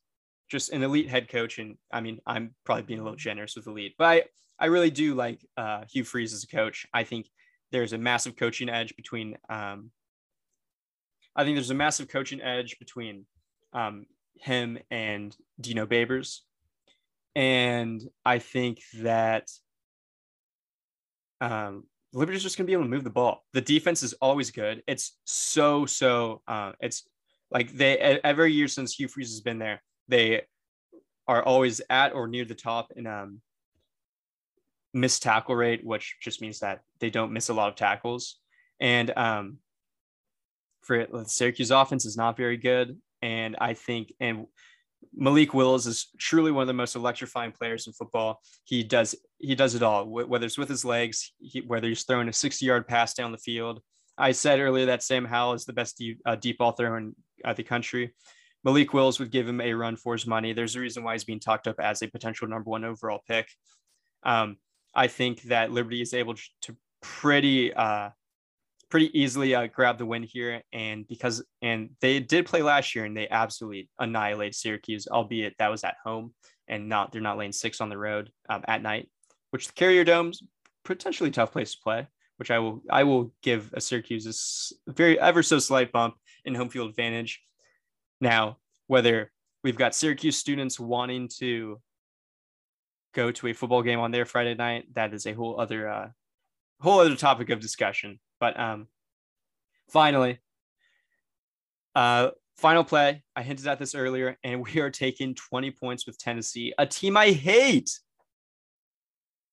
just 0.51 0.73
an 0.73 0.83
elite 0.83 1.09
head 1.09 1.29
coach. 1.29 1.59
And 1.59 1.77
I 1.93 2.01
mean, 2.01 2.21
I'm 2.27 2.55
probably 2.65 2.83
being 2.83 3.01
a 3.01 3.03
little 3.03 3.17
generous 3.17 3.57
with 3.57 3.67
elite, 3.67 3.95
but 3.97 4.05
I, 4.05 4.23
I 4.59 4.67
really 4.67 4.91
do 4.91 5.15
like 5.15 5.47
uh, 5.57 5.85
Hugh 5.91 6.05
Freeze 6.05 6.35
as 6.35 6.45
a 6.45 6.49
coach. 6.49 6.87
I 6.93 7.05
think 7.05 7.29
there's 7.73 7.93
a 7.93 7.99
massive 7.99 8.37
coaching 8.37 8.69
edge 8.69 8.95
between, 8.97 9.39
um, 9.49 9.91
I 11.37 11.45
think 11.45 11.57
there's 11.57 11.71
a 11.71 11.75
massive 11.75 12.09
coaching 12.09 12.43
edge 12.43 12.79
between 12.79 13.25
um, 13.73 14.07
him 14.39 14.79
and 14.91 15.35
Dino 15.61 15.87
Babers. 15.87 16.41
And 17.37 18.03
I 18.25 18.41
think 18.41 18.81
that 18.99 19.49
um, 21.41 21.85
Liberty's 22.13 22.43
just 22.43 22.59
going 22.59 22.67
to 22.67 22.71
be 22.71 22.73
able 22.73 22.85
to 22.85 22.91
move 22.91 23.05
the 23.05 23.11
ball. 23.11 23.45
The 23.53 23.61
defense 23.61 24.03
is 24.03 24.15
always 24.15 24.51
good. 24.51 24.83
It's 24.87 25.17
so 25.25 25.87
so. 25.87 26.43
Uh, 26.49 26.73
it's 26.81 27.09
like 27.51 27.73
they 27.73 27.99
every 27.99 28.53
year 28.53 28.69
since 28.69 28.95
Hugh 28.95 29.09
Freeze 29.09 29.31
has 29.31 29.41
been 29.41 29.59
there, 29.59 29.83
they 30.11 30.43
are 31.27 31.43
always 31.43 31.81
at 31.89 32.13
or 32.13 32.27
near 32.27 32.45
the 32.45 32.55
top 32.55 32.93
in 32.97 33.07
um 33.07 33.41
missed 34.93 35.23
tackle 35.23 35.55
rate, 35.55 35.85
which 35.85 36.17
just 36.21 36.41
means 36.41 36.61
that 36.61 36.83
they 36.99 37.11
don't 37.11 37.33
miss 37.33 37.49
a 37.49 37.55
lot 37.55 37.69
of 37.69 37.77
tackles. 37.77 38.37
And 38.81 39.17
um, 39.17 39.59
for 40.83 41.07
the 41.07 41.25
Syracuse 41.27 41.71
offense 41.71 42.05
is 42.05 42.17
not 42.17 42.37
very 42.37 42.57
good. 42.57 42.99
And 43.23 43.57
I 43.61 43.75
think 43.75 44.13
and 44.21 44.47
Malik 45.15 45.55
Willis 45.55 45.87
is 45.87 46.09
truly 46.19 46.53
one 46.53 46.63
of 46.63 46.67
the 46.67 46.73
most 46.73 46.97
electrifying 46.97 47.53
players 47.53 47.87
in 47.87 47.93
football. 47.93 48.41
He 48.65 48.83
does 48.83 49.15
he 49.39 49.55
does 49.55 49.75
it 49.75 49.83
all, 49.83 50.07
whether 50.07 50.47
it's 50.47 50.59
with 50.59 50.69
his 50.69 50.85
legs, 50.85 51.33
he, 51.41 51.61
whether 51.61 51.89
he's 51.89 52.05
throwing 52.05 52.29
a 52.29 52.33
60 52.33 52.65
yard 52.65 52.87
pass 52.87 53.15
down 53.15 53.33
the 53.33 53.39
field. 53.39 53.81
I 54.19 54.33
said 54.33 54.61
earlier 54.61 54.87
that 54.87 55.03
Sam 55.03 55.25
Howell 55.25 55.55
is 55.55 55.65
the 55.65 55.73
best 55.73 55.97
deep, 55.97 56.21
uh, 56.27 56.37
deep 56.37 56.59
ball 56.59 56.73
thrower 56.73 56.99
in 56.99 57.15
uh, 57.43 57.55
the 57.55 57.63
country. 57.63 58.15
Malik 58.65 58.93
Willis 58.93 59.19
would 59.19 59.31
give 59.31 59.49
him 59.49 59.61
a 59.61 59.73
run 59.73 59.97
for 59.97 60.15
his 60.15 60.27
money. 60.27 60.53
There's 60.53 60.77
a 60.77 60.81
reason 60.81 61.03
why 61.03 61.15
he's 61.15 61.25
being 61.25 61.41
talked 61.41 61.67
up 61.67 61.81
as 61.81 62.03
a 62.03 62.09
potential 62.09 62.49
number 62.49 62.71
one 62.71 62.85
overall 62.85 63.21
pick. 63.27 63.49
Um, 64.23 64.57
I 64.95 65.07
think 65.07 65.43
that 65.43 65.73
Liberty 65.73 66.03
is 66.03 66.15
able 66.15 66.35
to 66.35 66.77
pretty 67.01 67.73
uh, 67.73 68.11
pretty 68.91 69.19
easily 69.19 69.55
uh, 69.55 69.69
grab 69.69 69.97
the 69.97 70.05
win 70.05 70.23
here. 70.25 70.63
And 70.73 71.07
because, 71.09 71.43
and 71.63 71.91
they 72.01 72.21
did 72.21 72.47
play 72.47 72.61
last 72.61 72.95
year 72.95 73.05
and 73.05 73.17
they 73.17 73.29
absolutely 73.29 73.89
annihilate 73.99 74.55
Syracuse, 74.55 75.07
albeit 75.09 75.55
that 75.59 75.71
was 75.71 75.85
at 75.85 75.95
home 76.05 76.35
and 76.69 76.89
not, 76.89 77.13
they're 77.13 77.21
not 77.21 77.39
laying 77.39 77.53
six 77.53 77.81
on 77.81 77.89
the 77.89 77.97
road 77.97 78.31
um, 78.49 78.63
at 78.67 78.83
night, 78.83 79.09
which 79.51 79.69
the 79.69 79.73
Carrier 79.73 80.05
Dome's 80.05 80.43
potentially 80.85 81.31
tough 81.31 81.53
place 81.53 81.75
to 81.75 81.81
play, 81.83 82.09
which 82.37 82.51
I 82.51 82.59
will, 82.59 82.83
I 82.91 83.05
will 83.05 83.33
give 83.43 83.71
a 83.73 83.81
Syracuse 83.81 84.73
a 84.89 84.93
very 84.93 85.19
ever 85.19 85.43
so 85.43 85.61
slight 85.61 85.93
bump 85.93 86.17
in 86.45 86.55
home 86.55 86.69
field 86.69 86.91
advantage. 86.91 87.41
Now, 88.21 88.59
whether 88.87 89.31
we've 89.65 89.77
got 89.77 89.95
Syracuse 89.95 90.37
students 90.37 90.79
wanting 90.79 91.29
to 91.39 91.81
go 93.15 93.33
to 93.33 93.47
a 93.49 93.53
football 93.53 93.83
game 93.83 93.99
on 93.99 94.11
their 94.11 94.25
Friday 94.25 94.55
night, 94.55 94.93
that 94.95 95.15
is 95.15 95.27
a 95.27 95.33
whole 95.33 95.61
other, 95.61 95.89
uh, 95.89 96.09
whole 96.81 97.01
other 97.01 97.17
topic 97.17 97.51
of 97.51 97.61
discussion. 97.61 98.21
But 98.39 98.59
um, 98.59 98.89
finally, 99.91 100.39
uh, 101.95 102.31
final 102.57 102.85
play. 102.85 103.23
I 103.35 103.43
hinted 103.43 103.67
at 103.67 103.79
this 103.79 103.95
earlier, 103.95 104.37
and 104.45 104.63
we 104.63 104.81
are 104.81 104.91
taking 104.91 105.35
20 105.35 105.71
points 105.73 106.07
with 106.07 106.19
Tennessee, 106.19 106.75
a 106.79 106.87
team 106.87 107.17
I 107.17 107.31
hate. 107.31 107.91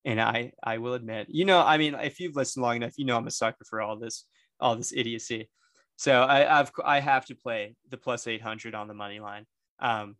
And 0.04 0.20
I, 0.20 0.52
I 0.62 0.78
will 0.78 0.94
admit, 0.94 1.26
you 1.28 1.44
know, 1.44 1.60
I 1.60 1.76
mean, 1.76 1.94
if 1.94 2.20
you've 2.20 2.36
listened 2.36 2.62
long 2.62 2.76
enough, 2.76 2.94
you 2.96 3.04
know 3.04 3.16
I'm 3.16 3.26
a 3.26 3.30
sucker 3.30 3.64
for 3.68 3.80
all 3.80 3.98
this, 3.98 4.24
all 4.60 4.76
this 4.76 4.92
idiocy. 4.94 5.50
So 5.98 6.22
I, 6.22 6.60
I've, 6.60 6.70
I 6.84 7.00
have 7.00 7.26
to 7.26 7.34
play 7.34 7.74
the 7.90 7.96
plus 7.96 8.26
800 8.26 8.74
on 8.74 8.88
the 8.88 8.94
money 8.94 9.18
line. 9.18 9.46
Um, 9.80 10.16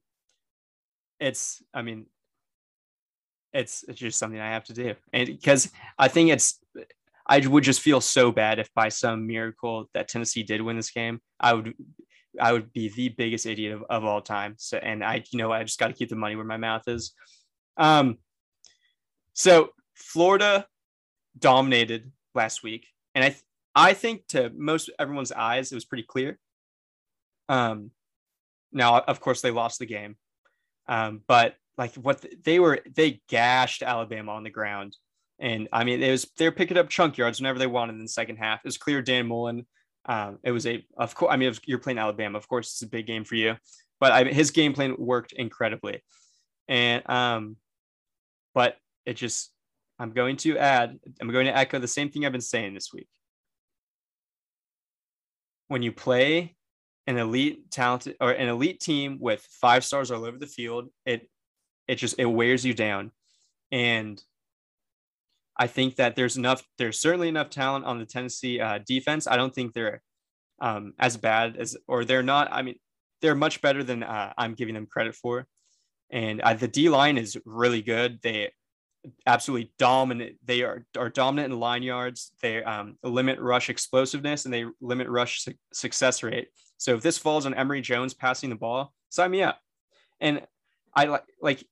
it's, 1.21 1.63
I 1.73 1.83
mean, 1.83 2.07
it's, 3.53 3.85
it's 3.89 3.99
just 3.99 4.19
something 4.19 4.41
I 4.41 4.53
have 4.53 4.65
to 4.65 4.75
do, 4.75 4.95
and 5.13 5.27
because 5.27 5.71
I 5.99 6.09
think 6.09 6.31
it's 6.31 6.61
I 7.29 7.47
would 7.47 7.65
just 7.65 7.81
feel 7.81 8.01
so 8.01 8.33
bad 8.33 8.59
if 8.59 8.73
by 8.75 8.89
some 8.89 9.27
miracle 9.27 9.89
that 9.93 10.09
Tennessee 10.09 10.43
did 10.43 10.63
win 10.63 10.77
this 10.77 10.91
game. 10.91 11.21
I 11.39 11.53
would 11.53 11.75
I 12.41 12.53
would 12.53 12.73
be 12.73 12.89
the 12.89 13.11
biggest 13.11 13.47
idiot 13.47 13.75
of, 13.75 13.85
of 13.91 14.05
all 14.05 14.23
time. 14.23 14.55
So 14.57 14.79
and 14.79 15.05
I 15.05 15.23
you 15.31 15.39
know 15.39 15.53
I 15.53 15.63
just 15.65 15.79
got 15.79 15.89
to 15.89 15.93
keep 15.93 16.09
the 16.09 16.17
money 16.17 16.37
where 16.37 16.45
my 16.45 16.57
mouth 16.57 16.89
is. 16.89 17.13
Um 17.77 18.19
so 19.35 19.71
Florida 19.95 20.67
dominated 21.39 22.11
last 22.35 22.63
week 22.63 22.87
and 23.15 23.25
I 23.25 23.37
I 23.79 23.95
think 23.95 24.27
to 24.29 24.51
most 24.55 24.91
everyone's 24.99 25.33
eyes 25.33 25.73
it 25.73 25.75
was 25.75 25.85
pretty 25.85 26.05
clear. 26.05 26.39
Um 27.49 27.91
now 28.73 28.99
of 28.99 29.21
course 29.21 29.41
they 29.41 29.51
lost 29.51 29.79
the 29.79 29.87
game. 29.87 30.17
Um 30.87 31.23
but 31.27 31.55
like 31.77 31.95
what 31.95 32.25
they 32.45 32.59
were 32.59 32.81
they 32.95 33.21
gashed 33.29 33.83
Alabama 33.83 34.33
on 34.33 34.43
the 34.43 34.51
ground 34.51 34.97
and 35.39 35.69
I 35.73 35.85
mean, 35.85 36.03
it 36.03 36.11
was 36.11 36.31
they're 36.37 36.53
picking 36.53 36.77
up 36.77 36.89
chunk 36.89 37.17
yards 37.17 37.41
whenever 37.41 37.59
they 37.59 37.67
wanted 37.67 37.95
in 37.95 38.03
the 38.03 38.09
second 38.09 38.37
half. 38.37 38.61
It 38.61 38.69
was 38.69 38.79
clear 38.79 39.03
Dan 39.03 39.27
Mullen. 39.27 39.67
Um, 40.07 40.39
it 40.43 40.51
was 40.51 40.67
a 40.67 40.85
of 40.97 41.15
course. 41.15 41.33
I 41.33 41.37
mean, 41.37 41.53
you're 41.65 41.79
playing 41.79 41.99
Alabama. 41.99 42.39
Of 42.39 42.49
course, 42.49 42.73
it's 42.73 42.83
a 42.83 42.89
big 42.89 43.07
game 43.07 43.25
for 43.25 43.37
you, 43.37 43.57
but 44.01 44.13
I, 44.13 44.25
his 44.25 44.51
game 44.51 44.73
plan 44.73 44.97
worked 44.99 45.33
incredibly. 45.33 46.03
And 46.67 47.09
um, 47.09 47.57
but 48.55 48.77
it 49.07 49.15
just 49.15 49.53
I'm 49.99 50.11
going 50.11 50.37
to 50.39 50.59
add. 50.59 50.99
I'm 51.21 51.31
going 51.31 51.47
to 51.47 51.57
echo 51.57 51.79
the 51.79 51.89
same 51.89 52.11
thing 52.11 52.27
I've 52.27 52.33
been 52.33 52.41
saying 52.41 52.75
this 52.75 52.93
week. 52.93 53.09
When 55.69 55.83
you 55.83 55.93
play 55.93 56.57
an 57.07 57.17
elite 57.17 57.71
talented 57.71 58.17
or 58.21 58.33
an 58.33 58.49
elite 58.49 58.81
team 58.81 59.19
with 59.21 59.47
five 59.51 59.85
stars 59.85 60.11
all 60.11 60.25
over 60.25 60.39
the 60.39 60.47
field, 60.47 60.89
it 61.07 61.29
it 61.87 61.97
just 61.97 62.19
it 62.19 62.27
wears 62.27 62.65
you 62.65 62.75
down. 62.75 63.13
And 63.71 64.23
I 65.59 65.67
think 65.67 65.97
that 65.97 66.15
there's 66.15 66.37
enough, 66.37 66.63
there's 66.79 67.01
certainly 67.01 67.29
enough 67.29 67.51
talent 67.51 67.85
on 67.85 67.99
the 67.99 68.07
Tennessee 68.07 68.61
uh, 68.61 68.79
defense. 68.87 69.27
I 69.27 69.37
don't 69.37 69.53
think 69.53 69.75
they're 69.75 70.01
um, 70.61 70.95
as 70.99 71.17
bad 71.17 71.57
as, 71.57 71.77
or 71.89 72.05
they're 72.05 72.23
not. 72.23 72.49
I 72.53 72.63
mean, 72.63 72.77
they're 73.21 73.35
much 73.35 73.61
better 73.61 73.83
than 73.83 74.05
uh, 74.05 74.33
I'm 74.39 74.55
giving 74.55 74.75
them 74.75 74.87
credit 74.87 75.17
for. 75.17 75.47
And 76.11 76.41
uh, 76.41 76.55
the 76.55 76.69
D 76.69 76.89
line 76.89 77.19
is 77.19 77.37
really 77.45 77.83
good. 77.83 78.21
They 78.23 78.53
absolutely 79.27 79.73
dominant. 79.79 80.37
They 80.45 80.63
are, 80.63 80.85
are 80.97 81.09
dominant 81.09 81.53
in 81.53 81.61
line 81.61 81.83
yards. 81.83 82.33
They 82.43 82.63
um, 82.63 82.97
limit 83.03 83.39
rush 83.41 83.71
explosiveness 83.71 84.45
and 84.45 84.53
they 84.53 84.65
limit 84.81 85.09
rush 85.09 85.43
su- 85.43 85.55
success 85.73 86.23
rate. 86.23 86.49
So 86.79 86.95
if 86.95 87.03
this 87.03 87.19
falls 87.19 87.47
on 87.47 87.55
Emory 87.55 87.81
Jones 87.81 88.15
passing 88.15 88.51
the 88.51 88.57
ball, 88.57 88.93
sign 89.11 89.31
me 89.31 89.43
up. 89.43 89.59
And 90.21 90.43
I 90.95 91.05
like 91.05 91.25
like 91.41 91.65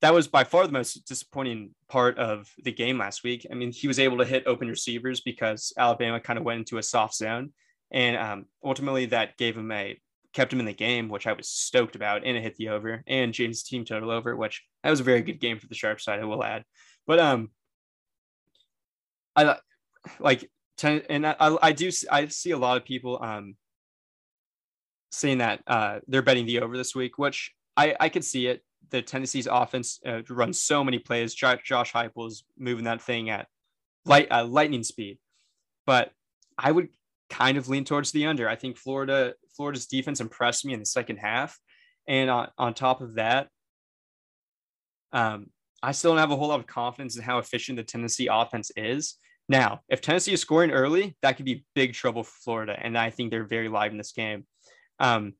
that 0.00 0.14
was 0.14 0.28
by 0.28 0.44
far 0.44 0.66
the 0.66 0.72
most 0.72 1.06
disappointing 1.08 1.70
part 1.88 2.18
of 2.18 2.50
the 2.62 2.72
game 2.72 2.98
last 2.98 3.24
week. 3.24 3.46
I 3.50 3.54
mean, 3.54 3.72
he 3.72 3.88
was 3.88 3.98
able 3.98 4.18
to 4.18 4.24
hit 4.24 4.44
open 4.46 4.68
receivers 4.68 5.20
because 5.20 5.72
Alabama 5.78 6.20
kind 6.20 6.38
of 6.38 6.44
went 6.44 6.60
into 6.60 6.78
a 6.78 6.82
soft 6.82 7.14
zone, 7.14 7.52
and 7.90 8.16
um, 8.16 8.46
ultimately 8.62 9.06
that 9.06 9.36
gave 9.36 9.56
him 9.56 9.70
a 9.70 9.98
kept 10.34 10.52
him 10.52 10.60
in 10.60 10.66
the 10.66 10.74
game, 10.74 11.08
which 11.08 11.26
I 11.26 11.32
was 11.32 11.48
stoked 11.48 11.96
about, 11.96 12.24
and 12.24 12.36
it 12.36 12.42
hit 12.42 12.56
the 12.56 12.68
over 12.70 13.02
and 13.06 13.32
James 13.32 13.62
team 13.62 13.84
total 13.84 14.10
over, 14.10 14.36
which 14.36 14.62
that 14.82 14.90
was 14.90 15.00
a 15.00 15.04
very 15.04 15.22
good 15.22 15.40
game 15.40 15.58
for 15.58 15.66
the 15.68 15.74
sharp 15.74 16.00
side. 16.00 16.20
I 16.20 16.24
will 16.24 16.44
add, 16.44 16.64
but 17.06 17.18
um, 17.18 17.50
I 19.36 19.56
like 20.18 20.50
and 20.82 21.26
I, 21.26 21.36
I 21.38 21.72
do 21.72 21.90
I 22.10 22.26
see 22.26 22.50
a 22.50 22.58
lot 22.58 22.76
of 22.76 22.84
people 22.84 23.22
um 23.22 23.56
saying 25.14 25.38
that 25.38 25.62
uh, 25.66 26.00
they're 26.08 26.22
betting 26.22 26.46
the 26.46 26.60
over 26.60 26.76
this 26.76 26.94
week, 26.94 27.18
which 27.18 27.52
I, 27.76 27.94
I 28.00 28.08
could 28.08 28.24
see 28.24 28.48
it. 28.48 28.62
The 28.90 29.00
Tennessee's 29.00 29.46
offense 29.50 30.00
uh, 30.06 30.22
runs 30.28 30.60
so 30.60 30.84
many 30.84 30.98
plays. 30.98 31.34
Josh, 31.34 31.60
Josh 31.64 31.92
Heupel 31.92 32.28
is 32.28 32.44
moving 32.58 32.84
that 32.84 33.00
thing 33.00 33.30
at 33.30 33.46
light 34.04 34.28
uh, 34.30 34.44
lightning 34.44 34.82
speed, 34.82 35.18
but 35.86 36.10
I 36.58 36.70
would 36.70 36.88
kind 37.30 37.56
of 37.56 37.68
lean 37.68 37.84
towards 37.84 38.12
the 38.12 38.26
under. 38.26 38.48
I 38.48 38.56
think 38.56 38.76
Florida 38.76 39.34
Florida's 39.56 39.86
defense 39.86 40.20
impressed 40.20 40.64
me 40.64 40.72
in 40.72 40.80
the 40.80 40.86
second 40.86 41.16
half, 41.16 41.58
and 42.06 42.30
on, 42.30 42.48
on 42.58 42.74
top 42.74 43.00
of 43.00 43.14
that, 43.14 43.48
um, 45.12 45.46
I 45.82 45.92
still 45.92 46.12
don't 46.12 46.20
have 46.20 46.30
a 46.30 46.36
whole 46.36 46.48
lot 46.48 46.60
of 46.60 46.66
confidence 46.66 47.16
in 47.16 47.22
how 47.22 47.38
efficient 47.38 47.76
the 47.76 47.84
Tennessee 47.84 48.28
offense 48.30 48.70
is. 48.76 49.16
Now, 49.48 49.80
if 49.88 50.00
Tennessee 50.00 50.32
is 50.32 50.40
scoring 50.40 50.70
early, 50.70 51.16
that 51.20 51.36
could 51.36 51.44
be 51.44 51.64
big 51.74 51.92
trouble 51.92 52.22
for 52.22 52.36
Florida, 52.42 52.78
and 52.80 52.96
I 52.96 53.10
think 53.10 53.30
they're 53.30 53.44
very 53.44 53.68
live 53.68 53.92
in 53.92 53.98
this 53.98 54.12
game. 54.12 54.46
Um, 54.98 55.34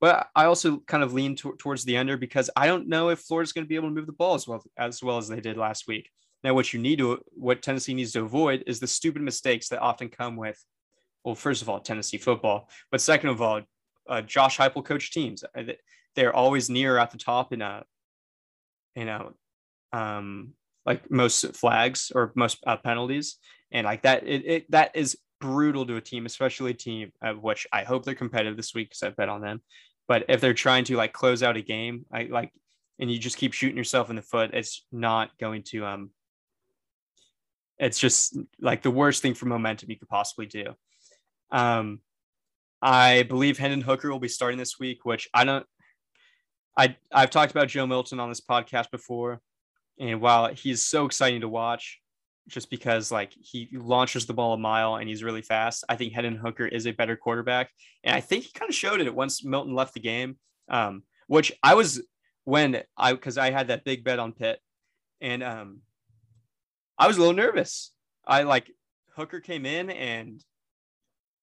but 0.00 0.28
I 0.34 0.46
also 0.46 0.78
kind 0.78 1.02
of 1.04 1.12
lean 1.12 1.36
to- 1.36 1.56
towards 1.58 1.84
the 1.84 1.96
under 1.96 2.16
because 2.16 2.50
I 2.56 2.66
don't 2.66 2.88
know 2.88 3.10
if 3.10 3.20
Florida's 3.20 3.52
going 3.52 3.64
to 3.64 3.68
be 3.68 3.76
able 3.76 3.88
to 3.88 3.94
move 3.94 4.06
the 4.06 4.12
ball 4.12 4.34
as 4.34 4.48
well 4.48 4.62
as 4.76 5.02
well 5.02 5.18
as 5.18 5.28
they 5.28 5.40
did 5.40 5.56
last 5.56 5.86
week. 5.86 6.10
Now, 6.42 6.54
what 6.54 6.72
you 6.72 6.80
need 6.80 6.98
to, 6.98 7.20
what 7.30 7.62
Tennessee 7.62 7.94
needs 7.94 8.12
to 8.12 8.22
avoid 8.22 8.64
is 8.66 8.80
the 8.80 8.86
stupid 8.88 9.22
mistakes 9.22 9.68
that 9.68 9.80
often 9.80 10.08
come 10.08 10.36
with, 10.36 10.58
well, 11.24 11.34
first 11.34 11.62
of 11.62 11.68
all, 11.68 11.80
Tennessee 11.80 12.18
football, 12.18 12.68
but 12.90 13.00
second 13.00 13.30
of 13.30 13.40
all, 13.40 13.62
uh, 14.08 14.22
Josh 14.22 14.58
Heupel 14.58 14.84
coach 14.84 15.12
teams. 15.12 15.44
Uh, 15.56 15.62
they're 16.14 16.34
always 16.34 16.68
near 16.68 16.98
at 16.98 17.10
the 17.10 17.18
top 17.18 17.52
in 17.52 17.62
a, 17.62 17.84
you 18.94 19.04
know, 19.04 19.32
um, 19.92 20.52
like 20.84 21.10
most 21.10 21.56
flags 21.56 22.12
or 22.14 22.32
most 22.34 22.58
uh, 22.66 22.76
penalties, 22.76 23.36
and 23.70 23.84
like 23.84 24.02
that, 24.02 24.26
it, 24.26 24.44
it 24.44 24.70
that 24.70 24.90
is 24.94 25.16
brutal 25.40 25.86
to 25.86 25.96
a 25.96 26.00
team, 26.00 26.26
especially 26.26 26.72
a 26.72 26.74
team 26.74 27.12
of 27.22 27.42
which 27.42 27.66
I 27.72 27.84
hope 27.84 28.04
they're 28.04 28.14
competitive 28.14 28.56
this 28.56 28.74
week 28.74 28.90
because 28.90 29.02
I 29.02 29.10
bet 29.10 29.28
on 29.28 29.40
them. 29.40 29.62
But 30.08 30.26
if 30.28 30.40
they're 30.40 30.54
trying 30.54 30.84
to 30.84 30.96
like 30.96 31.12
close 31.12 31.42
out 31.42 31.56
a 31.56 31.62
game, 31.62 32.04
I 32.12 32.24
like, 32.24 32.52
and 32.98 33.10
you 33.10 33.18
just 33.18 33.36
keep 33.36 33.52
shooting 33.52 33.76
yourself 33.76 34.10
in 34.10 34.16
the 34.16 34.22
foot, 34.22 34.50
it's 34.52 34.84
not 34.92 35.36
going 35.38 35.62
to 35.64 35.86
um. 35.86 36.10
It's 37.78 37.98
just 37.98 38.38
like 38.60 38.82
the 38.82 38.90
worst 38.90 39.22
thing 39.22 39.34
for 39.34 39.46
momentum 39.46 39.90
you 39.90 39.98
could 39.98 40.08
possibly 40.08 40.46
do. 40.46 40.74
Um, 41.52 42.00
I 42.80 43.22
believe 43.22 43.58
Hendon 43.58 43.82
Hooker 43.82 44.10
will 44.10 44.18
be 44.18 44.28
starting 44.28 44.58
this 44.58 44.78
week, 44.80 45.04
which 45.04 45.28
I 45.32 45.44
don't. 45.44 45.66
I 46.76 46.96
I've 47.12 47.30
talked 47.30 47.52
about 47.52 47.68
Joe 47.68 47.86
Milton 47.86 48.18
on 48.18 48.28
this 48.28 48.40
podcast 48.40 48.90
before, 48.90 49.40
and 50.00 50.20
while 50.20 50.52
he's 50.52 50.82
so 50.82 51.04
exciting 51.04 51.42
to 51.42 51.48
watch, 51.48 52.00
just 52.48 52.70
because 52.70 53.12
like 53.12 53.32
he 53.38 53.68
launches 53.72 54.26
the 54.26 54.34
ball 54.34 54.54
a 54.54 54.58
mile 54.58 54.96
and 54.96 55.08
he's 55.08 55.22
really 55.22 55.42
fast. 55.42 55.84
I 55.88 55.96
think 55.96 56.12
Hendon 56.12 56.36
Hooker 56.36 56.66
is 56.66 56.86
a 56.86 56.92
better 56.92 57.16
quarterback, 57.16 57.70
and 58.02 58.16
I 58.16 58.20
think 58.20 58.44
he 58.44 58.52
kind 58.52 58.68
of 58.68 58.74
showed 58.74 59.00
it 59.00 59.14
once 59.14 59.44
Milton 59.44 59.74
left 59.74 59.94
the 59.94 60.00
game. 60.00 60.38
Um, 60.68 61.02
which 61.26 61.52
I 61.62 61.74
was 61.74 62.02
when 62.44 62.82
I 62.96 63.12
because 63.12 63.38
I 63.38 63.50
had 63.50 63.68
that 63.68 63.84
big 63.84 64.02
bet 64.02 64.18
on 64.18 64.32
Pitt, 64.32 64.58
and 65.20 65.42
um, 65.42 65.80
I 66.98 67.06
was 67.06 67.16
a 67.16 67.20
little 67.20 67.34
nervous. 67.34 67.92
I 68.26 68.42
like 68.42 68.70
Hooker 69.16 69.40
came 69.40 69.66
in 69.66 69.90
and 69.90 70.42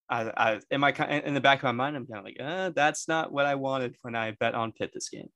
I, 0.09 0.31
I 0.35 0.59
in 0.71 0.81
my 0.81 0.91
in 0.91 1.33
the 1.33 1.41
back 1.41 1.59
of 1.59 1.63
my 1.63 1.71
mind, 1.71 1.95
I'm 1.95 2.07
kind 2.07 2.19
of 2.19 2.25
like, 2.25 2.37
uh, 2.39 2.71
that's 2.75 3.07
not 3.07 3.31
what 3.31 3.45
I 3.45 3.55
wanted 3.55 3.95
when 4.01 4.15
I 4.15 4.31
bet 4.31 4.55
on 4.55 4.71
Pitt 4.71 4.91
this 4.93 5.09
game. 5.09 5.29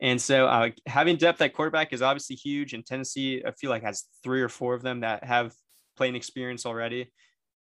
And 0.00 0.20
so 0.20 0.46
uh, 0.46 0.70
having 0.86 1.16
depth 1.16 1.40
at 1.40 1.54
quarterback 1.54 1.92
is 1.92 2.02
obviously 2.02 2.36
huge. 2.36 2.72
And 2.72 2.86
Tennessee, 2.86 3.42
I 3.44 3.50
feel 3.52 3.70
like 3.70 3.82
has 3.82 4.04
three 4.22 4.42
or 4.42 4.48
four 4.48 4.74
of 4.74 4.82
them 4.82 5.00
that 5.00 5.24
have 5.24 5.52
playing 5.96 6.14
experience 6.14 6.66
already. 6.66 7.10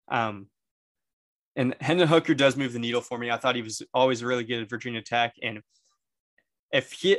Um, 0.08 0.48
and 1.54 1.74
Hendon 1.80 2.08
Hooker 2.08 2.34
does 2.34 2.56
move 2.56 2.72
the 2.72 2.78
needle 2.78 3.00
for 3.00 3.16
me. 3.16 3.30
I 3.30 3.36
thought 3.36 3.56
he 3.56 3.62
was 3.62 3.80
always 3.94 4.24
really 4.24 4.44
good 4.44 4.62
at 4.62 4.68
Virginia 4.68 5.02
Tech. 5.02 5.34
And 5.42 5.60
if 6.72 6.92
he, 6.92 7.18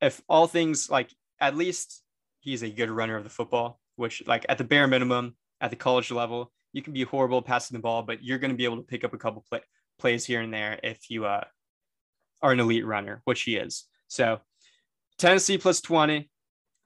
if 0.00 0.22
all 0.28 0.46
things 0.46 0.88
like 0.88 1.10
at 1.40 1.56
least 1.56 2.02
he's 2.40 2.62
a 2.62 2.70
good 2.70 2.90
runner 2.90 3.16
of 3.16 3.24
the 3.24 3.30
football, 3.30 3.80
which 3.96 4.22
like 4.26 4.46
at 4.48 4.58
the 4.58 4.64
bare 4.64 4.86
minimum 4.86 5.36
at 5.60 5.70
the 5.70 5.76
college 5.76 6.10
level, 6.10 6.52
you 6.74 6.82
can 6.82 6.92
be 6.92 7.04
horrible 7.04 7.40
passing 7.40 7.76
the 7.76 7.80
ball, 7.80 8.02
but 8.02 8.22
you're 8.22 8.38
going 8.38 8.50
to 8.50 8.56
be 8.56 8.64
able 8.64 8.76
to 8.76 8.82
pick 8.82 9.04
up 9.04 9.14
a 9.14 9.18
couple 9.18 9.44
play, 9.48 9.60
plays 9.98 10.26
here 10.26 10.40
and 10.40 10.52
there 10.52 10.78
if 10.82 11.08
you 11.08 11.24
uh, 11.24 11.44
are 12.42 12.52
an 12.52 12.58
elite 12.58 12.84
runner, 12.84 13.22
which 13.24 13.42
he 13.42 13.56
is. 13.56 13.84
So 14.08 14.40
Tennessee 15.16 15.56
plus 15.56 15.80
20. 15.80 16.28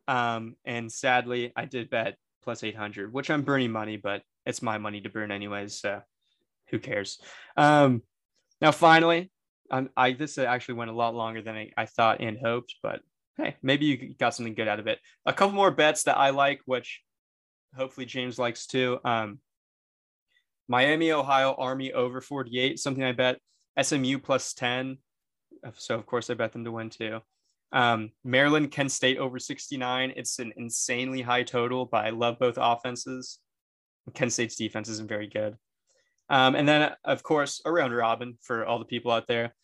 Um, 0.06 0.56
and 0.66 0.92
sadly, 0.92 1.52
I 1.56 1.64
did 1.64 1.88
bet 1.88 2.16
plus 2.42 2.62
800, 2.62 3.12
which 3.12 3.30
I'm 3.30 3.42
burning 3.42 3.72
money, 3.72 3.96
but 3.96 4.22
it's 4.44 4.60
my 4.60 4.76
money 4.76 5.00
to 5.00 5.08
burn 5.08 5.30
anyways. 5.30 5.80
So 5.80 6.02
who 6.68 6.78
cares? 6.78 7.18
Um, 7.56 8.02
now, 8.60 8.72
finally, 8.72 9.30
um, 9.70 9.88
I 9.96 10.12
this 10.12 10.36
actually 10.36 10.74
went 10.74 10.90
a 10.90 10.94
lot 10.94 11.14
longer 11.14 11.40
than 11.40 11.56
I, 11.56 11.70
I 11.78 11.86
thought 11.86 12.20
and 12.20 12.38
hoped, 12.38 12.74
but 12.82 13.00
hey, 13.38 13.56
maybe 13.62 13.86
you 13.86 14.14
got 14.18 14.34
something 14.34 14.54
good 14.54 14.68
out 14.68 14.80
of 14.80 14.86
it. 14.86 14.98
A 15.24 15.32
couple 15.32 15.54
more 15.54 15.70
bets 15.70 16.02
that 16.02 16.18
I 16.18 16.30
like, 16.30 16.60
which 16.66 17.02
hopefully 17.74 18.04
James 18.04 18.38
likes 18.38 18.66
too. 18.66 18.98
Um, 19.04 19.38
Miami, 20.68 21.12
Ohio, 21.12 21.54
Army 21.58 21.92
over 21.92 22.20
48, 22.20 22.78
something 22.78 23.02
I 23.02 23.12
bet. 23.12 23.38
SMU 23.80 24.18
plus 24.18 24.52
10. 24.54 24.98
So, 25.74 25.94
of 25.94 26.06
course, 26.06 26.30
I 26.30 26.34
bet 26.34 26.52
them 26.52 26.64
to 26.64 26.72
win 26.72 26.90
too. 26.90 27.20
Um, 27.72 28.10
Maryland, 28.24 28.70
Kent 28.70 28.92
State 28.92 29.18
over 29.18 29.38
69. 29.38 30.12
It's 30.16 30.38
an 30.38 30.52
insanely 30.56 31.22
high 31.22 31.42
total, 31.42 31.86
but 31.86 32.04
I 32.04 32.10
love 32.10 32.38
both 32.38 32.58
offenses. 32.58 33.38
Kent 34.14 34.32
State's 34.32 34.56
defense 34.56 34.88
isn't 34.88 35.08
very 35.08 35.26
good. 35.26 35.56
Um, 36.30 36.54
and 36.54 36.68
then, 36.68 36.92
of 37.04 37.22
course, 37.22 37.60
a 37.64 37.72
round 37.72 37.94
robin 37.94 38.38
for 38.42 38.66
all 38.66 38.78
the 38.78 38.84
people 38.84 39.10
out 39.10 39.26
there. 39.26 39.54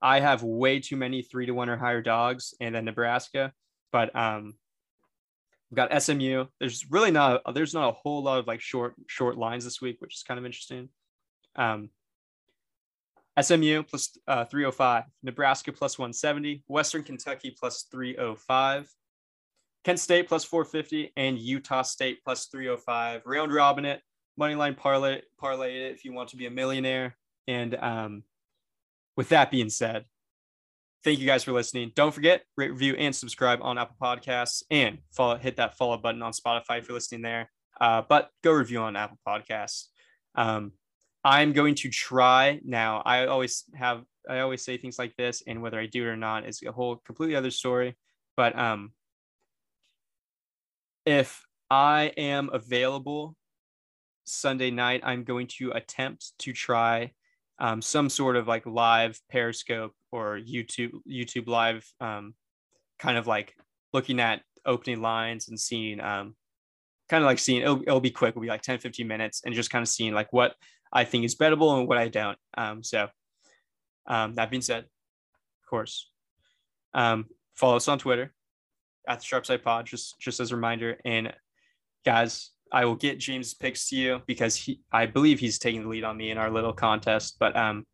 I 0.00 0.20
have 0.20 0.42
way 0.42 0.80
too 0.80 0.96
many 0.96 1.22
three 1.22 1.46
to 1.46 1.52
one 1.52 1.68
or 1.68 1.76
higher 1.76 2.02
dogs, 2.02 2.54
and 2.60 2.74
then 2.74 2.84
Nebraska. 2.84 3.52
But 3.92 4.14
um, 4.16 4.54
we've 5.74 5.88
got 5.88 6.02
SMU. 6.02 6.46
There's 6.60 6.90
really 6.90 7.10
not 7.10 7.42
there's 7.52 7.74
not 7.74 7.88
a 7.88 7.92
whole 7.92 8.22
lot 8.22 8.38
of 8.38 8.46
like 8.46 8.60
short 8.60 8.94
short 9.06 9.36
lines 9.36 9.64
this 9.64 9.80
week, 9.80 9.96
which 10.00 10.14
is 10.14 10.22
kind 10.22 10.38
of 10.38 10.46
interesting. 10.46 10.88
Um, 11.56 11.90
SMU 13.40 13.82
plus, 13.82 14.16
uh, 14.28 14.44
305, 14.44 15.04
Nebraska 15.24 15.72
plus 15.72 15.98
170, 15.98 16.62
Western 16.68 17.02
Kentucky 17.02 17.50
plus 17.58 17.86
305, 17.90 18.88
Kent 19.82 19.98
State 19.98 20.28
plus 20.28 20.44
450, 20.44 21.12
and 21.16 21.36
Utah 21.36 21.82
State 21.82 22.20
plus 22.24 22.46
305. 22.46 23.22
Round 23.26 23.52
robin 23.52 23.84
it, 23.84 24.02
moneyline 24.40 24.76
parlay, 24.76 25.22
parlay 25.36 25.78
it 25.78 25.92
if 25.94 26.04
you 26.04 26.12
want 26.12 26.28
to 26.28 26.36
be 26.36 26.46
a 26.46 26.50
millionaire. 26.50 27.16
And 27.48 27.74
um, 27.74 28.22
with 29.16 29.30
that 29.30 29.50
being 29.50 29.70
said, 29.70 30.04
thank 31.04 31.20
you 31.20 31.26
guys 31.26 31.44
for 31.44 31.52
listening. 31.52 31.92
Don't 31.94 32.12
forget, 32.12 32.42
rate, 32.56 32.70
review, 32.70 32.94
and 32.94 33.14
subscribe 33.14 33.60
on 33.62 33.78
Apple 33.78 33.96
Podcasts, 34.00 34.62
and 34.70 34.98
follow, 35.12 35.36
hit 35.36 35.56
that 35.56 35.76
follow 35.76 35.98
button 35.98 36.22
on 36.22 36.32
Spotify 36.32 36.78
if 36.78 36.88
you're 36.88 36.96
listening 36.96 37.22
there. 37.22 37.50
Uh, 37.80 38.02
but 38.08 38.30
go 38.42 38.52
review 38.52 38.80
on 38.80 38.96
Apple 38.96 39.18
Podcasts. 39.26 39.86
Um, 40.34 40.72
I'm 41.22 41.52
going 41.52 41.74
to 41.76 41.90
try 41.90 42.60
now. 42.64 43.02
I 43.04 43.26
always 43.26 43.64
have 43.74 44.02
I 44.28 44.40
always 44.40 44.64
say 44.64 44.78
things 44.78 44.98
like 44.98 45.14
this, 45.16 45.42
and 45.46 45.62
whether 45.62 45.78
I 45.78 45.86
do 45.86 46.04
it 46.04 46.08
or 46.08 46.16
not 46.16 46.46
is 46.46 46.62
a 46.62 46.72
whole 46.72 46.96
completely 46.96 47.36
other 47.36 47.50
story. 47.50 47.96
But 48.36 48.58
um, 48.58 48.92
if 51.04 51.44
I 51.70 52.12
am 52.16 52.50
available 52.52 53.36
Sunday 54.24 54.70
night, 54.70 55.02
I'm 55.04 55.24
going 55.24 55.48
to 55.58 55.72
attempt 55.72 56.32
to 56.40 56.52
try 56.52 57.12
um, 57.58 57.80
some 57.80 58.08
sort 58.08 58.36
of 58.36 58.48
like 58.48 58.66
live 58.66 59.18
Periscope 59.30 59.92
or 60.10 60.38
YouTube 60.38 60.92
YouTube 61.08 61.46
live, 61.46 61.86
um, 62.00 62.34
kind 62.98 63.16
of 63.16 63.26
like 63.26 63.54
looking 63.92 64.20
at 64.20 64.42
opening 64.66 65.00
lines 65.00 65.48
and 65.48 65.58
seeing 65.58 66.00
um, 66.00 66.34
kind 67.08 67.22
of 67.22 67.26
like 67.26 67.38
seeing 67.38 67.62
it'll, 67.62 67.82
it'll 67.82 68.00
be 68.00 68.10
quick. 68.10 68.30
It'll 68.30 68.42
be 68.42 68.48
like 68.48 68.62
10, 68.62 68.78
15 68.78 69.06
minutes 69.06 69.42
and 69.44 69.54
just 69.54 69.70
kind 69.70 69.82
of 69.82 69.88
seeing 69.88 70.14
like 70.14 70.32
what 70.32 70.54
I 70.92 71.04
think 71.04 71.24
is 71.24 71.36
bettable 71.36 71.78
and 71.78 71.88
what 71.88 71.98
I 71.98 72.08
don't. 72.08 72.38
Um, 72.56 72.82
so 72.82 73.08
um, 74.06 74.34
that 74.34 74.50
being 74.50 74.62
said, 74.62 74.84
of 74.84 75.68
course, 75.68 76.10
um, 76.92 77.26
follow 77.54 77.76
us 77.76 77.88
on 77.88 77.98
Twitter 77.98 78.32
at 79.08 79.20
the 79.20 79.24
Sharp 79.24 79.46
Side 79.46 79.62
Pod, 79.62 79.86
just 79.86 80.18
just 80.20 80.40
as 80.40 80.52
a 80.52 80.56
reminder. 80.56 80.98
And 81.04 81.32
guys, 82.04 82.50
I 82.72 82.84
will 82.84 82.96
get 82.96 83.18
James' 83.18 83.54
picks 83.54 83.88
to 83.90 83.96
you 83.96 84.20
because 84.26 84.56
he, 84.56 84.80
I 84.92 85.06
believe 85.06 85.38
he's 85.38 85.58
taking 85.58 85.82
the 85.82 85.88
lead 85.88 86.04
on 86.04 86.16
me 86.16 86.30
in 86.30 86.38
our 86.38 86.50
little 86.50 86.72
contest. 86.72 87.36
But 87.38 87.56
um, 87.56 87.84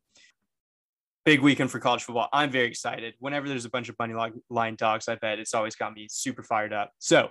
big 1.25 1.41
weekend 1.41 1.71
for 1.71 1.79
college 1.79 2.05
football. 2.05 2.29
I'm 2.33 2.51
very 2.51 2.67
excited. 2.67 3.15
Whenever 3.19 3.49
there's 3.49 3.65
a 3.65 3.71
bunch 3.71 3.89
of 3.89 3.97
money 3.99 4.15
line 4.49 4.77
dogs, 4.77 5.09
I 5.09 5.17
bet 5.17 5.39
it's 5.39 5.55
always 5.55 5.77
got 5.77 5.93
me 5.95 6.09
super 6.11 6.43
fired 6.43 6.73
up. 6.73 6.93
So 6.99 7.31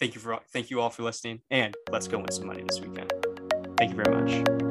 thank 0.00 0.14
you 0.14 0.20
for 0.20 0.38
thank 0.52 0.70
you 0.70 0.80
all 0.80 0.90
for 0.90 1.02
listening, 1.02 1.40
and 1.50 1.74
let's 1.90 2.08
go 2.08 2.18
win 2.18 2.30
some 2.30 2.46
money 2.46 2.62
this 2.62 2.80
weekend. 2.80 3.12
Thank 3.78 3.90
you 3.90 4.02
very 4.02 4.14
much. 4.14 4.63